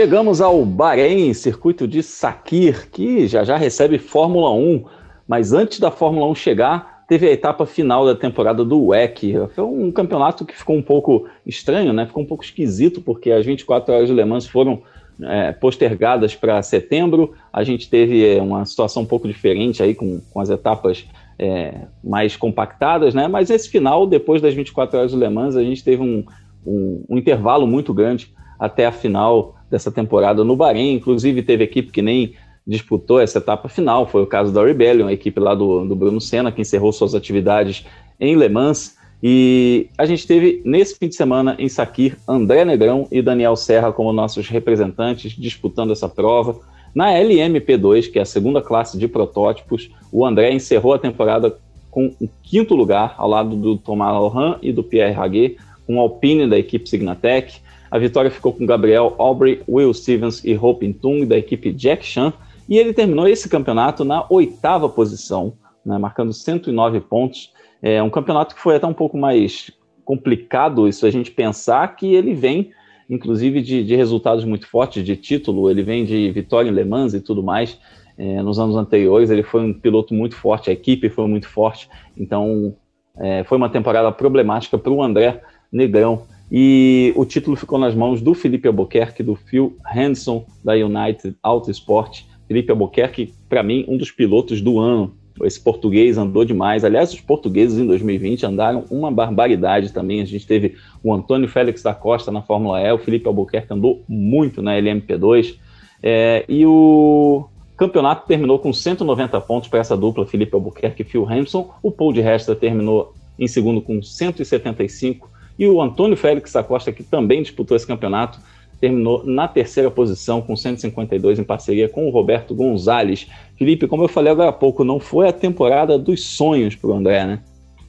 Chegamos 0.00 0.40
ao 0.40 0.64
Bahrein, 0.64 1.34
circuito 1.34 1.86
de 1.86 2.02
Sakir, 2.02 2.88
que 2.90 3.28
já 3.28 3.44
já 3.44 3.58
recebe 3.58 3.98
Fórmula 3.98 4.50
1 4.50 4.82
Mas 5.28 5.52
antes 5.52 5.78
da 5.78 5.90
Fórmula 5.90 6.26
1 6.28 6.34
chegar, 6.36 7.04
teve 7.06 7.28
a 7.28 7.30
etapa 7.30 7.66
final 7.66 8.06
da 8.06 8.14
temporada 8.14 8.64
do 8.64 8.86
WEC. 8.86 9.34
Foi 9.54 9.62
um 9.62 9.92
campeonato 9.92 10.46
que 10.46 10.56
ficou 10.56 10.74
um 10.74 10.80
pouco 10.80 11.28
estranho, 11.44 11.92
né? 11.92 12.06
Ficou 12.06 12.22
um 12.22 12.26
pouco 12.26 12.42
esquisito, 12.42 13.02
porque 13.02 13.30
as 13.30 13.44
24 13.44 13.92
horas 13.92 14.08
de 14.08 14.14
Le 14.14 14.24
Mans 14.24 14.46
foram 14.46 14.80
é, 15.20 15.52
postergadas 15.52 16.34
para 16.34 16.62
setembro. 16.62 17.34
A 17.52 17.62
gente 17.62 17.90
teve 17.90 18.26
é, 18.26 18.40
uma 18.40 18.64
situação 18.64 19.02
um 19.02 19.06
pouco 19.06 19.28
diferente 19.28 19.82
aí 19.82 19.94
com, 19.94 20.22
com 20.32 20.40
as 20.40 20.48
etapas 20.48 21.04
é, 21.38 21.74
mais 22.02 22.36
compactadas, 22.36 23.12
né? 23.12 23.28
Mas 23.28 23.50
esse 23.50 23.68
final, 23.68 24.06
depois 24.06 24.40
das 24.40 24.54
24 24.54 24.98
horas 24.98 25.10
de 25.10 25.18
Le 25.18 25.28
Mans, 25.28 25.56
a 25.56 25.62
gente 25.62 25.84
teve 25.84 26.00
um, 26.00 26.24
um, 26.66 27.04
um 27.06 27.18
intervalo 27.18 27.66
muito 27.66 27.92
grande 27.92 28.32
até 28.60 28.84
a 28.84 28.92
final 28.92 29.56
dessa 29.70 29.90
temporada 29.90 30.44
no 30.44 30.54
Bahrein. 30.54 30.94
Inclusive, 30.94 31.42
teve 31.42 31.64
equipe 31.64 31.90
que 31.90 32.02
nem 32.02 32.34
disputou 32.66 33.18
essa 33.18 33.38
etapa 33.38 33.68
final. 33.68 34.06
Foi 34.06 34.22
o 34.22 34.26
caso 34.26 34.52
da 34.52 34.62
Rebellion, 34.62 35.08
a 35.08 35.12
equipe 35.12 35.40
lá 35.40 35.54
do, 35.54 35.86
do 35.86 35.96
Bruno 35.96 36.20
Senna, 36.20 36.52
que 36.52 36.60
encerrou 36.60 36.92
suas 36.92 37.14
atividades 37.14 37.86
em 38.20 38.36
Le 38.36 38.48
Mans. 38.48 38.96
E 39.22 39.88
a 39.98 40.06
gente 40.06 40.26
teve 40.26 40.62
nesse 40.64 40.96
fim 40.96 41.08
de 41.08 41.14
semana 41.14 41.54
em 41.58 41.68
Sakir 41.68 42.16
André 42.28 42.64
Negrão 42.64 43.06
e 43.10 43.20
Daniel 43.20 43.56
Serra 43.56 43.92
como 43.92 44.12
nossos 44.12 44.48
representantes 44.48 45.32
disputando 45.32 45.92
essa 45.92 46.08
prova. 46.08 46.58
Na 46.94 47.12
LMP2, 47.12 48.10
que 48.10 48.18
é 48.18 48.22
a 48.22 48.26
segunda 48.26 48.60
classe 48.60 48.98
de 48.98 49.06
protótipos, 49.06 49.90
o 50.10 50.26
André 50.26 50.52
encerrou 50.52 50.94
a 50.94 50.98
temporada 50.98 51.56
com 51.90 52.14
o 52.20 52.28
quinto 52.42 52.74
lugar, 52.74 53.14
ao 53.18 53.28
lado 53.28 53.56
do 53.56 53.76
Thomas 53.76 54.12
Lohan 54.12 54.58
e 54.62 54.72
do 54.72 54.82
Pierre 54.82 55.14
Haguet, 55.14 55.56
o 55.86 55.98
Alpine 55.98 56.48
da 56.48 56.58
equipe 56.58 56.88
Signatec. 56.88 57.60
A 57.90 57.98
vitória 57.98 58.30
ficou 58.30 58.52
com 58.52 58.64
Gabriel 58.64 59.14
Aubrey, 59.18 59.62
Will 59.68 59.92
Stevens 59.92 60.44
e 60.44 60.56
Hope 60.56 60.92
Tung 60.94 61.26
da 61.26 61.36
equipe 61.36 61.72
Jack 61.72 62.04
Chan. 62.04 62.32
E 62.68 62.78
ele 62.78 62.92
terminou 62.92 63.26
esse 63.26 63.48
campeonato 63.48 64.04
na 64.04 64.24
oitava 64.30 64.88
posição, 64.88 65.54
né, 65.84 65.98
marcando 65.98 66.32
109 66.32 67.00
pontos. 67.00 67.52
É 67.82 68.02
um 68.02 68.10
campeonato 68.10 68.54
que 68.54 68.60
foi 68.60 68.76
até 68.76 68.86
um 68.86 68.94
pouco 68.94 69.18
mais 69.18 69.72
complicado 70.04 70.88
isso 70.88 71.06
a 71.06 71.10
gente 71.10 71.30
pensar 71.30 71.86
que 71.94 72.14
ele 72.14 72.34
vem, 72.34 72.72
inclusive, 73.08 73.62
de, 73.62 73.84
de 73.84 73.94
resultados 73.94 74.44
muito 74.44 74.66
fortes 74.66 75.04
de 75.04 75.16
título, 75.16 75.70
ele 75.70 75.82
vem 75.82 76.04
de 76.04 76.30
vitória 76.32 76.68
em 76.68 76.72
Le 76.72 76.84
Mans 76.84 77.14
e 77.14 77.20
tudo 77.20 77.42
mais. 77.42 77.78
É, 78.18 78.42
nos 78.42 78.58
anos 78.58 78.76
anteriores 78.76 79.30
ele 79.30 79.42
foi 79.42 79.62
um 79.62 79.72
piloto 79.72 80.12
muito 80.12 80.36
forte, 80.36 80.68
a 80.68 80.72
equipe 80.72 81.08
foi 81.08 81.26
muito 81.26 81.48
forte, 81.48 81.88
então 82.16 82.76
é, 83.18 83.44
foi 83.44 83.56
uma 83.56 83.70
temporada 83.70 84.10
problemática 84.12 84.76
para 84.76 84.92
o 84.92 85.02
André 85.02 85.40
Negrão. 85.72 86.26
E 86.50 87.12
o 87.16 87.24
título 87.24 87.56
ficou 87.56 87.78
nas 87.78 87.94
mãos 87.94 88.20
do 88.20 88.34
Felipe 88.34 88.66
Albuquerque, 88.66 89.22
do 89.22 89.36
Phil 89.36 89.76
Hanson, 89.94 90.44
da 90.64 90.72
United 90.72 91.36
Auto 91.42 91.70
Sport. 91.70 92.22
Felipe 92.48 92.70
Albuquerque, 92.70 93.32
para 93.48 93.62
mim, 93.62 93.84
um 93.86 93.96
dos 93.96 94.10
pilotos 94.10 94.60
do 94.60 94.78
ano 94.78 95.14
esse 95.42 95.60
português 95.60 96.18
andou 96.18 96.44
demais. 96.44 96.84
Aliás, 96.84 97.12
os 97.12 97.20
portugueses 97.20 97.78
em 97.78 97.86
2020 97.86 98.44
andaram 98.44 98.84
uma 98.90 99.10
barbaridade 99.10 99.92
também. 99.92 100.20
A 100.20 100.24
gente 100.24 100.46
teve 100.46 100.76
o 101.02 101.12
Antônio 101.12 101.48
Félix 101.48 101.82
da 101.82 101.94
Costa 101.94 102.30
na 102.30 102.42
Fórmula 102.42 102.80
E, 102.80 102.92
o 102.92 102.98
Felipe 102.98 103.26
Albuquerque 103.26 103.72
andou 103.72 104.02
muito 104.08 104.62
na 104.62 104.72
LMP2. 104.72 105.56
É, 106.02 106.44
e 106.48 106.64
o 106.66 107.46
campeonato 107.76 108.26
terminou 108.26 108.58
com 108.58 108.72
190 108.72 109.40
pontos 109.42 109.68
para 109.68 109.80
essa 109.80 109.96
dupla, 109.96 110.26
Felipe 110.26 110.54
Albuquerque 110.54 111.02
e 111.02 111.04
Phil 111.04 111.26
Hampson. 111.28 111.70
O 111.82 111.90
Paul 111.90 112.12
de 112.12 112.20
Resta 112.20 112.54
terminou 112.54 113.14
em 113.38 113.48
segundo 113.48 113.80
com 113.80 114.02
175. 114.02 115.30
E 115.60 115.68
o 115.68 115.82
Antônio 115.82 116.16
Félix 116.16 116.52
da 116.52 116.62
Costa, 116.62 116.90
que 116.90 117.02
também 117.02 117.42
disputou 117.42 117.76
esse 117.76 117.86
campeonato, 117.86 118.40
terminou 118.80 119.22
na 119.26 119.46
terceira 119.46 119.90
posição 119.90 120.40
com 120.40 120.56
152 120.56 121.38
em 121.38 121.44
parceria 121.44 121.86
com 121.86 122.08
o 122.08 122.10
Roberto 122.10 122.54
Gonzalez. 122.54 123.26
Felipe, 123.58 123.86
como 123.86 124.04
eu 124.04 124.08
falei 124.08 124.32
agora 124.32 124.48
há 124.48 124.52
pouco, 124.54 124.82
não 124.82 124.98
foi 124.98 125.28
a 125.28 125.32
temporada 125.34 125.98
dos 125.98 126.24
sonhos 126.24 126.74
para 126.74 126.88
o 126.88 126.94
André, 126.94 127.26
né? 127.26 127.42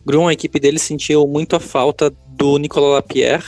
Grum, 0.05 0.27
a 0.27 0.33
equipe 0.33 0.59
dele 0.59 0.79
sentiu 0.79 1.25
muito 1.25 1.55
a 1.55 1.61
falta 1.61 2.13
do 2.27 2.57
Nicolas 2.57 2.91
Lapierre, 2.91 3.45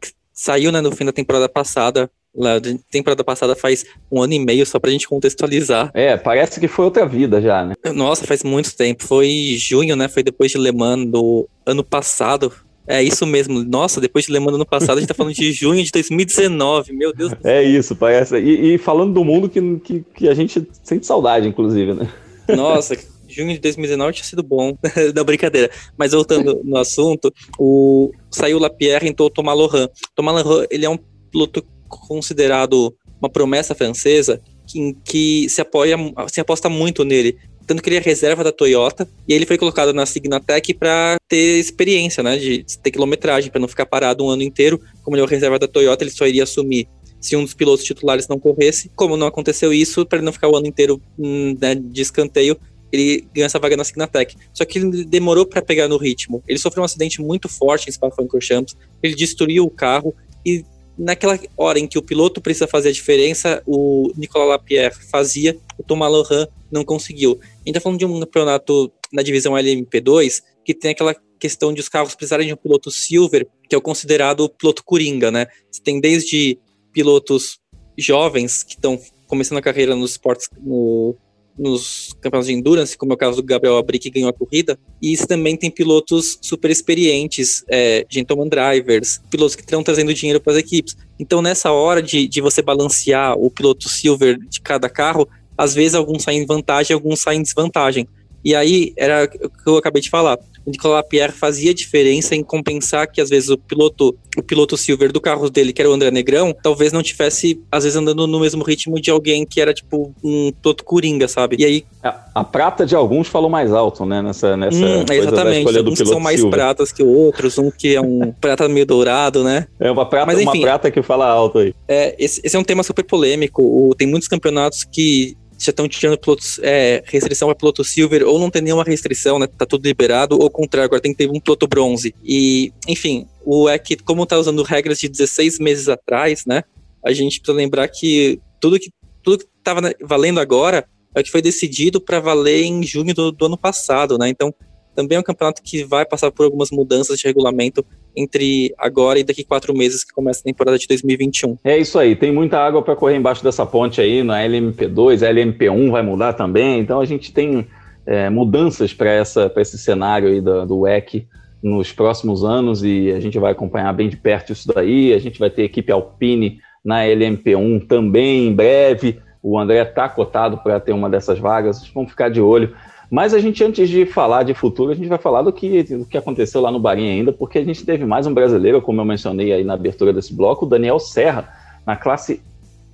que 0.00 0.12
saiu 0.32 0.72
né, 0.72 0.80
no 0.80 0.90
fim 0.90 1.04
da 1.04 1.12
temporada 1.12 1.46
passada. 1.46 2.10
A 2.40 2.60
temporada 2.90 3.22
passada 3.22 3.54
faz 3.54 3.84
um 4.10 4.22
ano 4.22 4.32
e 4.32 4.38
meio, 4.38 4.64
só 4.64 4.78
pra 4.78 4.90
gente 4.90 5.08
contextualizar. 5.08 5.90
É, 5.92 6.16
parece 6.16 6.58
que 6.58 6.68
foi 6.68 6.86
outra 6.86 7.04
vida 7.04 7.38
já, 7.42 7.66
né? 7.66 7.74
Nossa, 7.92 8.26
faz 8.26 8.42
muito 8.42 8.74
tempo. 8.74 9.04
Foi 9.04 9.56
junho, 9.58 9.94
né? 9.94 10.08
Foi 10.08 10.22
depois 10.22 10.52
de 10.52 10.56
Le 10.56 10.72
Mans 10.72 11.06
do 11.10 11.46
ano 11.66 11.84
passado. 11.84 12.50
É 12.88 13.02
isso 13.02 13.26
mesmo. 13.26 13.62
Nossa, 13.62 14.00
depois 14.00 14.24
de 14.24 14.32
Le 14.32 14.40
Mans 14.40 14.54
ano 14.54 14.64
passado, 14.64 14.96
a 14.96 15.00
gente 15.00 15.08
tá 15.08 15.14
falando 15.14 15.34
de 15.34 15.52
junho 15.52 15.84
de 15.84 15.90
2019. 15.90 16.92
Meu 16.92 17.12
Deus 17.12 17.30
do 17.30 17.42
céu. 17.42 17.52
É 17.52 17.62
isso, 17.62 17.94
parece. 17.94 18.38
E, 18.38 18.74
e 18.74 18.78
falando 18.78 19.12
do 19.12 19.24
mundo 19.24 19.48
que, 19.48 19.60
que, 19.80 20.04
que, 20.14 20.28
a 20.28 20.34
gente 20.34 20.66
sente 20.82 21.06
saudade, 21.06 21.46
inclusive, 21.46 21.92
né? 21.92 22.08
Nossa, 22.48 22.96
junho 23.28 23.52
de 23.52 23.58
2019 23.58 24.14
tinha 24.14 24.24
sido 24.24 24.42
bom. 24.42 24.76
da 25.12 25.22
brincadeira. 25.22 25.70
Mas 25.98 26.12
voltando 26.12 26.62
no 26.64 26.78
assunto, 26.78 27.32
o 27.58 28.10
saiu 28.30 28.58
Lapierre 28.58 29.06
e 29.06 29.10
entrou 29.10 29.28
Thomas 29.28 29.56
Lohan. 29.56 29.88
Thomas 30.14 30.42
Lohan, 30.42 30.64
ele 30.70 30.86
é 30.86 30.90
um 30.90 30.98
piloto 31.30 31.62
considerado 31.88 32.94
uma 33.20 33.28
promessa 33.28 33.74
francesa 33.74 34.40
em 34.74 34.94
que 34.94 35.48
se 35.48 35.60
apoia, 35.60 35.96
se 36.28 36.40
aposta 36.40 36.68
muito 36.68 37.04
nele 37.04 37.38
tanto 37.68 37.82
que 37.82 37.90
ele 37.90 37.96
é 37.96 38.00
reserva 38.00 38.42
da 38.42 38.50
Toyota, 38.50 39.06
e 39.28 39.34
ele 39.34 39.44
foi 39.44 39.58
colocado 39.58 39.92
na 39.92 40.06
Signatec 40.06 40.72
para 40.72 41.16
ter 41.28 41.60
experiência, 41.60 42.22
né, 42.22 42.38
de 42.38 42.64
ter 42.82 42.90
quilometragem, 42.90 43.50
para 43.50 43.60
não 43.60 43.68
ficar 43.68 43.84
parado 43.84 44.24
um 44.24 44.30
ano 44.30 44.42
inteiro. 44.42 44.80
Como 45.02 45.14
ele 45.14 45.20
é 45.20 45.24
o 45.24 45.28
reserva 45.28 45.58
da 45.58 45.68
Toyota, 45.68 46.02
ele 46.02 46.10
só 46.10 46.26
iria 46.26 46.44
assumir 46.44 46.88
se 47.20 47.36
um 47.36 47.44
dos 47.44 47.52
pilotos 47.52 47.84
titulares 47.84 48.26
não 48.26 48.38
corresse. 48.38 48.90
Como 48.96 49.18
não 49.18 49.26
aconteceu 49.26 49.70
isso, 49.70 50.06
para 50.06 50.18
ele 50.18 50.24
não 50.24 50.32
ficar 50.32 50.48
o 50.48 50.56
ano 50.56 50.66
inteiro 50.66 51.00
hum, 51.18 51.54
né, 51.60 51.74
de 51.74 52.00
escanteio, 52.00 52.58
ele 52.90 53.28
ganhou 53.34 53.44
essa 53.44 53.58
vaga 53.58 53.76
na 53.76 53.84
Signatec. 53.84 54.34
Só 54.54 54.64
que 54.64 54.78
ele 54.78 55.04
demorou 55.04 55.44
para 55.44 55.60
pegar 55.60 55.88
no 55.88 55.98
ritmo. 55.98 56.42
Ele 56.48 56.58
sofreu 56.58 56.80
um 56.80 56.86
acidente 56.86 57.20
muito 57.20 57.50
forte 57.50 57.90
em 57.90 57.92
Spa-Francorchamps, 57.92 58.74
ele 59.02 59.14
destruiu 59.14 59.64
o 59.64 59.70
carro 59.70 60.14
e 60.44 60.64
naquela 60.98 61.38
hora 61.56 61.78
em 61.78 61.86
que 61.86 61.98
o 61.98 62.02
piloto 62.02 62.40
precisa 62.40 62.66
fazer 62.66 62.88
a 62.88 62.92
diferença, 62.92 63.62
o 63.66 64.10
Nicolas 64.16 64.48
Lapierre 64.48 64.96
fazia, 65.10 65.56
o 65.78 65.82
Thomas 65.82 66.10
Lohan 66.10 66.48
não 66.70 66.84
conseguiu. 66.84 67.38
A 67.42 67.58
gente 67.64 67.74
tá 67.74 67.80
falando 67.80 67.98
de 67.98 68.04
um 68.04 68.20
campeonato 68.20 68.92
na 69.12 69.22
divisão 69.22 69.54
LMP2 69.54 70.42
que 70.64 70.74
tem 70.74 70.90
aquela 70.90 71.14
questão 71.38 71.72
de 71.72 71.80
os 71.80 71.88
carros 71.88 72.14
precisarem 72.14 72.48
de 72.48 72.52
um 72.52 72.56
piloto 72.56 72.90
silver, 72.90 73.46
que 73.68 73.74
é 73.74 73.78
o 73.78 73.82
considerado 73.82 74.40
o 74.40 74.48
piloto 74.48 74.84
coringa, 74.84 75.30
né? 75.30 75.46
Você 75.70 75.80
tem 75.80 76.00
desde 76.00 76.58
pilotos 76.92 77.60
jovens 77.96 78.62
que 78.64 78.74
estão 78.74 79.00
começando 79.26 79.58
a 79.58 79.62
carreira 79.62 79.94
nos 79.94 80.12
esportes, 80.12 80.48
no 80.60 81.16
nos 81.58 82.14
campeonatos 82.20 82.46
de 82.46 82.54
endurance, 82.54 82.96
como 82.96 83.12
é 83.12 83.14
o 83.14 83.18
caso 83.18 83.36
do 83.36 83.42
Gabriel 83.42 83.76
Abri, 83.76 83.98
que 83.98 84.10
ganhou 84.10 84.30
a 84.30 84.32
corrida. 84.32 84.78
E 85.02 85.12
isso 85.12 85.26
também 85.26 85.56
tem 85.56 85.70
pilotos 85.70 86.38
super 86.40 86.70
experientes, 86.70 87.64
é, 87.68 88.06
gentleman 88.08 88.48
drivers, 88.48 89.20
pilotos 89.30 89.56
que 89.56 89.62
estão 89.62 89.82
trazendo 89.82 90.14
dinheiro 90.14 90.40
para 90.40 90.52
as 90.52 90.58
equipes. 90.58 90.96
Então, 91.18 91.42
nessa 91.42 91.72
hora 91.72 92.02
de, 92.02 92.28
de 92.28 92.40
você 92.40 92.62
balancear 92.62 93.36
o 93.36 93.50
piloto 93.50 93.88
silver 93.88 94.38
de 94.38 94.60
cada 94.60 94.88
carro, 94.88 95.28
às 95.56 95.74
vezes 95.74 95.94
alguns 95.94 96.22
saem 96.22 96.42
em 96.42 96.46
vantagem, 96.46 96.94
alguns 96.94 97.20
saem 97.20 97.40
em 97.40 97.42
desvantagem. 97.42 98.06
E 98.44 98.54
aí, 98.54 98.92
era 98.96 99.24
o 99.24 99.28
que 99.28 99.66
eu 99.66 99.76
acabei 99.76 100.00
de 100.00 100.10
falar. 100.10 100.38
O 100.68 100.70
Nicolas 100.70 101.02
Pierre 101.08 101.32
fazia 101.32 101.72
diferença 101.72 102.36
em 102.36 102.42
compensar 102.42 103.10
que 103.10 103.22
às 103.22 103.30
vezes 103.30 103.48
o 103.48 103.56
piloto, 103.56 104.14
o 104.36 104.42
piloto 104.42 104.76
Silver 104.76 105.10
do 105.10 105.18
carro 105.18 105.48
dele, 105.48 105.72
que 105.72 105.80
era 105.80 105.90
o 105.90 105.94
André 105.94 106.10
Negrão, 106.10 106.54
talvez 106.62 106.92
não 106.92 107.02
tivesse 107.02 107.58
às 107.72 107.84
vezes 107.84 107.96
andando 107.96 108.26
no 108.26 108.38
mesmo 108.38 108.62
ritmo 108.62 109.00
de 109.00 109.10
alguém 109.10 109.46
que 109.46 109.62
era 109.62 109.72
tipo 109.72 110.12
um 110.22 110.52
piloto 110.52 110.84
coringa, 110.84 111.26
sabe? 111.26 111.56
E 111.58 111.64
aí 111.64 111.84
a, 112.04 112.20
a 112.34 112.44
prata 112.44 112.84
de 112.84 112.94
alguns 112.94 113.28
falou 113.28 113.48
mais 113.48 113.72
alto, 113.72 114.04
né, 114.04 114.20
nessa 114.20 114.58
nessa 114.58 114.76
hum, 114.76 115.04
exatamente, 115.10 115.80
uns 115.80 115.98
que 115.98 116.06
são 116.06 116.20
mais 116.20 116.38
Silver. 116.40 116.58
pratas 116.58 116.92
que 116.92 117.02
outros, 117.02 117.56
um 117.56 117.70
que 117.70 117.96
é 117.96 118.00
um 118.02 118.30
prata 118.38 118.68
meio 118.68 118.84
dourado, 118.84 119.42
né? 119.42 119.66
É 119.80 119.90
uma 119.90 120.04
prata, 120.04 120.26
Mas, 120.26 120.38
enfim, 120.38 120.58
uma 120.58 120.66
prata 120.66 120.90
que 120.90 121.00
fala 121.02 121.26
alto 121.26 121.60
aí. 121.60 121.74
É, 121.88 122.14
esse, 122.18 122.42
esse 122.44 122.54
é 122.54 122.58
um 122.58 122.64
tema 122.64 122.82
super 122.82 123.04
polêmico. 123.04 123.62
O, 123.62 123.94
tem 123.94 124.06
muitos 124.06 124.28
campeonatos 124.28 124.84
que 124.84 125.34
já 125.58 125.70
estão 125.70 125.88
tirando 125.88 126.18
pilotos, 126.18 126.60
é, 126.62 127.02
restrição 127.06 127.48
para 127.48 127.56
piloto 127.56 127.82
silver, 127.82 128.22
ou 128.24 128.38
não 128.38 128.50
tem 128.50 128.62
nenhuma 128.62 128.84
restrição, 128.84 129.38
né? 129.38 129.46
Tá 129.46 129.66
tudo 129.66 129.84
liberado, 129.84 130.38
ou 130.40 130.48
contrário, 130.48 130.86
agora 130.86 131.02
tem 131.02 131.12
que 131.12 131.18
ter 131.18 131.30
um 131.30 131.40
piloto 131.40 131.66
bronze. 131.66 132.14
E, 132.24 132.72
enfim, 132.86 133.26
o 133.44 133.68
é 133.68 133.78
que, 133.78 133.96
como 133.96 134.24
tá 134.24 134.38
usando 134.38 134.62
regras 134.62 134.98
de 135.00 135.08
16 135.08 135.58
meses 135.58 135.88
atrás, 135.88 136.44
né? 136.46 136.62
A 137.04 137.12
gente 137.12 137.40
precisa 137.40 137.56
lembrar 137.56 137.88
que 137.88 138.40
tudo 138.60 138.78
que 138.78 138.90
tudo 139.22 139.38
que 139.38 139.46
estava 139.58 139.92
valendo 140.00 140.40
agora 140.40 140.86
é 141.14 141.20
o 141.20 141.24
que 141.24 141.30
foi 141.30 141.42
decidido 141.42 142.00
para 142.00 142.20
valer 142.20 142.62
em 142.62 142.82
junho 142.82 143.14
do, 143.14 143.32
do 143.32 143.46
ano 143.46 143.58
passado, 143.58 144.16
né? 144.16 144.28
Então, 144.28 144.54
também 144.98 145.14
é 145.14 145.20
um 145.20 145.22
campeonato 145.22 145.62
que 145.62 145.84
vai 145.84 146.04
passar 146.04 146.32
por 146.32 146.44
algumas 146.44 146.72
mudanças 146.72 147.20
de 147.20 147.24
regulamento 147.24 147.86
entre 148.16 148.74
agora 148.76 149.20
e 149.20 149.22
daqui 149.22 149.44
quatro 149.44 149.72
meses 149.72 150.02
que 150.02 150.12
começa 150.12 150.40
a 150.40 150.42
temporada 150.42 150.76
de 150.76 150.88
2021. 150.88 151.56
É 151.62 151.78
isso 151.78 152.00
aí, 152.00 152.16
tem 152.16 152.32
muita 152.32 152.58
água 152.58 152.82
para 152.82 152.96
correr 152.96 153.14
embaixo 153.14 153.44
dessa 153.44 153.64
ponte 153.64 154.00
aí 154.00 154.24
na 154.24 154.40
LMP2, 154.42 155.24
a 155.24 155.32
LMP1 155.32 155.92
vai 155.92 156.02
mudar 156.02 156.32
também, 156.32 156.80
então 156.80 156.98
a 156.98 157.04
gente 157.04 157.32
tem 157.32 157.64
é, 158.04 158.28
mudanças 158.28 158.92
para 158.92 159.22
esse 159.56 159.78
cenário 159.78 160.30
aí 160.30 160.40
do, 160.40 160.66
do 160.66 160.80
WEC 160.80 161.28
nos 161.62 161.92
próximos 161.92 162.42
anos 162.42 162.82
e 162.82 163.12
a 163.12 163.20
gente 163.20 163.38
vai 163.38 163.52
acompanhar 163.52 163.92
bem 163.92 164.08
de 164.08 164.16
perto 164.16 164.52
isso 164.52 164.66
daí, 164.66 165.14
a 165.14 165.18
gente 165.20 165.38
vai 165.38 165.48
ter 165.48 165.62
equipe 165.62 165.92
Alpine 165.92 166.58
na 166.84 167.02
LMP1 167.04 167.86
também 167.86 168.48
em 168.48 168.52
breve, 168.52 169.20
o 169.40 169.56
André 169.56 169.80
está 169.80 170.08
cotado 170.08 170.58
para 170.58 170.80
ter 170.80 170.92
uma 170.92 171.08
dessas 171.08 171.38
vagas, 171.38 171.88
vamos 171.94 172.10
ficar 172.10 172.28
de 172.30 172.40
olho. 172.40 172.74
Mas 173.10 173.32
a 173.32 173.38
gente, 173.38 173.64
antes 173.64 173.88
de 173.88 174.04
falar 174.04 174.42
de 174.42 174.52
futuro, 174.52 174.92
a 174.92 174.94
gente 174.94 175.08
vai 175.08 175.16
falar 175.16 175.42
do 175.42 175.52
que, 175.52 175.82
do 175.82 176.04
que 176.04 176.18
aconteceu 176.18 176.60
lá 176.60 176.70
no 176.70 176.78
Bahrein 176.78 177.10
ainda, 177.10 177.32
porque 177.32 177.58
a 177.58 177.64
gente 177.64 177.84
teve 177.84 178.04
mais 178.04 178.26
um 178.26 178.34
brasileiro, 178.34 178.82
como 178.82 179.00
eu 179.00 179.04
mencionei 179.04 179.52
aí 179.52 179.64
na 179.64 179.74
abertura 179.74 180.12
desse 180.12 180.34
bloco, 180.34 180.66
o 180.66 180.68
Daniel 180.68 180.98
Serra, 180.98 181.48
na 181.86 181.96
classe 181.96 182.42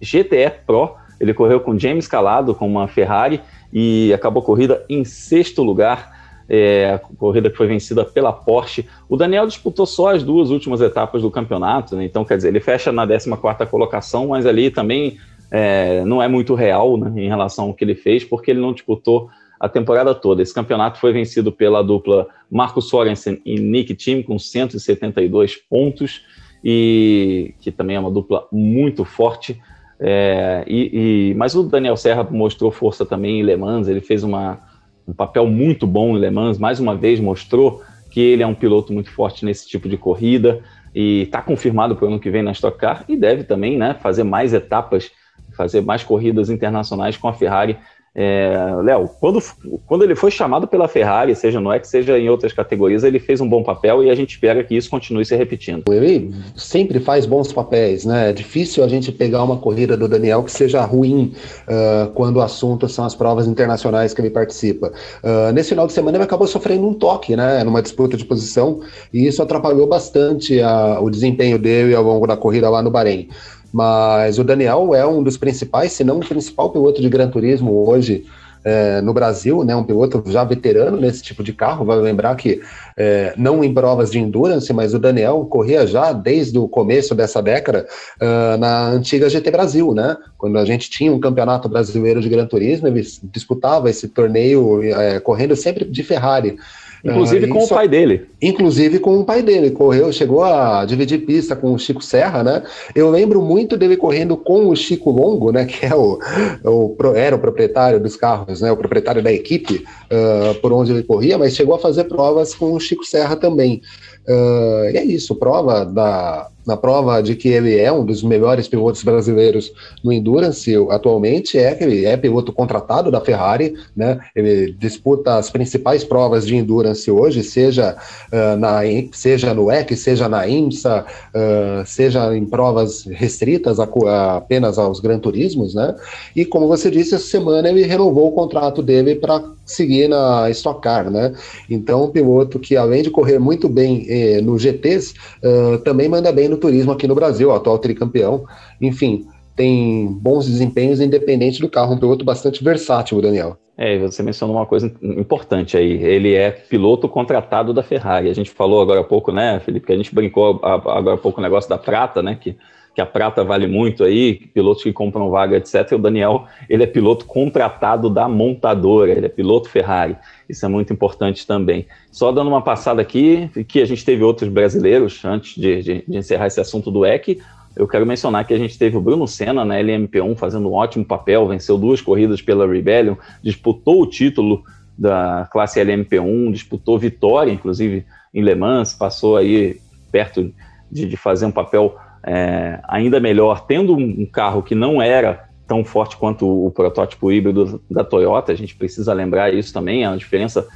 GTE 0.01 0.53
Pro. 0.65 0.95
Ele 1.19 1.35
correu 1.35 1.59
com 1.61 1.77
James 1.77 2.07
Calado, 2.07 2.55
com 2.55 2.67
uma 2.67 2.87
Ferrari, 2.87 3.41
e 3.73 4.13
acabou 4.13 4.41
a 4.41 4.47
corrida 4.47 4.85
em 4.89 5.05
sexto 5.05 5.63
lugar. 5.63 6.15
É, 6.47 6.93
a 6.93 6.99
corrida 6.99 7.49
que 7.49 7.57
foi 7.57 7.67
vencida 7.67 8.05
pela 8.05 8.31
Porsche. 8.31 8.87
O 9.09 9.17
Daniel 9.17 9.47
disputou 9.47 9.87
só 9.87 10.15
as 10.15 10.23
duas 10.23 10.51
últimas 10.51 10.83
etapas 10.83 11.23
do 11.23 11.31
campeonato, 11.31 11.97
né? 11.97 12.05
então 12.05 12.23
quer 12.23 12.37
dizer, 12.37 12.49
ele 12.49 12.61
fecha 12.61 12.93
na 12.93 13.07
14 13.07 13.65
colocação, 13.71 14.29
mas 14.29 14.45
ali 14.45 14.71
também 14.71 15.17
é, 15.51 16.05
não 16.05 16.23
é 16.23 16.29
muito 16.29 16.55
real 16.55 16.99
né, 16.99 17.13
em 17.17 17.29
relação 17.29 17.65
ao 17.65 17.75
que 17.75 17.83
ele 17.83 17.95
fez, 17.95 18.25
porque 18.25 18.51
ele 18.51 18.61
não 18.61 18.75
disputou 18.75 19.31
a 19.65 19.69
temporada 19.69 20.15
toda. 20.15 20.43
Esse 20.43 20.53
campeonato 20.53 20.99
foi 20.99 21.11
vencido 21.11 21.51
pela 21.51 21.83
dupla 21.83 22.29
Marcos 22.51 22.87
Sorensen 22.91 23.41
e 23.47 23.59
Nick 23.59 23.95
Tim, 23.95 24.21
com 24.21 24.39
172 24.39 25.57
pontos, 25.57 26.21
e 26.63 27.55
que 27.61 27.73
também 27.73 27.97
é 27.97 28.01
uma 28.01 28.11
dupla 28.11 28.47
muito 28.53 29.07
forte. 29.07 29.59
É, 29.99 30.65
e, 30.67 31.31
e, 31.31 31.35
mas 31.35 31.55
o 31.55 31.63
Daniel 31.63 31.97
Serra 31.97 32.29
mostrou 32.31 32.71
força 32.71 33.07
também 33.07 33.41
em 33.41 33.43
Le 33.43 33.57
Mans, 33.57 33.89
ele 33.89 34.03
fez 34.03 34.23
uma, 34.23 34.61
um 35.09 35.15
papel 35.15 35.47
muito 35.47 35.87
bom 35.87 36.15
em 36.15 36.21
Le 36.21 36.31
Mans, 36.31 36.59
mais 36.59 36.79
uma 36.79 36.95
vez 36.95 37.19
mostrou 37.19 37.83
que 38.11 38.21
ele 38.21 38.43
é 38.43 38.47
um 38.47 38.55
piloto 38.55 38.93
muito 38.93 39.11
forte 39.11 39.47
nesse 39.47 39.67
tipo 39.67 39.89
de 39.89 39.97
corrida 39.97 40.61
e 40.95 41.23
está 41.23 41.41
confirmado 41.41 41.97
para 41.97 42.05
o 42.05 42.09
ano 42.09 42.21
que 42.21 42.29
vem 42.29 42.43
na 42.43 42.53
Stock 42.53 42.77
Car 42.77 43.03
e 43.09 43.17
deve 43.17 43.45
também 43.45 43.79
né, 43.79 43.95
fazer 43.95 44.25
mais 44.25 44.53
etapas, 44.53 45.11
fazer 45.57 45.81
mais 45.81 46.05
corridas 46.05 46.51
internacionais 46.51 47.17
com 47.17 47.29
a 47.29 47.33
Ferrari 47.33 47.79
é, 48.17 48.73
Léo, 48.85 49.11
quando, 49.19 49.43
quando 49.87 50.05
ele 50.05 50.15
foi 50.15 50.31
chamado 50.31 50.69
pela 50.69 50.87
Ferrari, 50.87 51.35
seja 51.35 51.61
no 51.61 51.73
X, 51.73 51.89
seja 51.89 52.17
em 52.17 52.29
outras 52.31 52.53
categorias, 52.53 53.03
ele 53.03 53.19
fez 53.19 53.41
um 53.41 53.49
bom 53.49 53.65
papel 53.65 54.05
e 54.05 54.11
a 54.11 54.15
gente 54.15 54.31
espera 54.31 54.63
que 54.63 54.77
isso 54.77 54.89
continue 54.89 55.25
se 55.25 55.35
repetindo. 55.35 55.83
Ele 55.93 56.33
sempre 56.55 57.01
faz 57.01 57.27
bons 57.27 57.53
papéis, 57.53 58.05
né? 58.05 58.31
É 58.31 58.33
difícil 58.33 58.85
a 58.85 58.89
gente 58.89 59.11
pegar 59.11 59.43
uma 59.43 59.57
corrida 59.57 59.97
do 59.97 60.07
Daniel 60.07 60.45
que 60.45 60.53
seja 60.53 60.81
ruim 60.83 61.35
uh, 61.67 62.11
quando 62.13 62.37
o 62.37 62.41
assunto 62.41 62.89
são 62.89 63.05
as 63.05 63.17
provas 63.17 63.49
internacionais 63.49 64.15
que 64.15 64.21
ele 64.21 64.31
participa. 64.31 64.93
Uh, 65.23 65.53
nesse 65.53 65.71
final 65.71 65.87
de 65.87 65.93
semana 65.93 66.17
ele 66.17 66.25
acabou 66.25 66.47
sofrendo 66.47 66.87
um 66.87 66.95
toque, 66.95 67.35
né? 67.35 67.65
Numa 67.65 67.83
disputa 67.83 68.17
de 68.17 68.25
posição, 68.25 68.81
e 69.13 69.27
isso 69.27 69.43
atrapalhou 69.43 69.89
bastante 69.89 70.61
a, 70.61 71.01
o 71.01 71.11
desempenho 71.11 71.59
dele 71.59 71.95
ao 71.95 72.05
longo 72.05 72.29
da 72.29 72.37
corrida 72.37 72.71
lá 72.71 72.81
no 72.81 72.91
Bahrein. 72.93 73.29
Mas 73.75 74.39
o 74.39 74.45
Daniel 74.45 74.95
é 74.95 75.05
um 75.05 75.21
dos 75.21 75.37
principais, 75.37 75.91
se 75.91 76.05
não 76.05 76.19
o 76.19 76.25
principal 76.25 76.71
piloto 76.71 77.03
de 77.03 77.09
Gran 77.09 77.29
Turismo 77.29 77.89
hoje 77.89 78.25
é, 78.65 79.01
no 79.01 79.13
Brasil, 79.13 79.65
né? 79.65 79.75
Um 79.75 79.83
piloto 79.83 80.23
já 80.27 80.45
veterano 80.45 80.97
nesse 80.97 81.21
tipo 81.25 81.43
de 81.43 81.53
carro. 81.53 81.85
Vai 81.85 81.99
lembrar 81.99 82.37
que 82.37 82.63
é, 82.97 83.35
não 83.37 83.65
em 83.65 83.75
provas 83.75 84.13
de 84.13 84.21
endurance, 84.21 84.73
mas 84.73 84.95
o 84.95 84.99
Daniel 85.01 85.45
corria 85.51 85.89
já 85.89 86.13
desde 86.13 86.57
o 86.57 86.69
começo 86.69 87.17
dessa 87.17 87.43
década 87.43 87.85
uh, 88.23 88.57
na 88.59 88.91
antiga 88.91 89.29
GT 89.29 89.51
Brasil, 89.51 89.93
né? 89.93 90.17
Quando 90.39 90.57
a 90.57 90.65
gente 90.65 90.89
tinha 90.89 91.13
um 91.13 91.19
campeonato 91.19 91.69
brasileiro 91.69 92.21
de 92.21 92.29
Gran 92.29 92.47
Turismo, 92.47 92.87
ele 92.87 93.05
disputava 93.25 93.91
esse 93.91 94.07
torneio 94.07 94.85
é, 94.85 95.19
correndo 95.19 95.57
sempre 95.57 95.85
de 95.85 96.03
Ferrari. 96.05 96.57
Inclusive 97.05 97.45
ah, 97.45 97.49
com 97.49 97.65
o 97.65 97.69
pai 97.69 97.87
dele. 97.87 98.27
Inclusive 98.41 98.99
com 98.99 99.19
o 99.19 99.25
pai 99.25 99.43
dele. 99.43 99.71
Correu, 99.71 100.11
chegou 100.11 100.43
a 100.43 100.85
dividir 100.87 101.27
pista 101.27 101.55
com 101.55 101.75
o 101.75 101.79
Chico 101.79 102.03
Serra, 102.03 102.43
né? 102.43 102.63
Eu 102.95 103.11
lembro 103.11 103.43
muito 103.43 103.77
dele 103.77 103.97
correndo 103.97 104.37
com 104.37 104.69
o 104.69 104.75
Chico 104.75 105.11
Longo, 105.11 105.53
né? 105.53 105.67
Que 105.67 105.85
é 105.85 105.95
o, 105.95 106.19
o 106.65 106.97
era 107.15 107.37
o 107.37 107.39
proprietário 107.39 108.01
dos 108.01 108.17
carros, 108.17 108.63
né? 108.63 108.73
O 108.73 108.77
proprietário 108.77 109.23
da 109.23 109.33
equipe 109.33 109.85
uh, 110.11 110.55
por 110.61 110.73
onde 110.73 110.93
ele 110.93 111.03
corria, 111.03 111.37
mas 111.37 111.55
chegou 111.55 111.75
a 111.75 111.79
fazer 111.79 112.05
provas 112.05 112.55
com 112.55 112.73
o 112.73 112.81
Chico 112.81 113.05
Serra 113.05 113.37
também. 113.37 113.83
Uh, 114.27 114.91
e 114.91 114.97
é 114.97 115.05
isso, 115.05 115.35
prova 115.35 115.85
da, 115.85 116.49
na 116.67 116.77
prova 116.77 117.23
de 117.23 117.35
que 117.35 117.49
ele 117.49 117.79
é 117.79 117.93
um 117.93 118.05
dos 118.05 118.23
melhores 118.23 118.69
pilotos 118.69 119.03
brasileiros 119.03 119.73
no 120.03 120.13
Endurance 120.13 120.75
atualmente, 120.91 121.59
é 121.59 121.75
que 121.75 121.85
ele 121.85 122.05
é 122.05 122.17
piloto 122.17 122.53
contratado 122.53 123.11
da 123.11 123.21
Ferrari, 123.21 123.75
né? 123.97 124.19
Ele 124.35 124.73
disputa 124.73 125.37
as 125.37 125.51
principais 125.51 126.05
provas 126.05 126.47
de 126.47 126.57
Endurance 126.57 127.11
hoje, 127.11 127.43
seja, 127.43 127.97
uh, 128.33 128.57
na, 128.57 128.81
seja 129.13 129.53
no 129.55 129.71
EC, 129.71 129.97
seja 129.97 130.29
na 130.29 130.49
IMSA, 130.49 131.05
uh, 131.35 131.87
seja 131.87 132.37
em 132.37 132.45
provas 132.45 133.05
restritas 133.05 133.79
a, 133.79 133.89
a, 134.07 134.37
apenas 134.37 134.79
aos 134.79 135.01
Gran 135.01 135.19
Turismos, 135.19 135.75
né? 135.75 135.95
E 136.35 136.45
como 136.45 136.69
você 136.69 136.91
disse, 136.91 137.15
essa 137.15 137.27
semana 137.27 137.69
ele 137.69 137.85
renovou 137.85 138.29
o 138.29 138.33
contrato 138.33 138.83
dele 138.83 139.15
para 139.17 139.43
seguir 139.65 140.09
na 140.09 140.51
Stock 140.51 140.81
Car, 140.81 141.11
né? 141.11 141.33
Então, 141.69 142.05
um 142.05 142.11
piloto 142.11 142.59
que 142.59 142.77
além 142.77 143.03
de 143.03 143.11
correr 143.11 143.39
muito 143.39 143.69
bem 143.69 144.05
eh, 144.09 144.41
no 144.41 144.59
GTs, 144.59 145.15
uh, 145.43 145.79
também 145.79 146.09
manda 146.09 146.31
bem 146.31 146.49
no 146.49 146.54
turismo 146.57 146.93
aqui 146.93 147.07
no 147.07 147.15
Brasil, 147.15 147.53
atual 147.53 147.79
tricampeão. 147.79 148.45
Enfim, 148.81 149.27
tem 149.57 150.07
bons 150.07 150.47
desempenhos 150.47 151.01
independente 151.01 151.61
do 151.61 151.69
carro, 151.69 151.95
um 151.95 151.99
piloto 151.99 152.25
bastante 152.25 152.63
versátil, 152.63 153.21
Daniel. 153.21 153.57
É, 153.77 153.99
você 153.99 154.23
mencionou 154.23 154.57
uma 154.57 154.67
coisa 154.67 154.93
importante 155.03 155.77
aí. 155.77 155.93
Ele 156.03 156.35
é 156.35 156.51
piloto 156.51 157.09
contratado 157.09 157.73
da 157.73 157.83
Ferrari. 157.83 158.31
A 158.31 158.35
gente 158.35 158.51
falou 158.51 158.81
agora 158.81 159.01
há 159.01 159.05
pouco, 159.05 159.33
né, 159.33 159.61
Felipe, 159.61 159.87
que 159.87 159.93
a 159.93 159.97
gente 159.97 160.15
brincou 160.15 160.61
agora 160.63 161.15
há 161.15 161.19
pouco 161.19 161.41
o 161.41 161.43
negócio 161.43 161.69
da 161.69 161.79
prata, 161.79 162.23
né, 162.23 162.39
que 162.41 162.57
que 162.95 163.01
a 163.01 163.07
prata 163.07 163.43
vale 163.43 163.67
muito 163.67 164.05
aí, 164.05 164.35
pilotos 164.55 164.83
que 164.83 164.93
compram 164.93 165.29
vaga, 165.29 165.57
etc. 165.57 165.93
O 165.93 165.99
Daniel, 165.99 166.47
ele 166.69 166.85
é 166.85 166.87
piloto 166.87 167.27
contratado 167.27 168.09
da 168.09 168.29
montadora, 168.29 169.11
ele 169.11 169.27
é 169.27 169.29
piloto 169.29 169.69
Ferrari. 169.69 170.17
Isso 170.49 170.65
é 170.65 170.69
muito 170.69 170.93
importante 170.93 171.47
também. 171.47 171.87
Só 172.13 172.31
dando 172.31 172.49
uma 172.49 172.63
passada 172.63 173.03
aqui, 173.03 173.51
que 173.67 173.81
a 173.81 173.85
gente 173.85 174.05
teve 174.05 174.23
outros 174.23 174.49
brasileiros, 174.49 175.25
antes 175.25 175.61
de, 175.61 175.83
de, 175.83 176.05
de 176.07 176.17
encerrar 176.17 176.47
esse 176.47 176.61
assunto 176.61 176.91
do 176.91 177.05
EC, 177.05 177.39
eu 177.77 177.89
quero 177.89 178.07
mencionar 178.07 178.47
que 178.47 178.55
a 178.55 178.59
gente 178.59 178.79
teve 178.79 178.97
o 178.97 179.01
Bruno 179.01 179.27
Senna 179.27 179.65
na 179.65 179.75
LMP1 179.75 180.37
fazendo 180.37 180.69
um 180.69 180.75
ótimo 180.75 181.05
papel, 181.05 181.49
venceu 181.49 181.77
duas 181.77 182.01
corridas 182.01 182.41
pela 182.41 182.67
Rebellion, 182.67 183.17
disputou 183.43 184.03
o 184.03 184.07
título 184.07 184.63
da 184.97 185.49
classe 185.51 185.81
LMP1, 185.81 186.53
disputou 186.53 186.97
vitória, 186.97 187.51
inclusive 187.51 188.07
em 188.33 188.43
Le 188.43 188.55
Mans, 188.55 188.95
passou 188.95 189.37
aí 189.37 189.81
perto 190.13 190.55
de, 190.91 191.07
de 191.07 191.17
fazer 191.17 191.47
um 191.47 191.51
papel 191.51 191.97
é, 192.27 192.81
ainda 192.89 193.21
melhor, 193.21 193.67
tendo 193.67 193.95
um 193.95 194.27
carro 194.27 194.63
que 194.63 194.75
não 194.75 195.01
era 195.01 195.49
tão 195.67 195.85
forte 195.85 196.17
quanto 196.17 196.47
o 196.47 196.71
protótipo 196.71 197.31
híbrido 197.31 197.83
da 197.91 198.05
Toyota, 198.05 198.53
a 198.53 198.55
gente 198.55 198.75
precisa 198.75 199.13
lembrar 199.13 199.53
isso 199.53 199.73
também, 199.73 200.05
é 200.05 200.09
uma 200.09 200.17
diferença 200.17 200.67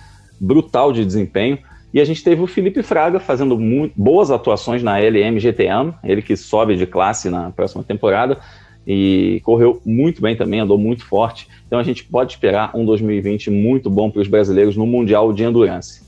brutal 0.40 0.92
de 0.92 1.04
desempenho. 1.04 1.58
E 1.92 2.00
a 2.00 2.04
gente 2.04 2.22
teve 2.22 2.42
o 2.42 2.46
Felipe 2.46 2.82
Fraga 2.82 3.18
fazendo 3.18 3.58
muito, 3.58 3.94
boas 3.96 4.30
atuações 4.30 4.82
na 4.82 4.98
LM 4.98 5.38
GTM, 5.38 5.94
ele 6.04 6.20
que 6.20 6.36
sobe 6.36 6.76
de 6.76 6.86
classe 6.86 7.30
na 7.30 7.50
próxima 7.50 7.82
temporada 7.82 8.38
e 8.86 9.40
correu 9.42 9.80
muito 9.84 10.20
bem 10.20 10.36
também, 10.36 10.60
andou 10.60 10.78
muito 10.78 11.04
forte. 11.04 11.48
Então 11.66 11.78
a 11.78 11.82
gente 11.82 12.04
pode 12.04 12.32
esperar 12.32 12.74
um 12.74 12.84
2020 12.84 13.50
muito 13.50 13.88
bom 13.88 14.10
para 14.10 14.20
os 14.20 14.28
brasileiros 14.28 14.76
no 14.76 14.86
Mundial 14.86 15.32
de 15.32 15.44
Endurance. 15.44 16.07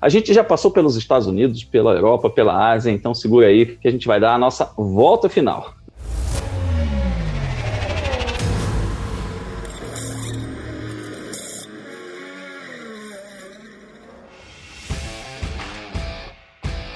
A 0.00 0.08
gente 0.08 0.34
já 0.34 0.44
passou 0.44 0.70
pelos 0.70 0.96
Estados 0.96 1.26
Unidos, 1.26 1.64
pela 1.64 1.94
Europa, 1.94 2.28
pela 2.28 2.72
Ásia, 2.72 2.90
então 2.90 3.14
segura 3.14 3.46
aí 3.46 3.64
que 3.64 3.88
a 3.88 3.90
gente 3.90 4.06
vai 4.06 4.20
dar 4.20 4.34
a 4.34 4.38
nossa 4.38 4.72
volta 4.76 5.28
final. 5.28 5.74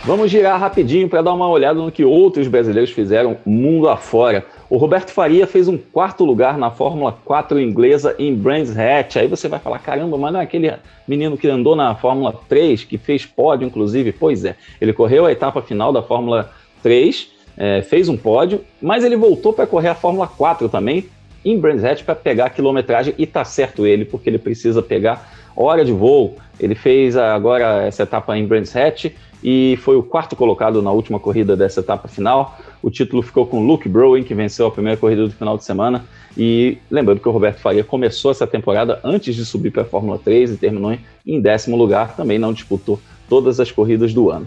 Vamos 0.04 0.30
girar 0.30 0.58
rapidinho 0.58 1.08
para 1.08 1.22
dar 1.22 1.32
uma 1.32 1.48
olhada 1.48 1.80
no 1.80 1.92
que 1.92 2.04
outros 2.04 2.48
brasileiros 2.48 2.90
fizeram 2.90 3.36
mundo 3.46 3.88
afora. 3.88 4.44
O 4.70 4.76
Roberto 4.76 5.10
Faria 5.10 5.48
fez 5.48 5.66
um 5.66 5.76
quarto 5.76 6.24
lugar 6.24 6.56
na 6.56 6.70
Fórmula 6.70 7.18
4 7.24 7.60
inglesa 7.60 8.14
em 8.20 8.32
Brands 8.32 8.78
Hatch. 8.78 9.16
Aí 9.16 9.26
você 9.26 9.48
vai 9.48 9.58
falar, 9.58 9.80
caramba, 9.80 10.16
mas 10.16 10.32
não 10.32 10.38
é 10.38 10.44
aquele 10.44 10.72
menino 11.08 11.36
que 11.36 11.48
andou 11.48 11.74
na 11.74 11.92
Fórmula 11.96 12.32
3, 12.48 12.84
que 12.84 12.96
fez 12.96 13.26
pódio, 13.26 13.66
inclusive? 13.66 14.12
Pois 14.12 14.44
é, 14.44 14.54
ele 14.80 14.92
correu 14.92 15.26
a 15.26 15.32
etapa 15.32 15.60
final 15.60 15.92
da 15.92 16.04
Fórmula 16.04 16.52
3, 16.84 17.32
é, 17.56 17.82
fez 17.82 18.08
um 18.08 18.16
pódio, 18.16 18.60
mas 18.80 19.02
ele 19.02 19.16
voltou 19.16 19.52
para 19.52 19.66
correr 19.66 19.88
a 19.88 19.94
Fórmula 19.96 20.28
4 20.28 20.68
também, 20.68 21.06
em 21.44 21.58
Brands 21.58 21.82
Hatch, 21.82 22.04
para 22.04 22.14
pegar 22.14 22.44
a 22.46 22.50
quilometragem, 22.50 23.12
e 23.18 23.26
tá 23.26 23.44
certo 23.44 23.84
ele, 23.84 24.04
porque 24.04 24.30
ele 24.30 24.38
precisa 24.38 24.80
pegar 24.80 25.32
hora 25.56 25.84
de 25.84 25.90
voo. 25.90 26.36
Ele 26.60 26.76
fez 26.76 27.16
agora 27.16 27.86
essa 27.86 28.04
etapa 28.04 28.38
em 28.38 28.46
Brands 28.46 28.76
Hatch, 28.76 29.06
e 29.42 29.78
foi 29.82 29.96
o 29.96 30.02
quarto 30.02 30.36
colocado 30.36 30.82
na 30.82 30.90
última 30.90 31.18
corrida 31.18 31.56
dessa 31.56 31.80
etapa 31.80 32.08
final. 32.08 32.58
O 32.82 32.90
título 32.90 33.22
ficou 33.22 33.46
com 33.46 33.64
Luke 33.64 33.88
Browen, 33.88 34.22
que 34.22 34.34
venceu 34.34 34.66
a 34.66 34.70
primeira 34.70 34.96
corrida 34.96 35.26
do 35.26 35.32
final 35.32 35.56
de 35.56 35.64
semana. 35.64 36.04
E 36.36 36.78
lembrando 36.90 37.20
que 37.20 37.28
o 37.28 37.32
Roberto 37.32 37.58
Faria 37.58 37.82
começou 37.82 38.30
essa 38.30 38.46
temporada 38.46 39.00
antes 39.02 39.34
de 39.34 39.44
subir 39.44 39.70
para 39.70 39.82
a 39.82 39.86
Fórmula 39.86 40.18
3 40.18 40.52
e 40.52 40.56
terminou 40.56 40.96
em 41.26 41.40
décimo 41.40 41.76
lugar, 41.76 42.14
também 42.14 42.38
não 42.38 42.52
disputou 42.52 43.00
todas 43.28 43.60
as 43.60 43.70
corridas 43.70 44.12
do 44.12 44.30
ano. 44.30 44.46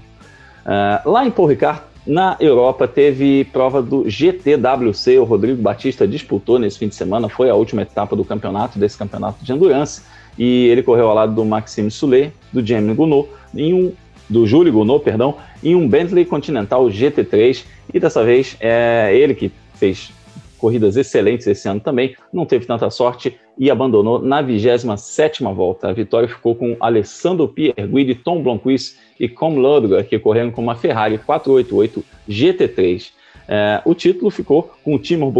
Uh, 0.65 1.09
lá 1.09 1.25
em 1.25 1.31
Paul 1.31 1.47
Ricard, 1.47 1.81
na 2.05 2.35
Europa, 2.39 2.87
teve 2.87 3.45
prova 3.45 3.81
do 3.81 4.09
GTWC. 4.09 5.19
O 5.19 5.23
Rodrigo 5.23 5.61
Batista 5.61 6.07
disputou 6.07 6.59
nesse 6.59 6.77
fim 6.77 6.87
de 6.87 6.95
semana, 6.95 7.29
foi 7.29 7.49
a 7.49 7.55
última 7.55 7.81
etapa 7.81 8.15
do 8.15 8.25
campeonato, 8.25 8.77
desse 8.77 8.97
campeonato 8.97 9.43
de 9.43 9.51
endurance. 9.51 10.01
e 10.37 10.67
ele 10.67 10.81
correu 10.81 11.07
ao 11.07 11.13
lado 11.13 11.33
do 11.33 11.45
Maxime 11.45 11.91
Soulet, 11.91 12.33
do 12.51 12.65
James 12.65 12.95
Gounod, 12.95 13.29
em 13.55 13.71
um 13.73 13.93
do 14.33 14.47
Júlio 14.47 14.73
Gounod, 14.73 15.03
perdão, 15.03 15.35
em 15.63 15.75
um 15.75 15.87
Bentley 15.87 16.25
Continental 16.25 16.85
GT3 16.87 17.63
e 17.93 17.99
dessa 17.99 18.23
vez 18.23 18.57
é 18.59 19.15
ele 19.15 19.35
que 19.35 19.51
fez 19.75 20.11
corridas 20.57 20.95
excelentes 20.95 21.45
esse 21.45 21.67
ano 21.67 21.79
também, 21.79 22.15
não 22.31 22.45
teve 22.45 22.65
tanta 22.65 22.89
sorte 22.89 23.37
e 23.57 23.69
abandonou 23.69 24.19
na 24.19 24.41
27ª 24.41 25.53
volta. 25.53 25.89
A 25.89 25.93
vitória 25.93 26.27
ficou 26.27 26.55
com 26.55 26.75
Alessandro 26.79 27.47
Pierguidi, 27.47 28.15
Tom 28.15 28.41
Blomqvist 28.41 28.95
e 29.19 29.27
Com 29.27 29.59
Lodger, 29.59 30.07
que 30.07 30.17
correram 30.17 30.51
com 30.51 30.61
uma 30.61 30.75
Ferrari 30.75 31.17
488 31.17 32.03
GT3. 32.27 33.11
É, 33.47 33.81
o 33.85 33.93
título 33.93 34.31
ficou 34.31 34.71
com 34.83 34.95
o 34.95 34.99
Timur 34.99 35.31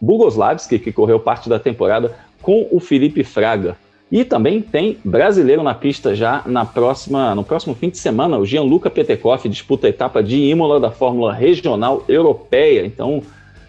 Bugoslavski, 0.00 0.78
que 0.78 0.90
correu 0.90 1.20
parte 1.20 1.48
da 1.48 1.58
temporada 1.58 2.16
com 2.40 2.66
o 2.70 2.80
Felipe 2.80 3.22
Fraga. 3.22 3.76
E 4.10 4.24
também 4.24 4.60
tem 4.60 4.98
brasileiro 5.04 5.62
na 5.62 5.72
pista 5.72 6.16
já 6.16 6.42
na 6.44 6.64
próxima, 6.64 7.32
no 7.34 7.44
próximo 7.44 7.74
fim 7.74 7.88
de 7.88 7.98
semana. 7.98 8.38
O 8.38 8.44
Gianluca 8.44 8.90
Petekoff 8.90 9.48
disputa 9.48 9.86
a 9.86 9.90
etapa 9.90 10.20
de 10.20 10.36
Imola 10.36 10.80
da 10.80 10.90
Fórmula 10.90 11.32
Regional 11.32 12.04
Europeia. 12.08 12.84
Então, 12.84 13.22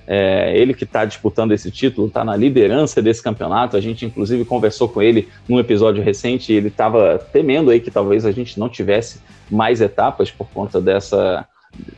é, 0.07 0.57
ele 0.57 0.73
que 0.73 0.83
está 0.83 1.05
disputando 1.05 1.51
esse 1.51 1.69
título, 1.69 2.07
está 2.07 2.23
na 2.23 2.35
liderança 2.35 3.03
desse 3.03 3.21
campeonato. 3.21 3.77
A 3.77 3.81
gente, 3.81 4.03
inclusive, 4.03 4.43
conversou 4.43 4.89
com 4.89 4.99
ele 4.99 5.29
num 5.47 5.59
episódio 5.59 6.03
recente 6.03 6.51
ele 6.51 6.69
estava 6.69 7.19
temendo 7.31 7.69
aí 7.69 7.79
que 7.79 7.91
talvez 7.91 8.25
a 8.25 8.31
gente 8.31 8.59
não 8.59 8.67
tivesse 8.67 9.21
mais 9.49 9.79
etapas 9.79 10.31
por 10.31 10.47
conta 10.49 10.81
dessa, 10.81 11.45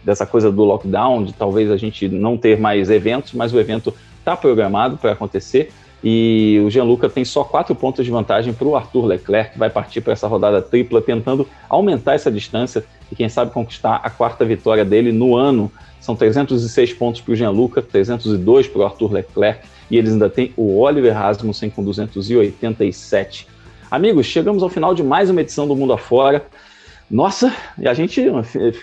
dessa 0.04 0.26
coisa 0.26 0.52
do 0.52 0.66
lockdown, 0.66 1.24
de 1.24 1.34
talvez 1.34 1.72
a 1.72 1.78
gente 1.78 2.10
não 2.10 2.38
ter 2.38 2.60
mais 2.60 2.89
eventos, 2.89 3.32
mas 3.32 3.54
o 3.54 3.60
evento 3.60 3.94
está 4.20 4.36
programado 4.36 4.98
para 4.98 5.14
acontecer. 5.14 5.72
E 6.04 6.62
o 6.66 6.70
Gianluca 6.70 7.10
tem 7.10 7.24
só 7.24 7.45
quatro 7.45 7.74
pontos 7.74 8.04
de 8.04 8.12
vantagem 8.12 8.54
para 8.54 8.68
o 8.68 8.76
Arthur 8.76 9.06
Leclerc, 9.06 9.54
que 9.54 9.60
vai 9.60 9.70
partir 9.70 10.01
para 10.01 10.12
essa 10.12 10.28
rodada 10.28 10.62
tripla, 10.62 11.01
tentando 11.01 11.47
aumentar 11.70 12.14
essa 12.14 12.30
distância 12.30 12.84
e, 13.10 13.16
quem 13.16 13.30
sabe, 13.30 13.51
conquistar 13.51 14.01
a 14.04 14.10
quarta 14.10 14.43
vitória 14.43 14.84
dele 14.84 15.14
no 15.14 15.38
ano. 15.38 15.72
São 16.01 16.14
306 16.14 16.93
pontos 16.93 17.22
para 17.22 17.32
o 17.32 17.36
Gianluca, 17.36 17.82
302 17.82 18.68
para 18.68 18.82
o 18.82 18.86
Arthur 18.86 19.14
Leclerc, 19.14 19.62
e 19.89 19.97
eles 19.97 20.12
ainda 20.12 20.30
têm 20.30 20.51
o 20.58 20.78
Oliver 20.80 21.14
Rasmussen 21.14 21.70
com 21.70 21.82
287. 21.82 23.47
Amigos, 23.89 24.26
chegamos 24.26 24.62
ao 24.62 24.70
final 24.70 24.93
de 24.93 25.04
mais 25.04 25.30
uma 25.30 25.39
edição 25.39 25.66
do 25.66 25.76
Mundo 25.76 25.93
Afora. 25.93 26.45
Nossa, 27.10 27.56
e 27.78 27.88
a 27.88 27.93
gente, 27.93 28.22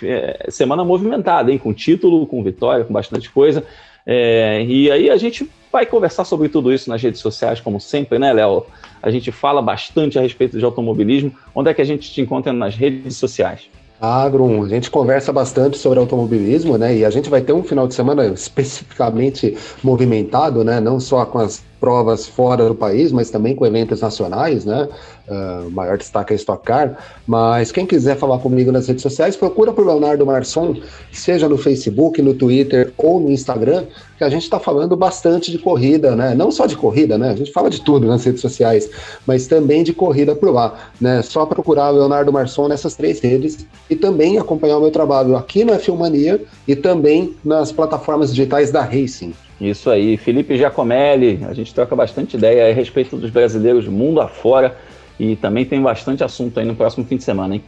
é, 0.04 0.46
semana 0.48 0.84
movimentada, 0.84 1.50
hein? 1.50 1.58
Com 1.58 1.74
título, 1.74 2.26
com 2.26 2.42
vitória, 2.42 2.84
com 2.84 2.94
bastante 2.94 3.28
coisa. 3.28 3.64
É, 4.06 4.62
e 4.64 4.90
aí 4.90 5.10
a 5.10 5.16
gente 5.16 5.48
vai 5.72 5.86
conversar 5.86 6.24
sobre 6.24 6.48
tudo 6.48 6.72
isso 6.72 6.90
nas 6.90 7.02
redes 7.02 7.20
sociais, 7.20 7.60
como 7.60 7.80
sempre, 7.80 8.18
né, 8.18 8.32
Léo? 8.32 8.66
A 9.02 9.10
gente 9.10 9.30
fala 9.30 9.62
bastante 9.62 10.18
a 10.18 10.22
respeito 10.22 10.58
de 10.58 10.64
automobilismo. 10.64 11.32
Onde 11.54 11.70
é 11.70 11.74
que 11.74 11.80
a 11.80 11.84
gente 11.84 12.10
te 12.10 12.20
encontra 12.20 12.52
nas 12.52 12.74
redes 12.74 13.16
sociais? 13.16 13.70
Agro, 14.00 14.64
a 14.64 14.68
gente 14.68 14.90
conversa 14.90 15.30
bastante 15.30 15.76
sobre 15.76 15.98
automobilismo, 15.98 16.78
né? 16.78 16.96
E 16.96 17.04
a 17.04 17.10
gente 17.10 17.28
vai 17.28 17.42
ter 17.42 17.52
um 17.52 17.62
final 17.62 17.86
de 17.86 17.94
semana 17.94 18.26
especificamente 18.26 19.56
movimentado, 19.82 20.64
né? 20.64 20.80
Não 20.80 20.98
só 20.98 21.24
com 21.26 21.38
as 21.38 21.62
provas 21.80 22.26
fora 22.26 22.68
do 22.68 22.74
país, 22.74 23.10
mas 23.10 23.30
também 23.30 23.56
com 23.56 23.64
eventos 23.64 24.02
nacionais, 24.02 24.66
né? 24.66 24.86
Uh, 25.26 25.70
maior 25.70 25.96
destaque 25.96 26.34
é 26.34 26.36
Stock 26.36 26.62
Car. 26.64 26.98
Mas 27.26 27.72
quem 27.72 27.86
quiser 27.86 28.16
falar 28.16 28.38
comigo 28.38 28.70
nas 28.70 28.86
redes 28.86 29.02
sociais, 29.02 29.36
procura 29.36 29.72
por 29.72 29.86
Leonardo 29.86 30.26
Marçom, 30.26 30.76
seja 31.10 31.48
no 31.48 31.56
Facebook, 31.56 32.20
no 32.20 32.34
Twitter 32.34 32.92
ou 32.98 33.18
no 33.18 33.30
Instagram, 33.30 33.86
que 34.18 34.24
a 34.24 34.28
gente 34.28 34.42
está 34.42 34.60
falando 34.60 34.94
bastante 34.94 35.50
de 35.50 35.58
corrida, 35.58 36.14
né? 36.14 36.34
Não 36.34 36.50
só 36.50 36.66
de 36.66 36.76
corrida, 36.76 37.16
né? 37.16 37.30
A 37.30 37.36
gente 37.36 37.50
fala 37.50 37.70
de 37.70 37.80
tudo 37.80 38.06
nas 38.06 38.24
redes 38.24 38.42
sociais, 38.42 38.90
mas 39.26 39.46
também 39.46 39.82
de 39.82 39.94
corrida 39.94 40.34
por 40.34 40.50
lá, 40.50 40.74
né? 41.00 41.22
Só 41.22 41.46
procurar 41.46 41.88
Leonardo 41.90 42.30
Marçom 42.30 42.68
nessas 42.68 42.94
três 42.94 43.20
redes 43.20 43.66
e 43.88 43.96
também 43.96 44.36
acompanhar 44.36 44.76
o 44.76 44.82
meu 44.82 44.90
trabalho 44.90 45.36
aqui 45.36 45.64
no 45.64 45.72
F1 45.72 45.96
Mania 45.96 46.44
e 46.68 46.76
também 46.76 47.34
nas 47.42 47.72
plataformas 47.72 48.34
digitais 48.34 48.70
da 48.70 48.82
Racing. 48.82 49.32
Isso 49.60 49.90
aí, 49.90 50.16
Felipe 50.16 50.56
Giacomelli, 50.56 51.44
a 51.46 51.52
gente 51.52 51.74
troca 51.74 51.94
bastante 51.94 52.36
ideia 52.36 52.70
a 52.70 52.74
respeito 52.74 53.16
dos 53.16 53.30
brasileiros 53.30 53.86
mundo 53.86 54.20
afora 54.20 54.78
e 55.18 55.36
também 55.36 55.66
tem 55.66 55.82
bastante 55.82 56.24
assunto 56.24 56.58
aí 56.58 56.64
no 56.64 56.74
próximo 56.74 57.04
fim 57.04 57.18
de 57.18 57.24
semana, 57.24 57.56
hein? 57.56 57.64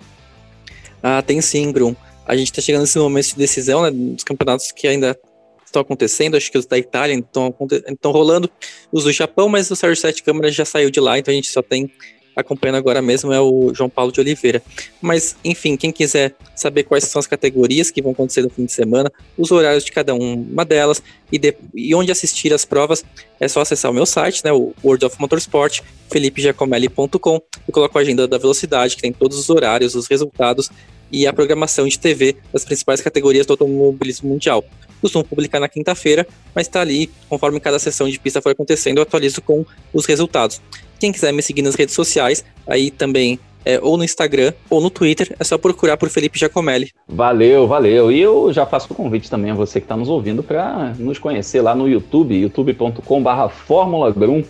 Ah, 1.02 1.20
tem 1.20 1.40
sim, 1.42 1.70
Grum. 1.70 1.94
A 2.26 2.34
gente 2.34 2.46
está 2.46 2.62
chegando 2.62 2.82
nesse 2.82 2.98
momento 2.98 3.28
de 3.28 3.36
decisão, 3.36 3.82
né, 3.82 3.90
dos 3.90 4.24
campeonatos 4.24 4.72
que 4.72 4.88
ainda 4.88 5.18
estão 5.66 5.82
acontecendo, 5.82 6.36
acho 6.36 6.50
que 6.50 6.56
os 6.56 6.64
da 6.64 6.78
Itália 6.78 7.14
estão 7.14 8.12
rolando, 8.12 8.48
os 8.90 9.04
do 9.04 9.12
Japão, 9.12 9.48
mas 9.48 9.70
o 9.70 9.76
Sérgio 9.76 10.00
Sete 10.00 10.22
Câmara 10.22 10.50
já 10.50 10.64
saiu 10.64 10.90
de 10.90 11.00
lá, 11.00 11.18
então 11.18 11.32
a 11.32 11.34
gente 11.34 11.48
só 11.48 11.60
tem 11.60 11.90
acompanhando 12.34 12.76
agora 12.76 13.02
mesmo 13.02 13.32
é 13.32 13.40
o 13.40 13.72
João 13.74 13.88
Paulo 13.88 14.12
de 14.12 14.20
Oliveira. 14.20 14.62
Mas, 15.00 15.36
enfim, 15.44 15.76
quem 15.76 15.92
quiser 15.92 16.34
saber 16.54 16.84
quais 16.84 17.04
são 17.04 17.20
as 17.20 17.26
categorias 17.26 17.90
que 17.90 18.02
vão 18.02 18.12
acontecer 18.12 18.42
no 18.42 18.50
fim 18.50 18.64
de 18.64 18.72
semana, 18.72 19.10
os 19.36 19.50
horários 19.50 19.84
de 19.84 19.92
cada 19.92 20.14
uma 20.14 20.64
delas 20.64 21.02
e, 21.30 21.38
de, 21.38 21.54
e 21.74 21.94
onde 21.94 22.12
assistir 22.12 22.52
as 22.52 22.64
provas, 22.64 23.04
é 23.40 23.48
só 23.48 23.60
acessar 23.60 23.90
o 23.90 23.94
meu 23.94 24.06
site, 24.06 24.44
né, 24.44 24.52
o 24.52 24.72
World 24.84 25.04
of 25.04 25.16
Motorsport, 25.18 25.80
felipegiacomelli.com, 26.10 27.40
e 27.68 27.72
coloco 27.72 27.98
a 27.98 28.00
agenda 28.00 28.28
da 28.28 28.38
velocidade, 28.38 28.96
que 28.96 29.02
tem 29.02 29.12
todos 29.12 29.38
os 29.38 29.50
horários, 29.50 29.94
os 29.94 30.06
resultados 30.06 30.70
e 31.10 31.26
a 31.26 31.32
programação 31.32 31.86
de 31.86 31.98
TV 31.98 32.36
das 32.52 32.64
principais 32.64 33.00
categorias 33.00 33.44
do 33.44 33.52
automobilismo 33.52 34.30
mundial. 34.30 34.64
Costumo 35.00 35.24
publicar 35.24 35.60
na 35.60 35.68
quinta-feira, 35.68 36.26
mas 36.54 36.66
está 36.66 36.80
ali, 36.80 37.10
conforme 37.28 37.60
cada 37.60 37.78
sessão 37.78 38.08
de 38.08 38.18
pista 38.18 38.40
for 38.40 38.50
acontecendo, 38.50 38.98
eu 38.98 39.02
atualizo 39.02 39.42
com 39.42 39.66
os 39.92 40.06
resultados. 40.06 40.60
Quem 41.02 41.10
quiser 41.10 41.32
me 41.32 41.42
seguir 41.42 41.62
nas 41.62 41.74
redes 41.74 41.96
sociais, 41.96 42.44
aí 42.64 42.88
também 42.88 43.36
é, 43.64 43.80
ou 43.82 43.96
no 43.96 44.04
Instagram 44.04 44.52
ou 44.70 44.80
no 44.80 44.88
Twitter, 44.88 45.34
é 45.36 45.42
só 45.42 45.58
procurar 45.58 45.96
por 45.96 46.08
Felipe 46.08 46.38
Giacomelli. 46.38 46.92
Valeu, 47.08 47.66
valeu. 47.66 48.12
E 48.12 48.20
eu 48.20 48.52
já 48.52 48.64
faço 48.64 48.92
o 48.92 48.94
convite 48.94 49.28
também 49.28 49.50
a 49.50 49.54
você 49.54 49.80
que 49.80 49.84
está 49.84 49.96
nos 49.96 50.08
ouvindo 50.08 50.44
para 50.44 50.94
nos 51.00 51.18
conhecer 51.18 51.60
lá 51.60 51.74
no 51.74 51.88
YouTube, 51.88 52.36
youtube.com.br 52.36 53.48
Fórmula 53.66 54.12
Grum, 54.12 54.44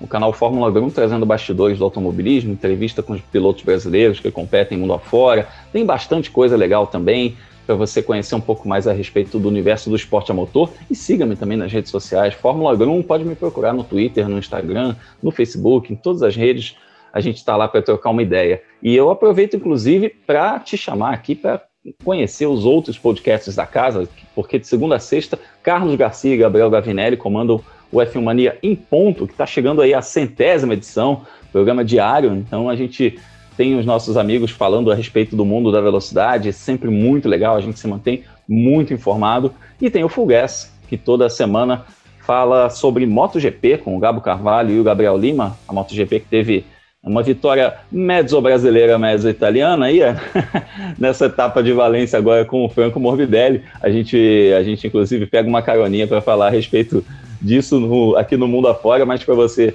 o 0.00 0.06
canal 0.06 0.32
Fórmula 0.32 0.70
Grum 0.70 0.88
trazendo 0.88 1.26
bastidores 1.26 1.76
do 1.76 1.84
automobilismo, 1.84 2.54
entrevista 2.54 3.02
com 3.02 3.12
os 3.12 3.20
pilotos 3.20 3.62
brasileiros 3.62 4.18
que 4.18 4.30
competem 4.30 4.78
mundo 4.78 4.94
afora. 4.94 5.46
Tem 5.74 5.84
bastante 5.84 6.30
coisa 6.30 6.56
legal 6.56 6.86
também 6.86 7.36
para 7.68 7.76
você 7.76 8.02
conhecer 8.02 8.34
um 8.34 8.40
pouco 8.40 8.66
mais 8.66 8.88
a 8.88 8.94
respeito 8.94 9.38
do 9.38 9.46
universo 9.46 9.90
do 9.90 9.96
esporte 9.96 10.30
a 10.30 10.34
motor. 10.34 10.70
E 10.90 10.94
siga-me 10.94 11.36
também 11.36 11.58
nas 11.58 11.70
redes 11.70 11.90
sociais. 11.90 12.32
Fórmula 12.32 12.74
Grum, 12.74 13.02
pode 13.02 13.26
me 13.26 13.34
procurar 13.34 13.74
no 13.74 13.84
Twitter, 13.84 14.26
no 14.26 14.38
Instagram, 14.38 14.96
no 15.22 15.30
Facebook, 15.30 15.92
em 15.92 15.96
todas 15.96 16.22
as 16.22 16.34
redes. 16.34 16.78
A 17.12 17.20
gente 17.20 17.36
está 17.36 17.58
lá 17.58 17.68
para 17.68 17.82
trocar 17.82 18.08
uma 18.08 18.22
ideia. 18.22 18.62
E 18.82 18.96
eu 18.96 19.10
aproveito, 19.10 19.54
inclusive, 19.54 20.08
para 20.08 20.58
te 20.60 20.78
chamar 20.78 21.12
aqui 21.12 21.34
para 21.34 21.62
conhecer 22.02 22.46
os 22.46 22.64
outros 22.64 22.98
podcasts 22.98 23.54
da 23.54 23.66
casa, 23.66 24.08
porque 24.34 24.58
de 24.58 24.66
segunda 24.66 24.96
a 24.96 24.98
sexta, 24.98 25.38
Carlos 25.62 25.94
Garcia 25.94 26.32
e 26.32 26.38
Gabriel 26.38 26.70
Gavinelli 26.70 27.18
comandam 27.18 27.60
o 27.92 27.98
F1 27.98 28.22
Mania 28.22 28.58
em 28.62 28.74
ponto, 28.74 29.26
que 29.26 29.32
está 29.34 29.44
chegando 29.44 29.82
aí 29.82 29.92
a 29.92 30.00
centésima 30.00 30.72
edição, 30.72 31.26
programa 31.52 31.84
diário. 31.84 32.34
Então 32.34 32.66
a 32.66 32.74
gente 32.74 33.18
tem 33.58 33.76
os 33.76 33.84
nossos 33.84 34.16
amigos 34.16 34.52
falando 34.52 34.88
a 34.88 34.94
respeito 34.94 35.34
do 35.34 35.44
mundo 35.44 35.72
da 35.72 35.80
velocidade, 35.80 36.50
é 36.50 36.52
sempre 36.52 36.88
muito 36.88 37.28
legal, 37.28 37.56
a 37.56 37.60
gente 37.60 37.76
se 37.76 37.88
mantém 37.88 38.22
muito 38.48 38.94
informado. 38.94 39.52
E 39.82 39.90
tem 39.90 40.04
o 40.04 40.08
Full 40.08 40.26
Gas, 40.26 40.72
que 40.88 40.96
toda 40.96 41.28
semana 41.28 41.84
fala 42.24 42.70
sobre 42.70 43.04
MotoGP 43.04 43.78
com 43.78 43.96
o 43.96 43.98
Gabo 43.98 44.20
Carvalho 44.20 44.70
e 44.70 44.78
o 44.78 44.84
Gabriel 44.84 45.18
Lima, 45.18 45.58
a 45.66 45.72
MotoGP 45.72 46.20
que 46.20 46.26
teve 46.26 46.64
uma 47.02 47.20
vitória 47.20 47.74
mezzo-brasileira, 47.90 48.96
mezzo-italiana 48.96 49.86
aí, 49.86 50.02
nessa 50.96 51.26
etapa 51.26 51.60
de 51.60 51.72
Valência 51.72 52.16
agora 52.16 52.44
com 52.44 52.64
o 52.64 52.68
Franco 52.68 53.00
Morbidelli. 53.00 53.64
A 53.82 53.90
gente, 53.90 54.52
a 54.56 54.62
gente 54.62 54.86
inclusive 54.86 55.26
pega 55.26 55.48
uma 55.48 55.62
caroninha 55.62 56.06
para 56.06 56.20
falar 56.20 56.46
a 56.46 56.50
respeito 56.50 57.04
disso 57.42 57.80
no, 57.80 58.16
aqui 58.16 58.36
no 58.36 58.46
mundo 58.46 58.68
afora, 58.68 59.04
mas 59.04 59.24
para 59.24 59.34
você 59.34 59.74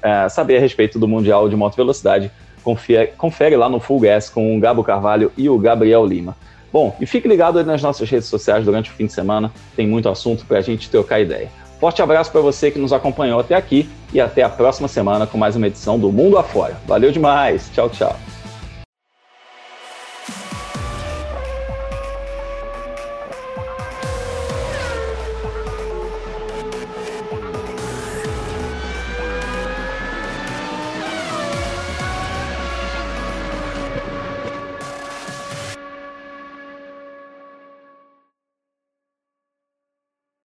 é, 0.00 0.28
saber 0.28 0.58
a 0.58 0.60
respeito 0.60 1.00
do 1.00 1.08
Mundial 1.08 1.48
de 1.48 1.56
Moto 1.56 1.74
Velocidade, 1.74 2.30
confere, 2.64 3.08
confere 3.18 3.56
lá 3.56 3.68
no 3.68 3.78
Full 3.78 4.00
Gas 4.00 4.30
com 4.30 4.56
o 4.56 4.60
Gabo 4.60 4.82
Carvalho 4.82 5.30
e 5.36 5.48
o 5.48 5.58
Gabriel 5.58 6.04
Lima. 6.04 6.36
Bom, 6.72 6.96
e 7.00 7.06
fique 7.06 7.28
ligado 7.28 7.62
nas 7.62 7.80
nossas 7.80 8.10
redes 8.10 8.26
sociais 8.26 8.64
durante 8.64 8.90
o 8.90 8.92
fim 8.94 9.06
de 9.06 9.12
semana, 9.12 9.52
tem 9.76 9.86
muito 9.86 10.08
assunto 10.08 10.44
para 10.44 10.58
a 10.58 10.60
gente 10.60 10.90
trocar 10.90 11.20
ideia. 11.20 11.48
Forte 11.78 12.02
abraço 12.02 12.32
para 12.32 12.40
você 12.40 12.70
que 12.70 12.78
nos 12.78 12.92
acompanhou 12.92 13.38
até 13.38 13.54
aqui 13.54 13.88
e 14.12 14.20
até 14.20 14.42
a 14.42 14.48
próxima 14.48 14.88
semana 14.88 15.26
com 15.26 15.36
mais 15.38 15.54
uma 15.54 15.66
edição 15.66 15.98
do 15.98 16.10
Mundo 16.10 16.38
Afora. 16.38 16.76
Valeu 16.86 17.12
demais, 17.12 17.70
tchau, 17.72 17.88
tchau. 17.90 18.16